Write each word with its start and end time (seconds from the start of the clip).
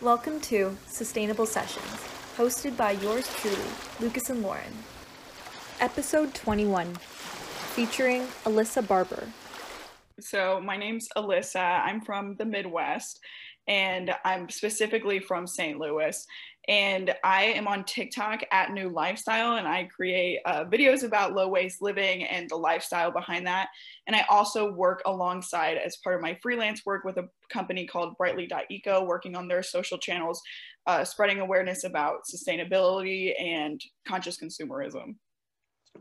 Welcome 0.00 0.40
to 0.40 0.76
Sustainable 0.88 1.46
Sessions, 1.46 1.86
hosted 2.36 2.76
by 2.76 2.90
yours 2.90 3.32
truly, 3.36 3.56
Lucas 4.00 4.28
and 4.28 4.42
Lauren. 4.42 4.72
Episode 5.80 6.34
21, 6.34 6.92
featuring 7.74 8.22
Alyssa 8.44 8.86
Barber. 8.86 9.28
So, 10.18 10.60
my 10.60 10.76
name's 10.76 11.06
Alyssa. 11.16 11.80
I'm 11.84 12.00
from 12.00 12.34
the 12.36 12.44
Midwest, 12.44 13.20
and 13.68 14.10
I'm 14.24 14.50
specifically 14.50 15.20
from 15.20 15.46
St. 15.46 15.78
Louis. 15.78 16.26
And 16.68 17.14
I 17.22 17.44
am 17.44 17.68
on 17.68 17.84
TikTok 17.84 18.42
at 18.50 18.72
New 18.72 18.88
Lifestyle, 18.88 19.56
and 19.56 19.68
I 19.68 19.84
create 19.84 20.40
uh, 20.46 20.64
videos 20.64 21.02
about 21.02 21.34
low 21.34 21.48
waste 21.48 21.82
living 21.82 22.24
and 22.24 22.48
the 22.48 22.56
lifestyle 22.56 23.10
behind 23.10 23.46
that. 23.46 23.68
And 24.06 24.16
I 24.16 24.24
also 24.30 24.72
work 24.72 25.02
alongside, 25.04 25.76
as 25.76 25.98
part 25.98 26.16
of 26.16 26.22
my 26.22 26.38
freelance 26.42 26.86
work, 26.86 27.04
with 27.04 27.18
a 27.18 27.28
company 27.50 27.86
called 27.86 28.16
Brightly.eco, 28.16 29.04
working 29.04 29.36
on 29.36 29.46
their 29.46 29.62
social 29.62 29.98
channels, 29.98 30.40
uh, 30.86 31.04
spreading 31.04 31.40
awareness 31.40 31.84
about 31.84 32.20
sustainability 32.24 33.38
and 33.40 33.80
conscious 34.06 34.38
consumerism. 34.38 35.16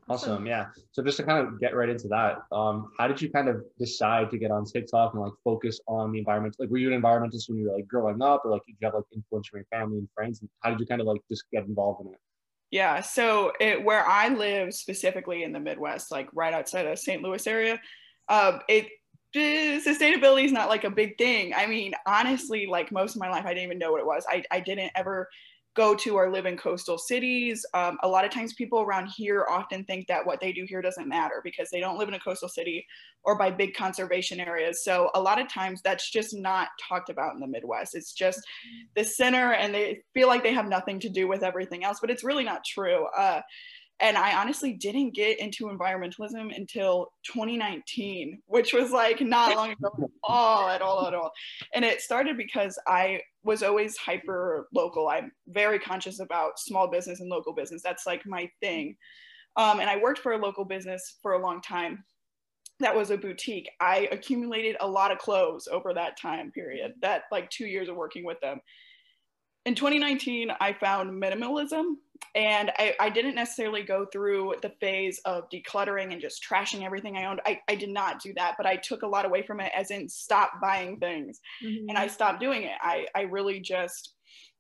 Awesome. 0.10 0.46
Yeah. 0.46 0.68
So 0.92 1.02
just 1.02 1.18
to 1.18 1.24
kind 1.24 1.46
of 1.48 1.60
get 1.60 1.76
right 1.76 1.90
into 1.90 2.08
that, 2.10 2.44
um, 2.52 2.92
how 2.98 3.08
did 3.08 3.22
you 3.22 3.30
kind 3.30 3.48
of 3.48 3.64
decide 3.80 4.30
to 4.32 4.38
get 4.38 4.52
on 4.52 4.66
TikTok 4.66 5.14
and 5.14 5.24
like 5.24 5.34
focus 5.44 5.80
on 5.88 6.12
the 6.12 6.20
environment? 6.20 6.56
Like, 6.60 6.70
were 6.70 6.78
you 6.78 6.92
an 6.92 7.02
environmentalist 7.02 7.50
when 7.50 7.60
you 7.60 7.70
were 7.70 7.76
like 7.76 7.88
growing 7.88 8.22
up, 8.22 8.44
or 8.44 8.52
like 8.52 8.66
did 8.66 8.76
you 8.80 8.86
have 8.86 8.96
like 8.96 9.06
influence 9.14 9.48
from 9.48 9.60
your 9.60 9.66
family 9.72 10.00
and 10.00 10.08
friends? 10.14 10.42
And 10.42 10.50
how 10.62 10.72
did 10.72 10.80
you 10.80 10.86
kind 10.86 11.02
of 11.02 11.08
like 11.08 11.22
just 11.30 11.46
get 11.52 11.66
involved 11.66 12.06
in 12.06 12.14
it? 12.14 12.20
Yeah. 12.72 13.02
So 13.02 13.54
it, 13.60 13.84
where 13.84 14.06
I 14.06 14.30
live 14.30 14.74
specifically 14.74 15.44
in 15.44 15.54
the 15.54 15.60
Midwest, 15.60 16.12
like 16.12 16.28
right 16.34 16.54
outside 16.54 16.88
of 16.88 16.98
St. 17.00 17.22
Louis 17.22 17.46
area, 17.48 17.80
um, 18.30 18.60
it 18.68 18.88
sustainability 19.36 20.46
is 20.46 20.52
not 20.52 20.70
like 20.70 20.84
a 20.84 20.92
big 20.92 21.18
thing. 21.18 21.54
I 21.56 21.66
mean, 21.66 21.94
honestly, 22.06 22.68
like 22.68 22.92
most 22.92 23.16
of 23.16 23.20
my 23.20 23.30
life, 23.30 23.46
I 23.46 23.50
didn't 23.50 23.64
even 23.64 23.80
know 23.80 23.92
what 23.92 24.02
it 24.02 24.06
was. 24.06 24.26
I, 24.30 24.44
I 24.52 24.60
didn't 24.60 24.92
ever 24.96 25.28
go 25.76 25.96
to 25.96 26.16
or 26.16 26.32
live 26.32 26.46
in 26.46 26.58
coastal 26.58 26.98
cities. 26.98 27.66
Um, 27.74 27.98
a 28.04 28.08
lot 28.08 28.26
of 28.26 28.32
times, 28.32 28.54
people 28.54 28.82
around 28.82 29.08
here 29.08 29.46
often 29.50 29.84
think 29.86 30.08
that 30.08 30.26
what 30.26 30.40
they 30.40 30.52
do 30.52 30.66
here 30.68 30.82
doesn't 30.82 31.08
matter 31.08 31.42
because 31.44 31.70
they 31.70 31.80
don't 31.80 31.98
live 31.98 32.08
in 32.08 32.14
a 32.14 32.20
coastal 32.20 32.50
city 32.50 32.86
or 33.24 33.38
by 33.38 33.50
big 33.50 33.74
conservation 33.74 34.40
areas. 34.40 34.84
So, 34.84 35.10
a 35.16 35.22
lot 35.22 35.40
of 35.40 35.48
times, 35.48 35.82
that's 35.82 36.12
just 36.12 36.36
not 36.36 36.70
talked 36.88 37.10
about 37.10 37.34
in 37.34 37.40
the 37.40 37.48
Midwest. 37.48 37.96
It's 37.96 38.14
just 38.14 38.40
the 38.96 39.04
center, 39.04 39.54
and 39.54 39.74
they 39.74 40.02
feel 40.14 40.28
like 40.28 40.44
they 40.44 40.54
have 40.54 40.68
nothing 40.68 41.00
to 41.02 41.10
do 41.10 41.28
with 41.28 41.44
everything 41.44 41.84
else, 41.84 42.00
but 42.00 42.10
it's 42.10 42.24
really 42.24 42.44
not 42.44 42.64
true. 42.64 43.08
Uh, 43.18 43.42
and 44.00 44.18
I 44.18 44.40
honestly 44.40 44.74
didn't 44.74 45.14
get 45.14 45.40
into 45.40 45.66
environmentalism 45.66 46.56
until 46.56 47.12
2019, 47.24 48.42
which 48.48 48.74
was 48.74 48.92
like 48.92 49.22
not 49.22 49.56
long 49.56 49.72
ago 49.72 49.92
at 50.04 50.10
all, 50.24 50.70
at 50.70 50.82
all, 50.82 51.08
at 51.08 51.14
all. 51.14 51.32
And 51.74 51.86
it 51.86 52.02
started 52.02 52.36
because 52.36 52.78
I 52.88 53.22
was 53.44 53.64
always 53.64 53.96
hyper 53.98 54.68
local. 54.74 55.10
I'm 55.10 55.32
very 55.48 55.80
conscious 55.80 56.20
about 56.20 56.60
small 56.60 56.90
business 56.90 57.20
and 57.20 57.30
local 57.30 57.54
business. 57.54 57.82
That's 57.84 58.06
like 58.06 58.26
my 58.26 58.50
thing. 58.62 58.96
Um, 59.56 59.80
and 59.80 59.90
I 59.90 59.98
worked 59.98 60.20
for 60.20 60.34
a 60.34 60.38
local 60.38 60.66
business 60.66 61.18
for 61.22 61.34
a 61.34 61.42
long 61.42 61.62
time. 61.62 62.04
That 62.80 62.96
was 62.96 63.12
a 63.12 63.18
boutique. 63.18 63.70
I 63.80 64.10
accumulated 64.12 64.76
a 64.80 64.88
lot 64.88 65.12
of 65.12 65.20
clothes 65.20 65.68
over 65.72 65.94
that 65.94 66.20
time 66.20 66.52
period, 66.52 66.94
that 67.02 67.24
like 67.32 67.50
two 67.52 67.68
years 67.68 67.88
of 67.88 67.96
working 67.96 68.26
with 68.26 68.40
them 68.42 68.60
in 69.66 69.76
2019, 69.76 70.52
I 70.60 70.74
found 70.74 71.22
minimalism, 71.22 71.96
and 72.36 72.72
I, 72.78 72.96
I, 73.00 73.10
didn't 73.10 73.36
necessarily 73.36 73.84
go 73.84 74.06
through 74.12 74.56
the 74.62 74.74
phase 74.82 75.22
of 75.26 75.50
decluttering 75.50 76.12
and 76.12 76.22
just 76.22 76.44
trashing 76.44 76.84
everything 76.84 77.16
I 77.16 77.26
owned. 77.26 77.42
I, 77.46 77.60
I 77.70 77.76
did 77.76 77.90
not 77.90 78.22
do 78.22 78.34
that, 78.36 78.56
but 78.58 78.66
I 78.66 78.76
took 78.76 79.04
a 79.04 79.08
lot 79.08 79.26
away 79.26 79.44
from 79.44 79.60
it, 79.60 79.72
as 79.76 79.92
in 79.92 80.10
stop 80.10 80.60
buying 80.62 80.98
things, 80.98 81.40
mm-hmm. 81.64 81.90
and 81.90 81.98
I 81.98 82.08
stopped 82.08 82.40
doing 82.40 82.64
it. 82.64 82.76
I, 82.82 83.06
I 83.16 83.22
really 83.22 83.60
just 83.60 84.14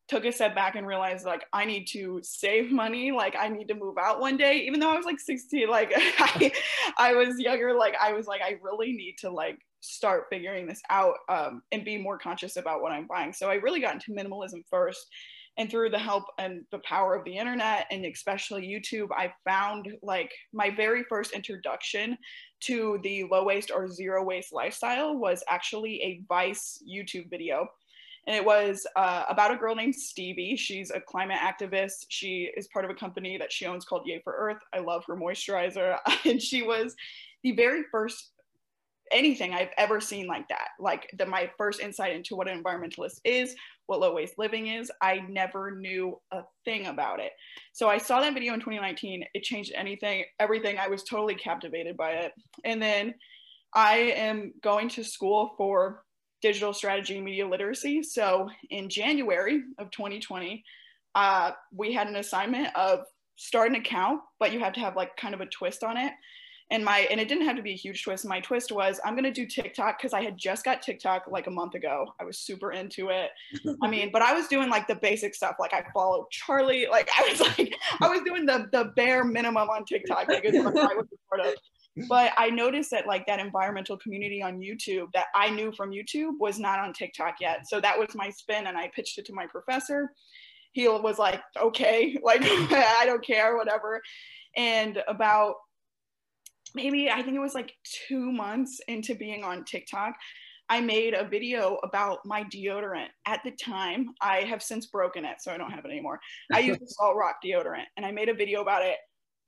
took 0.08 0.26
a 0.26 0.32
step 0.32 0.54
back 0.54 0.76
and 0.76 0.86
realized 0.86 1.26
like 1.26 1.46
I 1.54 1.66
need 1.66 1.86
to 1.94 2.20
save 2.24 2.72
money. 2.72 3.12
Like 3.12 3.36
I 3.40 3.48
need 3.48 3.68
to 3.70 3.76
move 3.76 3.98
out 3.98 4.20
one 4.20 4.38
day, 4.38 4.64
even 4.68 4.80
though 4.80 4.92
I 4.92 4.98
was 4.98 5.06
like 5.06 5.20
16. 5.20 5.70
Like 5.70 5.92
I, 5.96 6.52
I 6.98 7.14
was 7.14 7.40
younger. 7.40 7.76
Like 7.76 7.96
I 8.02 8.14
was 8.14 8.28
like 8.28 8.42
I 8.42 8.58
really 8.62 8.92
need 8.94 9.16
to 9.20 9.30
like 9.30 9.60
start 9.84 10.28
figuring 10.30 10.66
this 10.66 10.82
out 10.90 11.16
um, 11.28 11.62
and 11.72 11.84
be 11.84 11.98
more 11.98 12.18
conscious 12.18 12.56
about 12.56 12.82
what 12.82 12.94
I'm 12.94 13.06
buying. 13.06 13.34
So 13.34 13.50
I 13.50 13.56
really 13.56 13.82
got 13.82 13.94
into 13.94 14.12
minimalism 14.12 14.64
first. 14.70 15.08
And 15.58 15.70
through 15.70 15.92
the 15.92 16.00
help 16.00 16.24
and 16.40 16.64
the 16.72 16.80
power 16.80 17.14
of 17.14 17.26
the 17.26 17.38
internet 17.38 17.86
and 17.92 18.06
especially 18.06 18.68
YouTube, 18.68 19.10
I 19.12 19.32
found 19.46 19.88
like 20.02 20.34
my 20.52 20.72
very 20.72 21.04
first 21.04 21.32
introduction 21.34 22.18
to 22.62 23.00
the 23.04 23.26
low 23.26 23.44
waste 23.44 23.70
or 23.70 23.88
zero 23.88 24.24
waste 24.24 24.52
lifestyle 24.52 25.16
was 25.16 25.44
actually 25.48 26.02
a 26.02 26.24
Vice 26.28 26.82
YouTube 26.90 27.30
video. 27.30 27.68
And 28.26 28.36
it 28.36 28.44
was 28.44 28.88
uh, 28.96 29.26
about 29.28 29.54
a 29.54 29.58
girl 29.58 29.76
named 29.76 29.96
Stevie. 29.96 30.56
She's 30.56 30.92
a 30.92 31.02
climate 31.02 31.40
activist. 31.40 32.06
She 32.08 32.50
is 32.56 32.70
part 32.70 32.86
of 32.86 32.90
a 32.90 32.96
company 32.96 33.38
that 33.38 33.52
she 33.52 33.66
owns 33.66 33.84
called 33.84 34.08
Yay 34.08 34.22
for 34.24 34.34
Earth. 34.34 34.62
I 34.74 34.80
love 34.80 35.04
her 35.08 35.18
moisturizer. 35.18 35.98
and 36.26 36.42
she 36.42 36.64
was 36.64 36.96
the 37.44 37.52
very 37.52 37.84
first 37.92 38.32
anything 39.14 39.54
I've 39.54 39.72
ever 39.78 40.02
seen 40.02 40.28
like 40.28 40.48
that. 40.50 40.70
Like 40.80 41.10
the 41.18 41.26
my 41.26 41.50
first 41.58 41.80
insight 41.80 42.16
into 42.16 42.36
what 42.36 42.50
an 42.50 42.62
environmentalist 42.62 43.20
is, 43.24 43.56
what 43.86 44.00
low 44.00 44.14
waste 44.14 44.38
living 44.38 44.68
is, 44.68 44.92
I 45.02 45.22
never 45.30 45.72
knew 45.72 46.20
a 46.32 46.42
thing 46.66 46.88
about 46.88 47.20
it. 47.20 47.32
So 47.74 47.90
I 47.90 47.98
saw 47.98 48.22
that 48.22 48.34
video 48.34 48.54
in 48.54 48.60
2019. 48.60 49.24
It 49.34 49.44
changed 49.44 49.72
anything, 49.76 50.26
everything. 50.40 50.78
I 50.78 50.88
was 50.88 51.04
totally 51.04 51.36
captivated 51.36 51.96
by 51.96 52.12
it. 52.12 52.34
And 52.66 52.82
then 52.82 53.14
I 53.74 53.98
am 53.98 54.54
going 54.62 54.90
to 54.90 55.04
school 55.04 55.54
for 55.58 56.04
digital 56.42 56.74
strategy 56.74 57.16
and 57.16 57.26
media 57.26 57.48
literacy. 57.48 58.04
So 58.04 58.50
in 58.70 58.90
January 58.90 59.64
of 59.78 59.92
2020, 59.92 60.64
uh, 61.16 61.52
we 61.72 61.94
had 61.94 62.08
an 62.08 62.18
assignment 62.18 62.76
of 62.76 63.00
start 63.38 63.70
an 63.70 63.76
account, 63.76 64.22
but 64.40 64.52
you 64.52 64.60
have 64.60 64.74
to 64.74 64.80
have 64.80 64.96
like 64.96 65.16
kind 65.16 65.34
of 65.34 65.42
a 65.42 65.46
twist 65.46 65.84
on 65.84 65.98
it 65.98 66.12
and 66.72 66.84
my 66.84 67.00
and 67.12 67.20
it 67.20 67.28
didn't 67.28 67.46
have 67.46 67.56
to 67.56 67.62
be 67.62 67.74
a 67.74 67.78
huge 67.78 68.04
twist. 68.04 68.26
My 68.26 68.40
twist 68.40 68.72
was 68.72 69.00
i'm 69.04 69.14
going 69.14 69.24
to 69.24 69.32
do 69.32 69.46
tiktok 69.46 69.98
because 69.98 70.14
i 70.14 70.22
had 70.22 70.38
just 70.38 70.64
got 70.66 70.82
tiktok 70.82 71.26
like 71.30 71.48
a 71.48 71.52
month 71.52 71.76
ago. 71.76 72.08
I 72.20 72.24
was 72.24 72.38
super 72.40 72.72
into 72.72 73.10
it. 73.10 73.30
I 73.82 73.88
mean 73.88 74.10
but 74.12 74.22
i 74.22 74.34
was 74.34 74.48
doing 74.48 74.70
like 74.70 74.88
the 74.88 74.96
basic 74.96 75.36
stuff 75.36 75.56
like 75.60 75.74
i 75.74 75.86
followed 75.94 76.26
Charli. 76.32 76.90
Like 76.90 77.10
i 77.18 77.28
was 77.30 77.40
like 77.42 77.76
i 78.02 78.10
was 78.10 78.22
doing 78.26 78.46
the 78.46 78.68
the 78.72 78.92
bare 78.96 79.24
minimum 79.24 79.70
on 79.70 79.86
tiktok 79.86 80.28
like, 80.28 80.46
I 80.46 80.50
was 80.50 81.08
part 81.30 81.42
of. 81.42 81.54
But 82.10 82.32
i 82.38 82.50
noticed 82.50 82.92
that 82.92 83.08
like 83.08 83.26
that 83.28 83.40
environmental 83.40 83.98
community 83.98 84.42
on 84.42 84.60
youtube 84.60 85.08
that 85.14 85.28
i 85.36 85.50
knew 85.50 85.72
from 85.72 85.92
youtube 85.92 86.34
was 86.40 86.60
not 86.60 86.80
on 86.80 86.94
tiktok 86.94 87.36
yet. 87.40 87.68
So 87.68 87.80
that 87.82 87.98
was 87.98 88.10
my 88.16 88.30
spin 88.30 88.68
and 88.68 88.78
i 88.78 88.90
pitched 88.96 89.18
it 89.18 89.26
to 89.26 89.34
my 89.34 89.48
professor. 89.48 90.12
He 90.72 90.88
was 90.88 91.20
like 91.20 91.42
okay 91.60 92.18
like 92.24 92.42
i 92.44 93.04
don't 93.06 93.26
care 93.26 93.58
whatever. 93.58 94.02
And 94.56 95.02
about 95.08 95.56
maybe 96.76 97.10
I 97.10 97.22
think 97.22 97.36
it 97.36 97.40
was 97.40 97.54
like 97.54 97.74
two 98.08 98.32
months 98.32 98.80
into 98.88 99.16
being 99.16 99.44
on 99.44 99.64
TikTok, 99.64 100.16
I 100.70 100.82
made 100.82 101.14
a 101.14 101.28
video 101.28 101.78
about 101.84 102.20
my 102.26 102.44
deodorant. 102.46 103.08
At 103.26 103.42
the 103.44 103.52
time, 103.52 104.08
I 104.22 104.38
have 104.42 104.64
since 104.64 104.88
broken 104.88 105.26
it, 105.26 105.38
so 105.40 105.52
I 105.52 105.58
don't 105.58 105.72
have 105.72 105.86
it 105.86 105.92
anymore. 105.92 106.20
I 106.52 106.60
use 106.60 106.80
the 106.80 106.86
Salt 106.88 107.16
Rock 107.16 107.38
deodorant, 107.46 107.86
and 107.98 108.06
I 108.06 108.12
made 108.12 108.30
a 108.30 108.34
video 108.34 108.62
about 108.62 108.84
it. 108.84 108.98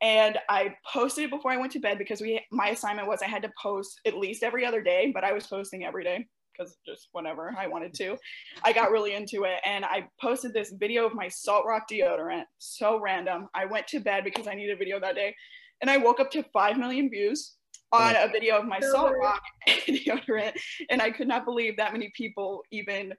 And 0.01 0.37
I 0.49 0.75
posted 0.91 1.25
it 1.25 1.29
before 1.31 1.51
I 1.51 1.57
went 1.57 1.71
to 1.71 1.79
bed 1.79 1.97
because 1.97 2.19
we 2.19 2.41
my 2.51 2.67
assignment 2.67 3.07
was 3.07 3.21
I 3.21 3.27
had 3.27 3.41
to 3.43 3.51
post 3.61 4.01
at 4.05 4.17
least 4.17 4.43
every 4.43 4.65
other 4.65 4.81
day, 4.81 5.11
but 5.13 5.23
I 5.23 5.31
was 5.31 5.47
posting 5.47 5.85
every 5.85 6.03
day 6.03 6.25
because 6.51 6.77
just 6.85 7.07
whenever 7.13 7.55
I 7.57 7.67
wanted 7.67 7.93
to. 7.95 8.17
I 8.63 8.73
got 8.73 8.91
really 8.91 9.13
into 9.13 9.45
it 9.45 9.59
and 9.65 9.85
I 9.85 10.07
posted 10.21 10.53
this 10.53 10.73
video 10.77 11.05
of 11.05 11.13
my 11.13 11.29
Salt 11.29 11.65
Rock 11.65 11.83
deodorant. 11.89 12.43
So 12.59 12.99
random. 12.99 13.47
I 13.55 13.65
went 13.65 13.87
to 13.87 13.99
bed 13.99 14.25
because 14.25 14.47
I 14.47 14.53
needed 14.53 14.75
a 14.75 14.77
video 14.77 14.99
that 14.99 15.15
day 15.15 15.33
and 15.81 15.89
I 15.89 15.97
woke 15.97 16.19
up 16.19 16.31
to 16.31 16.43
5 16.43 16.77
million 16.77 17.09
views 17.09 17.55
on 17.91 18.15
a 18.15 18.27
video 18.27 18.57
of 18.57 18.65
my 18.65 18.79
salt 18.79 19.13
rock 19.21 19.41
deodorant 19.67 20.53
and 20.89 21.01
i 21.01 21.09
could 21.09 21.27
not 21.27 21.45
believe 21.45 21.77
that 21.77 21.93
many 21.93 22.11
people 22.15 22.63
even 22.71 23.13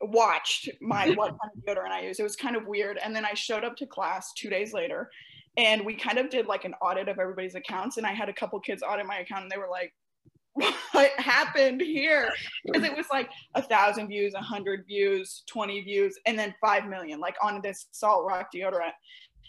watched 0.00 0.68
my 0.80 1.10
what 1.16 1.30
kind 1.30 1.52
of 1.56 1.64
deodorant 1.64 1.90
i 1.90 2.02
use. 2.02 2.18
It 2.18 2.22
was 2.22 2.36
kind 2.36 2.56
of 2.56 2.66
weird 2.66 2.98
and 3.02 3.14
then 3.14 3.24
i 3.24 3.34
showed 3.34 3.64
up 3.64 3.76
to 3.76 3.86
class 3.86 4.32
two 4.34 4.50
days 4.50 4.72
later 4.72 5.10
and 5.56 5.84
we 5.84 5.94
kind 5.94 6.18
of 6.18 6.30
did 6.30 6.46
like 6.46 6.64
an 6.64 6.74
audit 6.80 7.08
of 7.08 7.18
everybody's 7.18 7.54
accounts 7.54 7.96
and 7.96 8.06
i 8.06 8.12
had 8.12 8.28
a 8.28 8.32
couple 8.32 8.58
kids 8.60 8.82
audit 8.82 9.06
my 9.06 9.18
account 9.18 9.42
and 9.42 9.50
they 9.50 9.58
were 9.58 9.68
like 9.70 9.92
what 10.92 11.10
happened 11.18 11.80
here? 11.80 12.30
Because 12.64 12.82
it 12.82 12.96
was 12.96 13.06
like 13.12 13.30
a 13.54 13.62
thousand 13.62 14.08
views 14.08 14.34
a 14.34 14.40
hundred 14.40 14.84
views 14.86 15.44
20 15.46 15.82
views 15.82 16.18
and 16.26 16.38
then 16.38 16.54
five 16.60 16.86
million 16.86 17.20
like 17.20 17.36
on 17.42 17.60
this 17.62 17.86
salt 17.92 18.24
rock 18.26 18.48
deodorant 18.54 18.92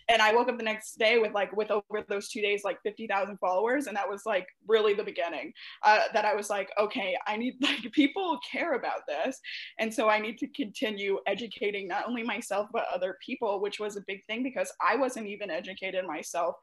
and 0.09 0.21
I 0.21 0.33
woke 0.33 0.49
up 0.49 0.57
the 0.57 0.63
next 0.63 0.97
day 0.97 1.19
with 1.19 1.33
like 1.33 1.55
with 1.55 1.71
over 1.71 2.03
those 2.09 2.29
two 2.29 2.41
days 2.41 2.63
like 2.65 2.79
50,000 2.83 3.37
followers 3.37 3.87
and 3.87 3.95
that 3.95 4.09
was 4.09 4.23
like 4.25 4.47
really 4.67 4.93
the 4.93 5.03
beginning 5.03 5.53
uh, 5.83 5.99
that 6.13 6.25
I 6.25 6.35
was 6.35 6.49
like 6.49 6.69
okay 6.79 7.15
I 7.27 7.37
need 7.37 7.55
like 7.61 7.91
people 7.93 8.39
care 8.51 8.73
about 8.73 9.01
this 9.07 9.39
and 9.79 9.93
so 9.93 10.09
I 10.09 10.19
need 10.19 10.37
to 10.39 10.47
continue 10.47 11.19
educating 11.27 11.87
not 11.87 12.07
only 12.07 12.23
myself 12.23 12.67
but 12.73 12.87
other 12.93 13.17
people 13.25 13.61
which 13.61 13.79
was 13.79 13.95
a 13.95 14.03
big 14.07 14.25
thing 14.25 14.43
because 14.43 14.73
I 14.85 14.95
wasn't 14.95 15.27
even 15.27 15.49
educated 15.49 16.05
myself. 16.05 16.55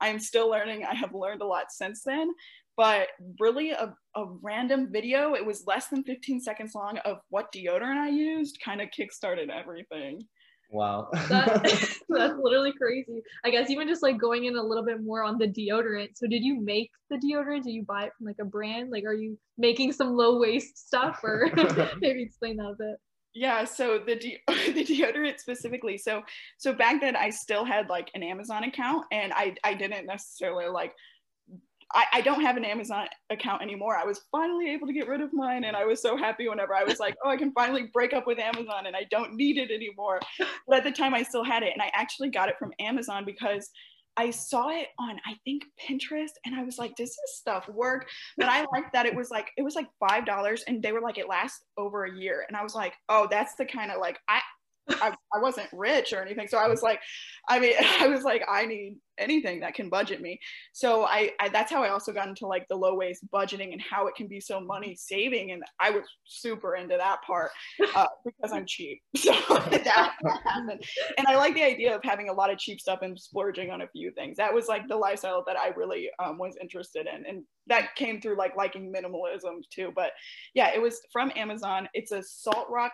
I'm 0.00 0.18
still 0.18 0.48
learning. 0.48 0.84
I 0.84 0.94
have 0.94 1.14
learned 1.14 1.42
a 1.42 1.46
lot 1.46 1.66
since 1.70 2.02
then 2.04 2.32
but 2.76 3.08
really 3.38 3.72
a, 3.72 3.94
a 4.16 4.24
random 4.40 4.90
video 4.90 5.34
it 5.34 5.44
was 5.44 5.66
less 5.66 5.88
than 5.88 6.02
15 6.04 6.40
seconds 6.40 6.74
long 6.74 6.96
of 7.04 7.18
what 7.28 7.52
deodorant 7.52 7.98
i 7.98 8.08
used 8.08 8.58
kind 8.64 8.80
of 8.80 8.88
kickstarted 8.88 9.50
everything 9.50 10.22
wow. 10.72 11.08
That, 11.28 11.62
that's 12.08 12.34
literally 12.40 12.72
crazy. 12.72 13.22
I 13.44 13.50
guess 13.50 13.70
even 13.70 13.86
just 13.86 14.02
like 14.02 14.18
going 14.18 14.46
in 14.46 14.56
a 14.56 14.62
little 14.62 14.84
bit 14.84 15.02
more 15.02 15.22
on 15.22 15.38
the 15.38 15.46
deodorant. 15.46 16.16
So 16.16 16.26
did 16.26 16.42
you 16.42 16.60
make 16.60 16.90
the 17.10 17.16
deodorant? 17.16 17.64
Did 17.64 17.72
you 17.72 17.84
buy 17.84 18.04
it 18.04 18.12
from 18.16 18.26
like 18.26 18.38
a 18.40 18.44
brand? 18.44 18.90
Like 18.90 19.04
are 19.04 19.14
you 19.14 19.38
making 19.58 19.92
some 19.92 20.14
low 20.14 20.38
waste 20.38 20.78
stuff 20.78 21.20
or 21.22 21.50
maybe 22.00 22.22
explain 22.22 22.56
that 22.56 22.64
a 22.64 22.74
bit. 22.78 22.96
Yeah 23.34 23.64
so 23.64 23.98
the 23.98 24.16
de- 24.16 24.42
the 24.46 24.84
deodorant 24.84 25.38
specifically 25.38 25.96
so 25.96 26.20
so 26.58 26.74
back 26.74 27.00
then 27.00 27.16
i 27.16 27.30
still 27.30 27.64
had 27.64 27.88
like 27.88 28.10
an 28.14 28.22
amazon 28.22 28.64
account 28.64 29.06
and 29.10 29.32
i 29.32 29.54
i 29.64 29.72
didn't 29.72 30.04
necessarily 30.04 30.68
like 30.68 30.92
I, 31.94 32.06
I 32.14 32.20
don't 32.20 32.42
have 32.42 32.56
an 32.56 32.64
Amazon 32.64 33.06
account 33.30 33.62
anymore. 33.62 33.96
I 33.96 34.04
was 34.04 34.22
finally 34.30 34.70
able 34.72 34.86
to 34.86 34.92
get 34.92 35.08
rid 35.08 35.20
of 35.20 35.32
mine, 35.32 35.64
and 35.64 35.76
I 35.76 35.84
was 35.84 36.00
so 36.00 36.16
happy 36.16 36.48
whenever 36.48 36.74
I 36.74 36.84
was 36.84 36.98
like, 37.00 37.16
oh, 37.24 37.30
I 37.30 37.36
can 37.36 37.52
finally 37.52 37.90
break 37.92 38.12
up 38.12 38.26
with 38.26 38.38
Amazon 38.38 38.86
and 38.86 38.96
I 38.96 39.04
don't 39.10 39.34
need 39.34 39.58
it 39.58 39.70
anymore. 39.70 40.20
But 40.66 40.78
at 40.78 40.84
the 40.84 40.92
time, 40.92 41.14
I 41.14 41.22
still 41.22 41.44
had 41.44 41.62
it, 41.62 41.72
and 41.72 41.82
I 41.82 41.90
actually 41.94 42.30
got 42.30 42.48
it 42.48 42.58
from 42.58 42.72
Amazon 42.78 43.24
because 43.24 43.70
I 44.16 44.30
saw 44.30 44.68
it 44.68 44.88
on 44.98 45.18
I 45.24 45.36
think 45.44 45.64
Pinterest 45.80 46.32
and 46.44 46.54
I 46.54 46.64
was 46.64 46.78
like, 46.78 46.94
does 46.96 47.10
this 47.10 47.38
stuff 47.38 47.68
work? 47.68 48.08
But 48.36 48.48
I 48.48 48.66
liked 48.72 48.92
that 48.92 49.06
it 49.06 49.14
was 49.14 49.30
like 49.30 49.50
it 49.56 49.62
was 49.62 49.74
like 49.74 49.88
five 50.06 50.26
dollars 50.26 50.64
and 50.66 50.82
they 50.82 50.92
were 50.92 51.00
like 51.00 51.18
it 51.18 51.28
lasts 51.28 51.64
over 51.78 52.04
a 52.04 52.14
year. 52.14 52.44
And 52.46 52.56
I 52.56 52.62
was 52.62 52.74
like, 52.74 52.94
oh, 53.08 53.26
that's 53.30 53.54
the 53.54 53.64
kind 53.64 53.90
of 53.90 54.00
like 54.00 54.18
I 54.28 54.40
I, 54.88 55.14
I 55.34 55.38
wasn't 55.38 55.68
rich 55.72 56.12
or 56.12 56.22
anything. 56.22 56.48
So 56.48 56.58
I 56.58 56.68
was 56.68 56.82
like, 56.82 57.00
I 57.48 57.58
mean, 57.58 57.74
I 58.00 58.08
was 58.08 58.24
like, 58.24 58.44
I 58.48 58.66
need 58.66 58.96
anything 59.18 59.60
that 59.60 59.74
can 59.74 59.88
budget 59.88 60.20
me. 60.20 60.40
So 60.72 61.04
I, 61.04 61.30
I, 61.38 61.48
that's 61.48 61.70
how 61.70 61.82
I 61.82 61.90
also 61.90 62.12
got 62.12 62.28
into 62.28 62.46
like 62.46 62.66
the 62.68 62.76
low 62.76 62.94
waste 62.94 63.24
budgeting 63.32 63.72
and 63.72 63.80
how 63.80 64.06
it 64.06 64.14
can 64.14 64.26
be 64.26 64.40
so 64.40 64.60
money 64.60 64.96
saving. 64.96 65.52
And 65.52 65.62
I 65.78 65.90
was 65.90 66.04
super 66.24 66.76
into 66.76 66.96
that 66.96 67.22
part 67.22 67.50
uh, 67.94 68.06
because 68.24 68.52
I'm 68.52 68.66
cheap. 68.66 69.00
So 69.22 69.30
that, 69.30 70.14
happened. 70.44 70.82
And 71.16 71.26
I 71.28 71.36
like 71.36 71.54
the 71.54 71.62
idea 71.62 71.94
of 71.94 72.02
having 72.02 72.28
a 72.28 72.32
lot 72.32 72.50
of 72.50 72.58
cheap 72.58 72.80
stuff 72.80 73.00
and 73.02 73.18
splurging 73.18 73.70
on 73.70 73.82
a 73.82 73.88
few 73.88 74.10
things. 74.12 74.36
That 74.36 74.52
was 74.52 74.66
like 74.66 74.88
the 74.88 74.96
lifestyle 74.96 75.44
that 75.46 75.56
I 75.56 75.68
really 75.68 76.10
um, 76.18 76.38
was 76.38 76.56
interested 76.60 77.06
in. 77.06 77.24
And 77.24 77.44
that 77.68 77.94
came 77.94 78.20
through 78.20 78.36
like 78.36 78.56
liking 78.56 78.92
minimalism 78.92 79.62
too. 79.70 79.92
But 79.94 80.10
yeah, 80.54 80.72
it 80.74 80.82
was 80.82 81.00
from 81.12 81.30
Amazon. 81.36 81.88
It's 81.94 82.10
a 82.10 82.22
salt 82.22 82.66
rock 82.68 82.92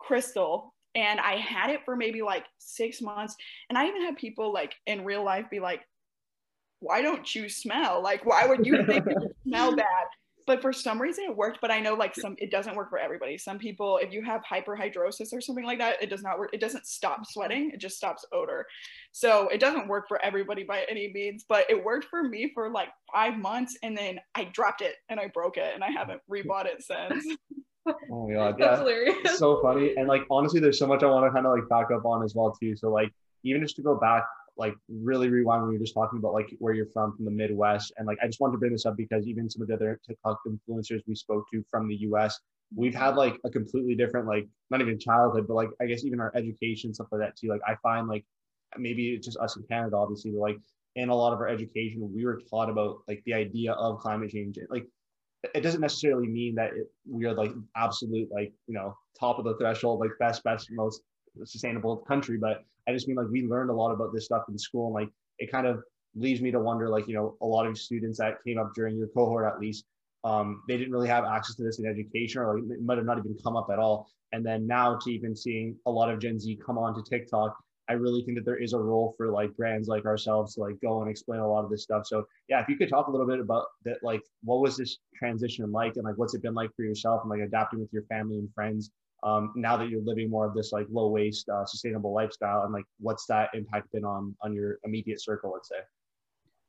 crystal 0.00 0.74
and 0.94 1.20
I 1.20 1.36
had 1.36 1.70
it 1.70 1.84
for 1.84 1.96
maybe 1.96 2.22
like 2.22 2.44
six 2.58 3.00
months. 3.00 3.36
And 3.68 3.78
I 3.78 3.86
even 3.86 4.02
had 4.02 4.16
people 4.16 4.52
like 4.52 4.74
in 4.86 5.04
real 5.04 5.24
life 5.24 5.46
be 5.50 5.60
like, 5.60 5.80
why 6.80 7.00
don't 7.00 7.32
you 7.34 7.48
smell? 7.48 8.02
Like, 8.02 8.26
why 8.26 8.46
would 8.46 8.66
you 8.66 8.84
think 8.84 9.06
it 9.06 9.16
smell 9.46 9.74
bad? 9.76 10.06
But 10.44 10.60
for 10.60 10.72
some 10.72 11.00
reason 11.00 11.24
it 11.24 11.36
worked, 11.36 11.60
but 11.60 11.70
I 11.70 11.78
know 11.78 11.94
like 11.94 12.16
some 12.16 12.34
it 12.38 12.50
doesn't 12.50 12.74
work 12.74 12.90
for 12.90 12.98
everybody. 12.98 13.38
Some 13.38 13.60
people, 13.60 13.98
if 13.98 14.12
you 14.12 14.24
have 14.24 14.42
hyperhidrosis 14.42 15.32
or 15.32 15.40
something 15.40 15.64
like 15.64 15.78
that, 15.78 16.02
it 16.02 16.10
does 16.10 16.24
not 16.24 16.36
work. 16.36 16.50
It 16.52 16.60
doesn't 16.60 16.84
stop 16.84 17.24
sweating, 17.26 17.70
it 17.72 17.78
just 17.78 17.96
stops 17.96 18.24
odor. 18.32 18.66
So 19.12 19.48
it 19.48 19.60
doesn't 19.60 19.86
work 19.86 20.08
for 20.08 20.20
everybody 20.20 20.64
by 20.64 20.84
any 20.90 21.12
means, 21.12 21.44
but 21.48 21.70
it 21.70 21.84
worked 21.84 22.06
for 22.06 22.24
me 22.24 22.50
for 22.52 22.70
like 22.70 22.88
five 23.12 23.38
months 23.38 23.78
and 23.84 23.96
then 23.96 24.18
I 24.34 24.44
dropped 24.52 24.82
it 24.82 24.96
and 25.08 25.20
I 25.20 25.28
broke 25.28 25.58
it 25.58 25.74
and 25.74 25.84
I 25.84 25.90
haven't 25.90 26.20
rebought 26.28 26.66
it 26.66 26.82
since. 26.82 27.24
Oh 27.86 28.28
my 28.28 28.34
god, 28.34 28.56
yeah, 28.58 28.78
hilarious. 28.78 29.38
so 29.38 29.60
funny. 29.62 29.94
And 29.96 30.08
like 30.08 30.22
honestly, 30.30 30.60
there's 30.60 30.78
so 30.78 30.86
much 30.86 31.02
I 31.02 31.06
want 31.06 31.26
to 31.26 31.30
kind 31.30 31.46
of 31.46 31.52
like 31.52 31.68
back 31.68 31.90
up 31.90 32.04
on 32.04 32.22
as 32.22 32.34
well 32.34 32.56
too. 32.60 32.76
So 32.76 32.90
like 32.90 33.10
even 33.44 33.60
just 33.62 33.76
to 33.76 33.82
go 33.82 33.96
back, 33.96 34.24
like 34.56 34.74
really 34.88 35.28
rewind 35.28 35.62
when 35.62 35.70
we 35.70 35.78
were 35.78 35.84
just 35.84 35.94
talking 35.94 36.18
about 36.18 36.34
like 36.34 36.54
where 36.58 36.74
you're 36.74 36.90
from 36.92 37.16
from 37.16 37.24
the 37.24 37.30
Midwest, 37.30 37.92
and 37.96 38.06
like 38.06 38.18
I 38.22 38.26
just 38.26 38.40
wanted 38.40 38.52
to 38.52 38.58
bring 38.58 38.72
this 38.72 38.86
up 38.86 38.96
because 38.96 39.26
even 39.26 39.48
some 39.50 39.62
of 39.62 39.68
the 39.68 39.74
other 39.74 40.00
TikTok 40.06 40.40
influencers 40.46 41.00
we 41.06 41.14
spoke 41.14 41.44
to 41.52 41.64
from 41.70 41.88
the 41.88 41.96
U.S. 41.96 42.38
We've 42.74 42.94
had 42.94 43.16
like 43.16 43.38
a 43.44 43.50
completely 43.50 43.94
different 43.94 44.26
like 44.26 44.46
not 44.70 44.80
even 44.80 44.98
childhood, 44.98 45.46
but 45.48 45.54
like 45.54 45.70
I 45.80 45.86
guess 45.86 46.04
even 46.04 46.20
our 46.20 46.32
education 46.34 46.94
stuff 46.94 47.08
like 47.10 47.20
that 47.20 47.36
too. 47.36 47.48
Like 47.48 47.60
I 47.66 47.74
find 47.82 48.08
like 48.08 48.24
maybe 48.78 49.10
it's 49.10 49.26
just 49.26 49.38
us 49.38 49.56
in 49.56 49.64
Canada, 49.64 49.96
obviously, 49.96 50.30
but 50.30 50.40
like 50.40 50.58
in 50.94 51.08
a 51.08 51.14
lot 51.14 51.32
of 51.32 51.38
our 51.40 51.48
education, 51.48 52.10
we 52.14 52.24
were 52.24 52.40
taught 52.50 52.70
about 52.70 52.98
like 53.08 53.22
the 53.24 53.34
idea 53.34 53.72
of 53.72 53.98
climate 53.98 54.30
change. 54.30 54.58
Like 54.70 54.86
it 55.54 55.60
doesn't 55.60 55.80
necessarily 55.80 56.28
mean 56.28 56.54
that 56.54 56.70
it, 56.74 56.90
we 57.08 57.26
are 57.26 57.34
like 57.34 57.50
absolute 57.76 58.28
like 58.32 58.52
you 58.66 58.74
know 58.74 58.96
top 59.18 59.38
of 59.38 59.44
the 59.44 59.56
threshold 59.56 60.00
like 60.00 60.10
best 60.18 60.42
best 60.44 60.68
most 60.72 61.02
sustainable 61.44 61.96
country 61.96 62.38
but 62.38 62.64
i 62.88 62.92
just 62.92 63.08
mean 63.08 63.16
like 63.16 63.26
we 63.30 63.42
learned 63.42 63.70
a 63.70 63.72
lot 63.72 63.92
about 63.92 64.12
this 64.12 64.24
stuff 64.24 64.42
in 64.48 64.58
school 64.58 64.86
and 64.86 64.94
like 64.94 65.12
it 65.38 65.50
kind 65.50 65.66
of 65.66 65.82
leaves 66.14 66.40
me 66.40 66.50
to 66.50 66.60
wonder 66.60 66.88
like 66.88 67.08
you 67.08 67.14
know 67.14 67.36
a 67.40 67.46
lot 67.46 67.66
of 67.66 67.76
students 67.78 68.18
that 68.18 68.34
came 68.46 68.58
up 68.58 68.70
during 68.74 68.96
your 68.96 69.08
cohort 69.08 69.46
at 69.46 69.58
least 69.58 69.84
um, 70.24 70.62
they 70.68 70.76
didn't 70.76 70.92
really 70.92 71.08
have 71.08 71.24
access 71.24 71.56
to 71.56 71.64
this 71.64 71.78
in 71.78 71.86
education 71.86 72.42
or 72.42 72.60
like, 72.60 72.78
it 72.78 72.82
might 72.82 72.96
have 72.96 73.06
not 73.06 73.18
even 73.18 73.36
come 73.42 73.56
up 73.56 73.68
at 73.72 73.78
all. 73.78 74.08
And 74.32 74.44
then 74.46 74.66
now 74.66 74.96
to 74.96 75.10
even 75.10 75.34
seeing 75.34 75.76
a 75.86 75.90
lot 75.90 76.10
of 76.10 76.20
gen 76.20 76.38
z 76.38 76.58
come 76.64 76.78
on 76.78 76.94
to 76.94 77.02
tiktok 77.02 77.56
I 77.88 77.94
really 77.94 78.22
think 78.22 78.38
that 78.38 78.44
there 78.44 78.62
is 78.62 78.72
a 78.72 78.78
role 78.78 79.14
for 79.16 79.30
like 79.30 79.56
brands 79.56 79.88
like 79.88 80.06
ourselves 80.06 80.54
to 80.54 80.60
like 80.60 80.80
go 80.80 81.02
and 81.02 81.10
explain 81.10 81.40
a 81.40 81.48
lot 81.48 81.64
of 81.64 81.70
this 81.70 81.82
stuff. 81.82 82.06
So 82.06 82.26
yeah, 82.48 82.60
if 82.60 82.68
you 82.68 82.76
could 82.76 82.88
talk 82.88 83.08
a 83.08 83.10
little 83.10 83.26
bit 83.26 83.40
about 83.40 83.66
that, 83.84 83.98
like 84.02 84.22
what 84.44 84.60
was 84.60 84.76
this 84.76 84.98
transition 85.16 85.70
like 85.72 85.96
and 85.96 86.04
like 86.04 86.16
what's 86.16 86.34
it 86.34 86.42
been 86.42 86.54
like 86.54 86.70
for 86.76 86.84
yourself 86.84 87.22
and 87.22 87.30
like 87.30 87.40
adapting 87.40 87.80
with 87.80 87.92
your 87.92 88.04
family 88.04 88.38
and 88.38 88.48
friends 88.54 88.90
um, 89.22 89.52
now 89.54 89.76
that 89.76 89.88
you're 89.88 90.02
living 90.02 90.30
more 90.30 90.46
of 90.46 90.54
this 90.54 90.72
like 90.72 90.86
low 90.90 91.08
waste, 91.08 91.48
uh, 91.48 91.64
sustainable 91.64 92.12
lifestyle 92.12 92.62
and 92.62 92.72
like 92.72 92.84
what's 92.98 93.26
that 93.26 93.50
impact 93.54 93.92
been 93.92 94.04
on 94.04 94.34
on 94.42 94.52
your 94.52 94.78
immediate 94.84 95.22
circle, 95.22 95.52
let's 95.52 95.68
say? 95.68 95.76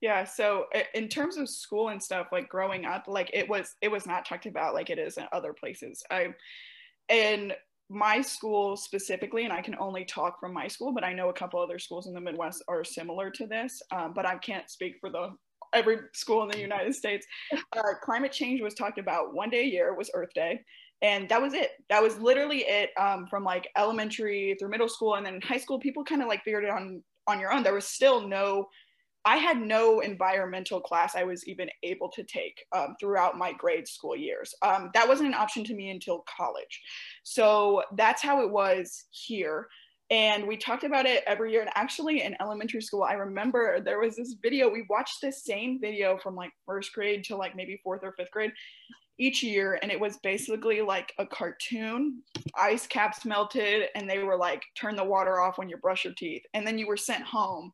Yeah, 0.02 0.26
so 0.26 0.66
in 0.94 1.08
terms 1.08 1.38
of 1.38 1.50
school 1.50 1.90
and 1.90 2.02
stuff, 2.02 2.28
like 2.32 2.50
growing 2.50 2.86
up, 2.86 3.06
like 3.08 3.30
it 3.34 3.50
was 3.50 3.76
it 3.82 3.90
was 3.90 4.06
not 4.06 4.26
talked 4.26 4.46
about 4.46 4.74
like 4.74 4.90
it 4.90 5.00
is 5.00 5.18
in 5.18 5.26
other 5.32 5.54
places. 5.54 6.04
I 6.12 6.34
and 7.10 7.56
my 7.94 8.22
school 8.22 8.76
specifically, 8.76 9.44
and 9.44 9.54
I 9.54 9.62
can 9.62 9.76
only 9.80 10.06
talk 10.06 10.40
from 10.40 10.54
my 10.54 10.68
school, 10.68 10.92
but 10.94 11.04
I 11.04 11.14
know 11.14 11.30
a 11.30 11.34
couple 11.34 11.60
other 11.60 11.80
schools 11.80 12.08
in 12.08 12.14
the 12.14 12.22
Midwest 12.22 12.64
are 12.68 12.84
similar 12.84 13.30
to 13.32 13.48
this, 13.48 13.82
um, 13.92 14.14
but 14.14 14.26
I 14.26 14.38
can't 14.38 14.70
speak 14.70 14.96
for 15.00 15.10
the 15.10 15.30
every 15.74 15.98
school 16.14 16.44
in 16.44 16.50
the 16.50 16.60
United 16.60 16.94
States. 16.96 17.26
Uh, 17.76 17.94
climate 18.04 18.32
change 18.32 18.62
was 18.62 18.76
talked 18.76 19.00
about 19.00 19.34
one 19.34 19.50
day 19.50 19.62
a 19.62 19.68
year 19.68 19.96
was 19.96 20.12
Earth 20.14 20.34
Day, 20.36 20.62
and 21.02 21.28
that 21.30 21.42
was 21.42 21.54
it. 21.54 21.72
That 21.90 22.02
was 22.02 22.18
literally 22.20 22.60
it 22.60 22.92
um, 23.00 23.28
from 23.28 23.44
like 23.44 23.68
elementary 23.78 24.56
through 24.60 24.70
middle 24.70 24.90
school, 24.90 25.16
and 25.16 25.26
then 25.26 25.42
high 25.42 25.58
school. 25.58 25.80
People 25.80 26.04
kind 26.04 26.22
of 26.22 26.28
like 26.28 26.44
figured 26.44 26.64
it 26.64 26.70
on 26.70 27.04
on 27.28 27.40
your 27.40 27.52
own. 27.52 27.64
There 27.64 27.74
was 27.74 27.88
still 27.88 28.28
no 28.28 28.68
I 29.26 29.38
had 29.38 29.62
no 29.62 30.02
environmental 30.02 30.82
class 30.82 31.16
I 31.16 31.24
was 31.24 31.48
even 31.48 31.70
able 31.82 32.10
to 32.10 32.24
take 32.24 32.66
um, 32.74 32.96
throughout 33.00 33.38
my 33.38 33.54
grade 33.54 33.88
school 33.88 34.16
years. 34.16 34.54
Um, 34.62 34.92
that 34.94 35.08
wasn't 35.08 35.30
an 35.30 35.34
option 35.34 35.64
to 35.66 35.74
me 35.74 35.92
until 35.92 36.26
college. 36.38 36.82
So 37.24 37.84
that's 37.96 38.22
how 38.22 38.42
it 38.42 38.52
was 38.52 39.06
here. 39.12 39.68
And 40.10 40.46
we 40.46 40.58
talked 40.58 40.84
about 40.84 41.06
it 41.06 41.24
every 41.26 41.52
year. 41.52 41.62
And 41.62 41.72
actually, 41.76 42.22
in 42.22 42.36
elementary 42.42 42.82
school, 42.82 43.04
I 43.04 43.14
remember 43.14 43.80
there 43.80 44.00
was 44.00 44.18
this 44.18 44.36
video. 44.44 44.70
We 44.70 44.86
watched 44.90 45.22
this 45.22 45.44
same 45.44 45.80
video 45.80 46.18
from 46.18 46.36
like 46.36 46.52
first 46.66 46.94
grade 46.94 47.24
to 47.26 47.38
like 47.38 47.56
maybe 47.56 47.80
fourth 47.84 48.02
or 48.04 48.14
fifth 48.18 48.32
grade 48.32 48.52
each 49.18 49.42
year. 49.42 49.80
And 49.82 49.92
it 49.92 50.00
was 50.00 50.18
basically 50.18 50.82
like 50.82 51.14
a 51.18 51.26
cartoon. 51.26 52.22
Ice 52.60 52.86
caps 52.86 53.26
melted, 53.26 53.88
and 53.96 54.10
they 54.10 54.20
were 54.20 54.38
like, 54.38 54.64
turn 54.76 54.98
the 54.98 55.04
water 55.04 55.40
off 55.40 55.58
when 55.58 55.70
you 55.70 55.78
brush 55.78 56.04
your 56.04 56.14
teeth. 56.14 56.44
And 56.54 56.68
then 56.68 56.78
you 56.78 56.88
were 56.88 56.98
sent 56.98 57.24
home 57.24 57.72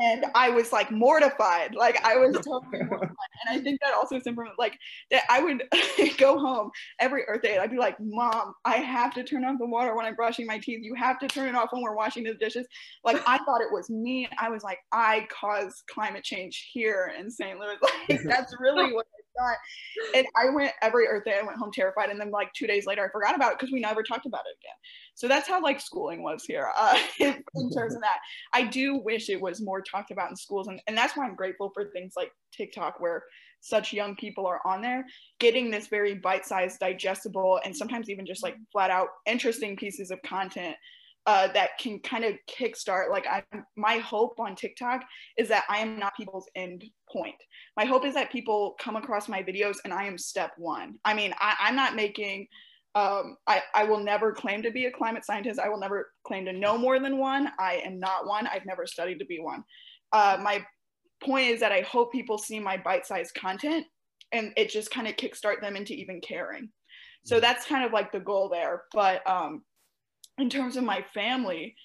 and 0.00 0.26
I 0.34 0.50
was 0.50 0.72
like 0.72 0.90
mortified. 0.90 1.74
Like 1.74 2.02
I 2.04 2.16
was 2.16 2.34
totally 2.44 2.82
mortified. 2.84 3.16
And 3.46 3.58
I 3.58 3.62
think 3.62 3.80
that 3.82 3.94
also 3.94 4.16
is 4.16 4.26
important. 4.26 4.58
like 4.58 4.78
that 5.10 5.22
I 5.28 5.42
would 5.42 5.62
go 6.18 6.38
home 6.38 6.70
every 6.98 7.24
Earth 7.24 7.42
Day 7.42 7.54
and 7.54 7.62
I'd 7.62 7.70
be 7.70 7.78
like, 7.78 7.96
Mom, 8.00 8.54
I 8.64 8.76
have 8.76 9.14
to 9.14 9.24
turn 9.24 9.44
off 9.44 9.58
the 9.58 9.66
water 9.66 9.94
when 9.96 10.06
I'm 10.06 10.14
brushing 10.14 10.46
my 10.46 10.58
teeth. 10.58 10.80
You 10.82 10.94
have 10.94 11.18
to 11.20 11.28
turn 11.28 11.48
it 11.48 11.54
off 11.54 11.72
when 11.72 11.82
we're 11.82 11.96
washing 11.96 12.24
the 12.24 12.34
dishes. 12.34 12.66
Like 13.04 13.22
I 13.26 13.38
thought 13.38 13.60
it 13.60 13.72
was 13.72 13.90
me. 13.90 14.28
I 14.38 14.48
was 14.48 14.62
like, 14.62 14.78
I 14.92 15.26
caused 15.30 15.84
climate 15.88 16.24
change 16.24 16.70
here 16.72 17.12
in 17.18 17.30
St. 17.30 17.58
Louis. 17.58 17.76
Like 18.08 18.20
that's 18.24 18.56
really 18.58 18.92
what 18.92 19.06
and 20.14 20.26
I 20.36 20.50
went 20.50 20.72
every 20.82 21.06
Earth 21.06 21.24
Day. 21.24 21.38
I 21.40 21.44
went 21.44 21.58
home 21.58 21.70
terrified, 21.72 22.10
and 22.10 22.20
then 22.20 22.30
like 22.30 22.52
two 22.54 22.66
days 22.66 22.86
later, 22.86 23.04
I 23.04 23.10
forgot 23.10 23.34
about 23.34 23.52
it 23.52 23.58
because 23.58 23.72
we 23.72 23.80
never 23.80 24.02
talked 24.02 24.26
about 24.26 24.40
it 24.40 24.56
again. 24.60 24.76
So 25.14 25.28
that's 25.28 25.48
how 25.48 25.62
like 25.62 25.80
schooling 25.80 26.22
was 26.22 26.44
here 26.44 26.68
uh, 26.76 26.98
in, 27.18 27.42
in 27.54 27.70
terms 27.70 27.94
of 27.94 28.00
that. 28.02 28.18
I 28.52 28.64
do 28.64 28.96
wish 28.96 29.28
it 29.28 29.40
was 29.40 29.62
more 29.62 29.82
talked 29.82 30.10
about 30.10 30.30
in 30.30 30.36
schools, 30.36 30.68
and, 30.68 30.80
and 30.86 30.96
that's 30.96 31.16
why 31.16 31.26
I'm 31.26 31.36
grateful 31.36 31.70
for 31.74 31.90
things 31.90 32.14
like 32.16 32.32
TikTok, 32.52 33.00
where 33.00 33.24
such 33.60 33.92
young 33.92 34.16
people 34.16 34.46
are 34.46 34.60
on 34.64 34.80
there 34.80 35.04
getting 35.38 35.70
this 35.70 35.88
very 35.88 36.14
bite-sized 36.14 36.78
digestible 36.80 37.60
and 37.64 37.76
sometimes 37.76 38.08
even 38.08 38.24
just 38.24 38.42
like 38.42 38.56
flat 38.72 38.90
out 38.90 39.08
interesting 39.26 39.76
pieces 39.76 40.10
of 40.10 40.18
content 40.22 40.74
uh, 41.26 41.48
that 41.52 41.70
can 41.78 41.98
kind 42.00 42.24
of 42.24 42.34
kickstart. 42.48 43.10
Like 43.10 43.26
I, 43.26 43.42
my 43.76 43.98
hope 43.98 44.40
on 44.40 44.56
TikTok 44.56 45.02
is 45.36 45.48
that 45.48 45.64
I 45.68 45.78
am 45.78 45.98
not 45.98 46.16
people's 46.16 46.48
end 46.54 46.84
point. 47.12 47.36
My 47.76 47.84
hope 47.84 48.04
is 48.04 48.14
that 48.14 48.32
people 48.32 48.74
come 48.80 48.96
across 48.96 49.28
my 49.28 49.42
videos 49.42 49.76
and 49.84 49.92
I 49.92 50.04
am 50.04 50.16
step 50.18 50.52
one. 50.56 50.94
I 51.04 51.14
mean, 51.14 51.34
I, 51.38 51.56
I'm 51.60 51.76
not 51.76 51.94
making. 51.94 52.46
Um, 52.96 53.36
I, 53.46 53.62
I 53.72 53.84
will 53.84 54.00
never 54.00 54.32
claim 54.32 54.62
to 54.62 54.72
be 54.72 54.86
a 54.86 54.90
climate 54.90 55.24
scientist. 55.24 55.60
I 55.60 55.68
will 55.68 55.78
never 55.78 56.10
claim 56.24 56.44
to 56.46 56.52
know 56.52 56.76
more 56.76 56.98
than 56.98 57.18
one. 57.18 57.48
I 57.58 57.82
am 57.84 58.00
not 58.00 58.26
one. 58.26 58.48
I've 58.48 58.66
never 58.66 58.84
studied 58.86 59.20
to 59.20 59.26
be 59.26 59.38
one. 59.38 59.62
Uh, 60.12 60.38
my 60.42 60.64
point 61.22 61.48
is 61.48 61.60
that 61.60 61.70
I 61.70 61.82
hope 61.82 62.10
people 62.10 62.38
see 62.38 62.58
my 62.58 62.76
bite-sized 62.78 63.34
content 63.34 63.86
and 64.32 64.52
it 64.56 64.70
just 64.70 64.90
kind 64.90 65.06
of 65.06 65.14
kickstart 65.14 65.60
them 65.60 65.76
into 65.76 65.92
even 65.92 66.20
caring. 66.20 66.70
So 67.24 67.36
Mm-hmm. 67.36 67.42
that's 67.42 67.66
kind 67.66 67.84
of 67.84 67.92
like 67.92 68.10
the 68.10 68.20
goal 68.20 68.48
there. 68.48 68.82
But 68.92 69.24
um, 69.28 69.62
in 70.40 70.50
terms 70.50 70.76
of 70.76 70.84
my 70.84 71.04
family, 71.14 71.76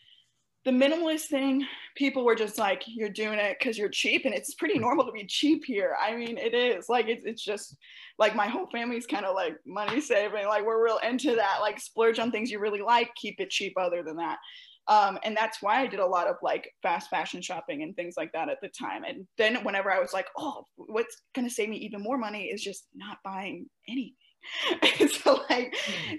the 0.66 0.72
minimalist 0.72 1.26
thing, 1.26 1.66
people 1.96 2.26
were 2.26 2.36
just 2.36 2.58
like, 2.58 2.84
"You're 2.88 3.10
doing 3.10 3.38
it 3.38 3.58
because 3.60 3.78
you're 3.78 3.90
cheap," 3.90 4.26
and 4.26 4.34
it's 4.34 4.56
pretty 4.56 4.80
normal 4.80 5.06
to 5.06 5.12
be 5.12 5.26
cheap 5.26 5.64
here. 5.66 5.96
I 6.02 6.16
mean, 6.16 6.38
it 6.38 6.56
is 6.56 6.90
like 6.90 7.08
it's 7.08 7.24
it's 7.26 7.44
just 7.44 7.78
like 8.18 8.36
my 8.36 8.48
whole 8.48 8.68
family's 8.68 9.06
kind 9.06 9.26
of 9.26 9.36
like 9.36 9.58
money 9.66 10.02
saving. 10.02 10.48
Like 10.48 10.66
we're 10.66 10.84
real 10.84 11.00
into 11.08 11.36
that. 11.36 11.60
Like 11.62 11.80
splurge 11.80 12.20
on 12.20 12.32
things 12.32 12.50
you 12.50 12.60
really 12.60 12.82
like, 12.82 13.12
keep 13.16 13.40
it 13.40 13.52
cheap. 13.52 13.74
Other 13.78 14.02
than 14.02 14.18
that, 14.18 14.40
um, 14.88 15.20
and 15.24 15.38
that's 15.38 15.62
why 15.62 15.82
I 15.82 15.88
did 15.88 16.00
a 16.00 16.06
lot 16.06 16.28
of 16.28 16.38
like 16.42 16.72
fast 16.82 17.10
fashion 17.12 17.42
shopping 17.42 17.84
and 17.84 17.96
things 17.96 18.16
like 18.18 18.32
that 18.34 18.50
at 18.50 18.60
the 18.62 18.70
time. 18.70 19.04
And 19.04 19.28
then 19.38 19.64
whenever 19.64 19.92
I 19.92 20.00
was 20.00 20.14
like, 20.14 20.28
"Oh, 20.38 20.66
what's 20.78 21.22
gonna 21.36 21.50
save 21.50 21.70
me 21.70 21.78
even 21.78 22.02
more 22.02 22.18
money 22.18 22.46
is 22.46 22.64
just 22.64 22.88
not 22.96 23.20
buying 23.24 23.70
anything." 23.88 24.16
so 25.24 25.42
like 25.50 25.76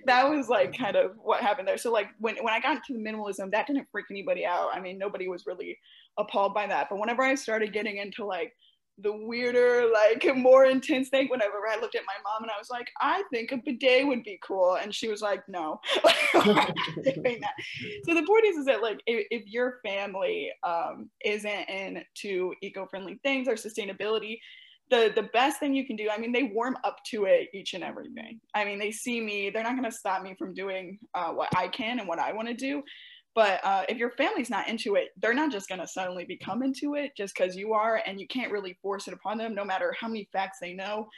that 0.07 0.29
was 0.29 0.49
like 0.49 0.77
kind 0.77 0.97
of 0.97 1.13
what 1.23 1.41
happened 1.41 1.69
there. 1.69 1.79
So 1.79 1.93
like 1.93 2.09
when, 2.19 2.37
when 2.37 2.53
i 2.53 2.61
got 2.61 2.77
into 2.77 2.93
the 2.93 2.99
minimalism 2.99 3.51
that 3.53 3.67
didn't 3.67 3.89
freak 3.91 4.07
anybody 4.11 4.45
out. 4.45 4.71
I 4.73 4.81
mean 4.81 4.99
nobody 4.99 5.29
was 5.29 5.47
really 5.47 5.79
appalled 6.19 6.55
by 6.55 6.67
that. 6.67 6.89
But 6.91 6.99
whenever 6.99 7.23
i 7.23 7.35
started 7.35 7.73
getting 7.73 7.99
into 7.99 8.25
like 8.25 8.53
the 8.99 9.13
weirder 9.13 9.91
like 9.93 10.27
more 10.37 10.65
intense 10.65 11.11
thing 11.11 11.29
whenever 11.29 11.57
i 11.71 11.79
looked 11.79 11.95
at 11.95 12.03
my 12.07 12.15
mom 12.25 12.43
and 12.43 12.51
i 12.51 12.59
was 12.59 12.71
like 12.71 12.89
i 13.01 13.23
think 13.31 13.53
a 13.53 13.59
bidet 13.59 14.07
would 14.07 14.23
be 14.23 14.39
cool 14.43 14.79
and 14.81 14.95
she 14.95 15.09
was 15.09 15.21
like 15.21 15.43
no. 15.49 15.79
Doing 16.33 16.45
that. 17.05 17.55
so 18.05 18.15
the 18.15 18.25
point 18.27 18.47
is 18.47 18.57
is 18.57 18.65
that 18.67 18.83
like 18.83 19.01
if, 19.07 19.27
if 19.31 19.47
your 19.47 19.81
family 19.85 20.51
um, 20.63 21.11
isn't 21.25 21.69
into 21.69 22.55
eco-friendly 22.63 23.21
things 23.23 23.49
or 23.49 23.55
sustainability 23.55 24.39
the 24.91 25.13
the 25.15 25.25
best 25.33 25.59
thing 25.59 25.75
you 25.75 25.87
can 25.87 25.97
do 25.97 26.09
i 26.11 26.19
mean 26.19 26.33
they 26.33 26.45
warm 26.45 26.77
up 26.85 26.99
to 27.05 27.25
it 27.25 27.49
each 27.53 27.75
and 27.75 27.83
every 27.83 28.09
day. 28.11 28.37
I 28.55 28.65
mean 28.65 28.79
they 28.79 28.91
see 28.91 29.21
me 29.21 29.51
they're 29.51 29.63
not 29.63 29.77
going 29.77 29.91
to 29.91 29.97
stop 29.97 30.23
me 30.23 30.35
from 30.39 30.55
doing 30.55 30.99
uh, 31.15 31.31
what 31.31 31.49
i 31.57 31.69
can 31.69 31.99
and 31.99 32.09
what 32.09 32.19
i 32.19 32.33
want 32.33 32.49
to 32.49 32.55
do. 32.55 32.83
But 33.35 33.63
uh, 33.65 33.83
if 33.91 33.99
your 33.99 34.13
family's 34.13 34.49
not 34.49 34.69
into 34.69 34.95
it 34.95 35.09
they're 35.21 35.35
not 35.35 35.53
just 35.53 35.69
going 35.69 35.81
to 35.81 35.87
suddenly 35.87 36.25
become 36.25 36.63
into 36.63 36.95
it 36.95 37.13
just 37.17 37.35
because 37.37 37.57
you 37.57 37.73
are 37.75 38.03
and 38.07 38.21
you 38.21 38.27
can't 38.29 38.53
really 38.53 38.79
force 38.83 39.09
it 39.09 39.15
upon 39.15 39.39
them 39.39 39.55
no 39.55 39.65
matter 39.65 39.95
how 40.01 40.09
many 40.09 40.29
facts 40.33 40.59
they 40.61 40.73
know 40.73 41.09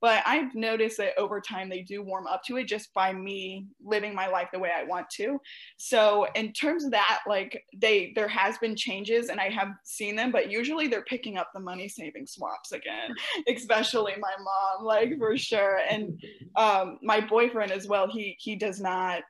but 0.00 0.22
i've 0.26 0.54
noticed 0.54 0.96
that 0.98 1.18
over 1.18 1.40
time 1.40 1.68
they 1.68 1.82
do 1.82 2.02
warm 2.02 2.26
up 2.26 2.42
to 2.42 2.56
it 2.56 2.64
just 2.64 2.92
by 2.94 3.12
me 3.12 3.66
living 3.84 4.14
my 4.14 4.26
life 4.26 4.48
the 4.52 4.58
way 4.58 4.70
i 4.76 4.84
want 4.84 5.08
to. 5.10 5.40
So 5.76 6.26
in 6.34 6.52
terms 6.52 6.84
of 6.84 6.90
that 6.92 7.20
like 7.26 7.64
they 7.76 8.12
there 8.14 8.28
has 8.28 8.58
been 8.58 8.76
changes 8.76 9.28
and 9.28 9.40
i 9.40 9.48
have 9.48 9.68
seen 9.84 10.16
them 10.16 10.30
but 10.30 10.50
usually 10.50 10.88
they're 10.88 11.02
picking 11.04 11.36
up 11.36 11.50
the 11.52 11.60
money 11.60 11.88
saving 11.88 12.26
swaps 12.26 12.72
again 12.72 13.14
especially 13.48 14.14
my 14.20 14.32
mom 14.38 14.84
like 14.84 15.18
for 15.18 15.36
sure. 15.36 15.80
And 15.88 16.20
um 16.56 16.98
my 17.02 17.20
boyfriend 17.20 17.72
as 17.72 17.86
well 17.86 18.08
he 18.08 18.36
he 18.38 18.56
does 18.56 18.80
not 18.80 19.22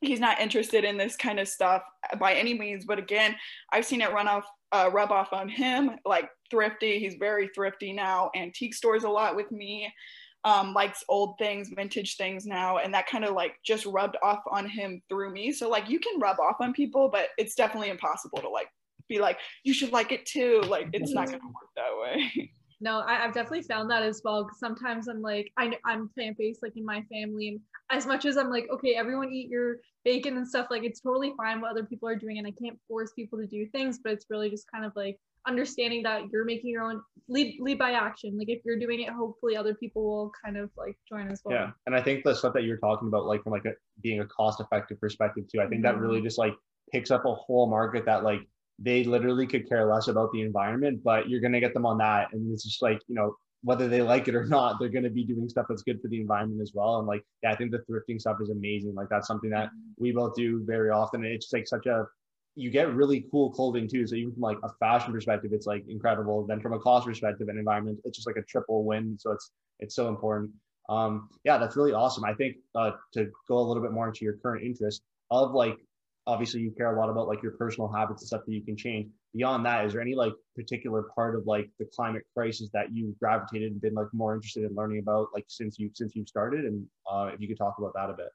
he's 0.00 0.20
not 0.20 0.40
interested 0.40 0.84
in 0.84 0.96
this 0.96 1.16
kind 1.16 1.40
of 1.40 1.48
stuff 1.48 1.82
by 2.18 2.34
any 2.34 2.54
means 2.54 2.84
but 2.84 2.98
again 2.98 3.34
i've 3.72 3.84
seen 3.84 4.00
it 4.00 4.12
run 4.12 4.28
off 4.28 4.44
uh, 4.70 4.90
rub 4.92 5.10
off 5.10 5.32
on 5.32 5.48
him 5.48 5.92
like 6.04 6.28
thrifty 6.50 6.98
he's 6.98 7.14
very 7.14 7.48
thrifty 7.54 7.92
now 7.92 8.30
antique 8.36 8.74
stores 8.74 9.04
a 9.04 9.08
lot 9.08 9.34
with 9.34 9.50
me 9.50 9.90
um, 10.44 10.72
likes 10.72 11.04
old 11.08 11.36
things 11.38 11.70
vintage 11.74 12.16
things 12.16 12.46
now 12.46 12.78
and 12.78 12.94
that 12.94 13.06
kind 13.06 13.24
of 13.24 13.34
like 13.34 13.56
just 13.64 13.86
rubbed 13.86 14.16
off 14.22 14.40
on 14.50 14.68
him 14.68 15.02
through 15.08 15.32
me. 15.32 15.52
So 15.52 15.68
like 15.68 15.88
you 15.88 15.98
can 15.98 16.20
rub 16.20 16.38
off 16.38 16.56
on 16.60 16.72
people 16.72 17.08
but 17.10 17.28
it's 17.38 17.54
definitely 17.54 17.90
impossible 17.90 18.38
to 18.38 18.48
like 18.48 18.68
be 19.08 19.18
like 19.18 19.38
you 19.64 19.74
should 19.74 19.92
like 19.92 20.12
it 20.12 20.26
too. 20.26 20.62
Like 20.66 20.88
it's 20.92 21.12
not 21.12 21.26
gonna 21.26 21.38
work 21.38 21.70
that 21.76 21.90
way 22.00 22.52
No, 22.80 23.00
I, 23.00 23.24
I've 23.24 23.34
definitely 23.34 23.62
found 23.62 23.90
that 23.90 24.02
as 24.02 24.20
well. 24.24 24.44
Because 24.44 24.58
sometimes 24.60 25.08
I'm 25.08 25.20
like, 25.20 25.52
I, 25.56 25.72
I'm 25.84 26.08
plant 26.10 26.38
based, 26.38 26.62
like 26.62 26.76
in 26.76 26.84
my 26.84 27.02
family, 27.12 27.48
and 27.48 27.60
as 27.90 28.06
much 28.06 28.24
as 28.24 28.36
I'm 28.36 28.50
like, 28.50 28.68
okay, 28.72 28.94
everyone 28.94 29.32
eat 29.32 29.48
your 29.48 29.78
bacon 30.04 30.36
and 30.36 30.46
stuff, 30.46 30.68
like 30.70 30.84
it's 30.84 31.00
totally 31.00 31.32
fine 31.36 31.60
what 31.60 31.70
other 31.70 31.84
people 31.84 32.08
are 32.08 32.16
doing, 32.16 32.38
and 32.38 32.46
I 32.46 32.52
can't 32.62 32.78
force 32.86 33.12
people 33.12 33.38
to 33.38 33.46
do 33.46 33.66
things, 33.72 33.98
but 34.02 34.12
it's 34.12 34.26
really 34.30 34.50
just 34.50 34.70
kind 34.70 34.84
of 34.84 34.92
like 34.94 35.18
understanding 35.46 36.02
that 36.02 36.22
you're 36.30 36.44
making 36.44 36.70
your 36.70 36.82
own 36.82 37.00
lead 37.28 37.56
lead 37.60 37.78
by 37.78 37.92
action. 37.92 38.36
Like 38.38 38.48
if 38.48 38.60
you're 38.64 38.78
doing 38.78 39.00
it, 39.00 39.08
hopefully 39.10 39.56
other 39.56 39.74
people 39.74 40.04
will 40.04 40.32
kind 40.44 40.56
of 40.56 40.70
like 40.76 40.96
join 41.08 41.30
as 41.30 41.40
well. 41.44 41.54
Yeah, 41.54 41.70
and 41.86 41.96
I 41.96 42.02
think 42.02 42.22
the 42.24 42.34
stuff 42.34 42.54
that 42.54 42.64
you're 42.64 42.78
talking 42.78 43.08
about, 43.08 43.26
like 43.26 43.42
from 43.42 43.52
like 43.52 43.64
a 43.64 43.72
being 44.02 44.20
a 44.20 44.26
cost-effective 44.26 45.00
perspective 45.00 45.44
too, 45.50 45.60
I 45.60 45.66
think 45.66 45.82
that 45.82 45.96
Mhm. 45.96 46.00
really 46.02 46.20
just 46.22 46.38
like 46.38 46.54
picks 46.92 47.10
up 47.10 47.24
a 47.24 47.34
whole 47.34 47.68
market 47.68 48.04
that 48.06 48.22
like 48.22 48.40
they 48.78 49.04
literally 49.04 49.46
could 49.46 49.68
care 49.68 49.86
less 49.92 50.08
about 50.08 50.32
the 50.32 50.40
environment, 50.40 51.02
but 51.02 51.28
you're 51.28 51.40
gonna 51.40 51.60
get 51.60 51.74
them 51.74 51.86
on 51.86 51.98
that, 51.98 52.28
and 52.32 52.52
it's 52.52 52.64
just 52.64 52.82
like 52.82 53.00
you 53.08 53.14
know 53.14 53.34
whether 53.62 53.88
they 53.88 54.02
like 54.02 54.28
it 54.28 54.34
or 54.34 54.44
not, 54.56 54.78
they're 54.78 54.88
gonna 54.88 55.10
be 55.10 55.24
doing 55.24 55.48
stuff 55.48 55.66
that's 55.68 55.82
good 55.82 56.00
for 56.00 56.08
the 56.08 56.20
environment 56.20 56.60
as 56.62 56.72
well. 56.74 56.98
And 56.98 57.08
like, 57.08 57.24
yeah, 57.42 57.50
I 57.50 57.56
think 57.56 57.70
the 57.70 57.84
thrifting 57.90 58.20
stuff 58.20 58.36
is 58.40 58.50
amazing. 58.50 58.94
Like 58.94 59.08
that's 59.08 59.26
something 59.26 59.50
that 59.50 59.70
we 59.98 60.12
both 60.12 60.34
do 60.34 60.62
very 60.64 60.90
often. 60.90 61.24
And 61.24 61.32
it's 61.32 61.46
just 61.46 61.54
like 61.54 61.66
such 61.66 61.86
a 61.86 62.06
you 62.54 62.70
get 62.70 62.92
really 62.92 63.24
cool 63.30 63.52
clothing 63.52 63.88
too. 63.88 64.04
So 64.04 64.16
even 64.16 64.32
from 64.32 64.42
like 64.42 64.58
a 64.64 64.70
fashion 64.80 65.12
perspective, 65.12 65.52
it's 65.52 65.66
like 65.66 65.84
incredible. 65.88 66.44
Then 66.44 66.60
from 66.60 66.72
a 66.72 66.78
cost 66.80 67.06
perspective 67.06 67.48
and 67.48 67.56
environment, 67.56 68.00
it's 68.04 68.18
just 68.18 68.26
like 68.26 68.36
a 68.36 68.42
triple 68.42 68.84
win. 68.84 69.16
So 69.18 69.30
it's 69.30 69.52
it's 69.78 69.94
so 69.94 70.08
important. 70.08 70.50
Um, 70.88 71.28
yeah, 71.44 71.58
that's 71.58 71.76
really 71.76 71.92
awesome. 71.92 72.24
I 72.24 72.34
think 72.34 72.56
uh, 72.74 72.92
to 73.14 73.30
go 73.46 73.58
a 73.58 73.66
little 73.66 73.82
bit 73.82 73.92
more 73.92 74.08
into 74.08 74.24
your 74.24 74.38
current 74.38 74.64
interest 74.64 75.02
of 75.30 75.52
like 75.52 75.76
obviously 76.28 76.60
you 76.60 76.70
care 76.70 76.94
a 76.94 77.00
lot 77.00 77.08
about 77.08 77.26
like 77.26 77.42
your 77.42 77.52
personal 77.52 77.90
habits 77.90 78.20
and 78.20 78.28
stuff 78.28 78.42
that 78.46 78.52
you 78.52 78.62
can 78.62 78.76
change. 78.76 79.08
Beyond 79.34 79.64
that, 79.64 79.86
is 79.86 79.94
there 79.94 80.02
any 80.02 80.14
like 80.14 80.34
particular 80.54 81.04
part 81.14 81.34
of 81.34 81.46
like 81.46 81.70
the 81.78 81.86
climate 81.86 82.22
crisis 82.36 82.68
that 82.74 82.92
you 82.92 83.16
gravitated 83.18 83.72
and 83.72 83.80
been 83.80 83.94
like 83.94 84.08
more 84.12 84.34
interested 84.34 84.64
in 84.64 84.76
learning 84.76 84.98
about 84.98 85.28
like 85.32 85.46
since 85.48 85.78
you 85.78 85.90
since 85.94 86.14
you've 86.14 86.28
started? 86.28 86.66
And 86.66 86.86
uh, 87.10 87.30
if 87.32 87.40
you 87.40 87.48
could 87.48 87.56
talk 87.56 87.76
about 87.78 87.94
that 87.94 88.10
a 88.10 88.12
bit. 88.12 88.28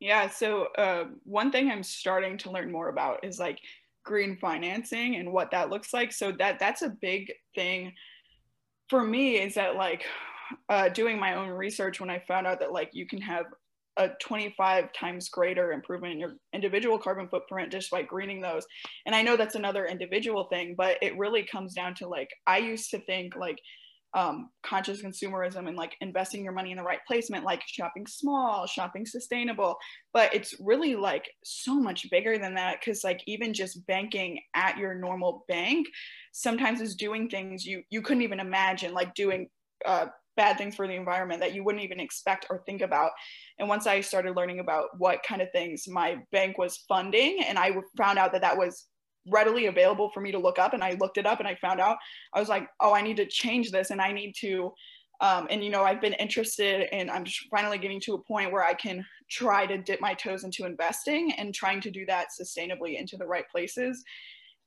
Yeah, 0.00 0.28
so 0.28 0.64
uh, 0.76 1.04
one 1.22 1.52
thing 1.52 1.70
I'm 1.70 1.84
starting 1.84 2.36
to 2.38 2.50
learn 2.50 2.72
more 2.72 2.88
about 2.88 3.24
is 3.24 3.38
like 3.38 3.60
green 4.04 4.36
financing 4.36 5.14
and 5.14 5.32
what 5.32 5.52
that 5.52 5.70
looks 5.70 5.94
like. 5.94 6.10
So 6.10 6.32
that 6.32 6.58
that's 6.58 6.82
a 6.82 6.96
big 7.00 7.32
thing 7.54 7.92
for 8.90 9.04
me 9.04 9.36
is 9.36 9.54
that 9.54 9.76
like 9.76 10.04
uh, 10.68 10.88
doing 10.88 11.20
my 11.20 11.36
own 11.36 11.50
research 11.50 12.00
when 12.00 12.10
I 12.10 12.18
found 12.26 12.48
out 12.48 12.58
that 12.58 12.72
like 12.72 12.90
you 12.92 13.06
can 13.06 13.20
have 13.20 13.46
a 13.96 14.08
25 14.20 14.92
times 14.92 15.28
greater 15.28 15.72
improvement 15.72 16.14
in 16.14 16.20
your 16.20 16.34
individual 16.52 16.98
carbon 16.98 17.28
footprint 17.28 17.70
just 17.70 17.90
by 17.90 18.02
greening 18.02 18.40
those. 18.40 18.64
And 19.06 19.14
I 19.14 19.22
know 19.22 19.36
that's 19.36 19.54
another 19.54 19.86
individual 19.86 20.44
thing, 20.44 20.74
but 20.76 20.96
it 21.02 21.16
really 21.18 21.44
comes 21.44 21.74
down 21.74 21.94
to 21.96 22.08
like 22.08 22.28
I 22.46 22.58
used 22.58 22.90
to 22.90 22.98
think 23.00 23.36
like 23.36 23.58
um, 24.14 24.50
conscious 24.62 25.02
consumerism 25.02 25.68
and 25.68 25.76
like 25.76 25.96
investing 26.00 26.44
your 26.44 26.52
money 26.52 26.70
in 26.70 26.76
the 26.76 26.82
right 26.82 26.98
placement, 27.06 27.44
like 27.44 27.62
shopping 27.66 28.06
small, 28.06 28.66
shopping 28.66 29.06
sustainable. 29.06 29.76
But 30.12 30.34
it's 30.34 30.54
really 30.60 30.94
like 30.94 31.30
so 31.44 31.80
much 31.80 32.10
bigger 32.10 32.38
than 32.38 32.54
that 32.54 32.80
because 32.80 33.04
like 33.04 33.22
even 33.26 33.54
just 33.54 33.86
banking 33.86 34.38
at 34.54 34.76
your 34.76 34.94
normal 34.94 35.44
bank 35.48 35.86
sometimes 36.32 36.80
is 36.80 36.94
doing 36.94 37.28
things 37.28 37.64
you 37.64 37.82
you 37.90 38.02
couldn't 38.02 38.22
even 38.22 38.40
imagine, 38.40 38.92
like 38.92 39.14
doing 39.14 39.48
uh, 39.86 40.06
bad 40.36 40.58
things 40.58 40.74
for 40.74 40.86
the 40.86 40.94
environment 40.94 41.40
that 41.40 41.54
you 41.54 41.64
wouldn't 41.64 41.84
even 41.84 42.00
expect 42.00 42.46
or 42.50 42.62
think 42.64 42.82
about. 42.82 43.10
And 43.58 43.68
once 43.68 43.86
I 43.86 44.00
started 44.00 44.36
learning 44.36 44.60
about 44.60 44.88
what 44.98 45.22
kind 45.22 45.42
of 45.42 45.50
things 45.52 45.86
my 45.88 46.16
bank 46.32 46.58
was 46.58 46.84
funding, 46.88 47.42
and 47.46 47.58
I 47.58 47.72
found 47.96 48.18
out 48.18 48.32
that 48.32 48.42
that 48.42 48.56
was 48.56 48.86
readily 49.26 49.66
available 49.66 50.10
for 50.12 50.20
me 50.20 50.32
to 50.32 50.38
look 50.38 50.58
up 50.58 50.74
and 50.74 50.82
I 50.82 50.96
looked 51.00 51.18
it 51.18 51.26
up 51.26 51.38
and 51.38 51.46
I 51.46 51.54
found 51.56 51.80
out 51.80 51.96
I 52.34 52.40
was 52.40 52.48
like 52.48 52.68
oh 52.80 52.92
I 52.92 53.02
need 53.02 53.16
to 53.18 53.26
change 53.26 53.70
this 53.70 53.90
and 53.90 54.00
I 54.00 54.12
need 54.12 54.34
to 54.40 54.72
um, 55.20 55.46
and 55.50 55.62
you 55.62 55.70
know 55.70 55.84
I've 55.84 56.00
been 56.00 56.14
interested 56.14 56.88
and 56.92 57.10
I'm 57.10 57.24
just 57.24 57.46
finally 57.50 57.78
getting 57.78 58.00
to 58.00 58.14
a 58.14 58.22
point 58.24 58.50
where 58.50 58.64
I 58.64 58.74
can 58.74 59.04
try 59.30 59.66
to 59.66 59.78
dip 59.78 60.00
my 60.00 60.14
toes 60.14 60.42
into 60.42 60.64
investing 60.64 61.32
and 61.38 61.54
trying 61.54 61.80
to 61.82 61.90
do 61.90 62.04
that 62.06 62.28
sustainably 62.40 62.98
into 62.98 63.16
the 63.16 63.26
right 63.26 63.48
places 63.48 64.02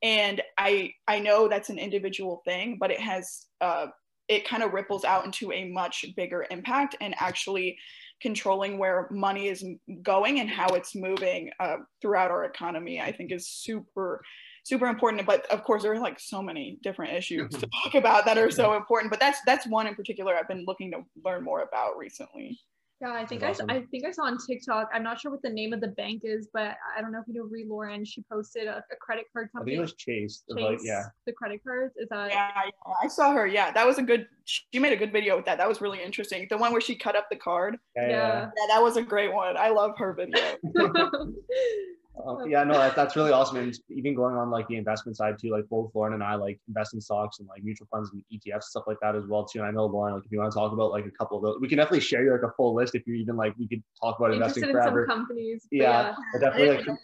and 0.02 0.40
I 0.56 0.92
I 1.06 1.18
know 1.18 1.48
that's 1.48 1.68
an 1.68 1.78
individual 1.78 2.40
thing 2.46 2.78
but 2.80 2.90
it 2.90 3.00
has 3.00 3.46
uh, 3.60 3.86
it 4.28 4.46
kind 4.46 4.62
of 4.62 4.72
ripples 4.72 5.04
out 5.04 5.24
into 5.24 5.52
a 5.52 5.64
much 5.64 6.04
bigger 6.16 6.46
impact 6.50 6.96
and 7.00 7.14
actually 7.18 7.78
controlling 8.20 8.78
where 8.78 9.08
money 9.10 9.48
is 9.48 9.64
going 10.02 10.40
and 10.40 10.48
how 10.48 10.68
it's 10.68 10.94
moving 10.94 11.50
uh, 11.60 11.76
throughout 12.00 12.30
our 12.30 12.44
economy 12.44 13.00
i 13.00 13.12
think 13.12 13.30
is 13.30 13.48
super 13.48 14.22
super 14.66 14.88
important. 14.88 15.24
But 15.24 15.46
of 15.52 15.62
course 15.62 15.82
there 15.82 15.92
are 15.92 16.00
like 16.00 16.18
so 16.18 16.42
many 16.42 16.78
different 16.82 17.12
issues 17.14 17.52
to 17.52 17.68
talk 17.84 17.94
about 17.94 18.24
that 18.24 18.36
are 18.36 18.50
so 18.50 18.74
important 18.74 19.10
but 19.10 19.20
that's 19.20 19.38
that's 19.46 19.66
one 19.66 19.86
in 19.86 19.94
particular 19.94 20.34
i've 20.34 20.48
been 20.48 20.64
looking 20.66 20.90
to 20.90 20.98
learn 21.24 21.44
more 21.44 21.62
about 21.62 21.96
recently 21.96 22.58
Yeah, 23.00 23.12
I 23.12 23.26
think 23.26 23.42
I, 23.42 23.50
awesome. 23.50 23.68
I 23.68 23.82
think 23.90 24.06
I 24.06 24.10
saw 24.10 24.22
on 24.22 24.38
TikTok. 24.38 24.88
I'm 24.94 25.02
not 25.02 25.20
sure 25.20 25.30
what 25.30 25.42
the 25.42 25.50
name 25.50 25.74
of 25.74 25.82
the 25.82 25.88
bank 25.88 26.22
is, 26.24 26.48
but 26.52 26.76
I 26.96 27.02
don't 27.02 27.12
know 27.12 27.20
if 27.20 27.28
you 27.28 27.34
know 27.34 27.42
Ree 27.42 27.66
Lauren. 27.68 28.06
She 28.06 28.22
posted 28.22 28.66
a, 28.66 28.82
a 28.90 28.96
credit 28.98 29.26
card 29.32 29.50
I 29.52 29.58
company. 29.58 29.72
think 29.72 29.78
it 29.78 29.82
was 29.82 29.94
Chase. 29.94 30.44
Chase, 30.50 30.62
like, 30.62 30.78
yeah. 30.82 31.02
the 31.26 31.32
credit 31.32 31.60
cards. 31.62 31.94
Is 31.98 32.08
that 32.08 32.30
yeah 32.30 32.50
I, 32.54 32.70
I 33.04 33.08
saw 33.08 33.32
her 33.32 33.46
yeah 33.46 33.70
that 33.72 33.86
was 33.86 33.98
a 33.98 34.02
good 34.02 34.26
she 34.44 34.78
made 34.78 34.92
a 34.92 34.96
good 34.96 35.12
video 35.12 35.36
with 35.36 35.44
that 35.44 35.58
that 35.58 35.68
was 35.68 35.80
really 35.80 36.02
interesting 36.02 36.46
the 36.48 36.56
one 36.56 36.72
where 36.72 36.80
she 36.80 36.94
cut 36.94 37.16
up 37.16 37.28
the 37.30 37.36
card 37.36 37.76
Yeah. 37.94 38.02
Yeah. 38.02 38.10
yeah. 38.10 38.40
yeah 38.56 38.66
that 38.74 38.82
was 38.82 38.96
a 38.96 39.02
great 39.02 39.32
one 39.32 39.56
i 39.56 39.68
love 39.68 39.96
her 39.98 40.12
video 40.14 40.40
Uh, 42.16 42.44
yeah, 42.44 42.64
no, 42.64 42.74
that, 42.74 42.96
that's 42.96 43.16
really 43.16 43.30
awesome. 43.30 43.58
And 43.58 43.78
even 43.90 44.14
going 44.14 44.36
on 44.36 44.50
like 44.50 44.66
the 44.68 44.76
investment 44.76 45.16
side 45.16 45.38
too, 45.40 45.50
like 45.50 45.68
both 45.68 45.90
Lauren 45.94 46.14
and 46.14 46.22
I 46.22 46.34
like 46.34 46.58
invest 46.66 46.94
in 46.94 47.00
stocks 47.00 47.38
and 47.38 47.48
like 47.48 47.62
mutual 47.62 47.86
funds 47.90 48.10
and 48.12 48.22
ETFs 48.32 48.64
stuff 48.64 48.84
like 48.86 48.96
that 49.02 49.14
as 49.14 49.26
well 49.26 49.44
too. 49.44 49.58
And 49.58 49.68
I 49.68 49.70
know 49.70 49.86
Lauren, 49.86 50.14
like 50.14 50.24
if 50.24 50.32
you 50.32 50.38
want 50.38 50.50
to 50.50 50.58
talk 50.58 50.72
about 50.72 50.90
like 50.90 51.04
a 51.04 51.10
couple 51.10 51.36
of 51.36 51.44
those, 51.44 51.58
we 51.60 51.68
can 51.68 51.78
definitely 51.78 52.00
share 52.00 52.24
you 52.24 52.32
like 52.32 52.42
a 52.42 52.52
full 52.56 52.74
list 52.74 52.94
if 52.94 53.06
you're 53.06 53.16
even 53.16 53.36
like 53.36 53.54
we 53.58 53.68
could 53.68 53.82
talk 54.00 54.18
about 54.18 54.32
investing 54.32 54.64
Interested 54.64 54.88
in 54.88 55.06
some 55.06 55.06
companies. 55.06 55.66
but 55.70 55.76
Yeah, 55.76 56.14
but 56.32 56.40
definitely 56.40 56.76
like 56.76 56.98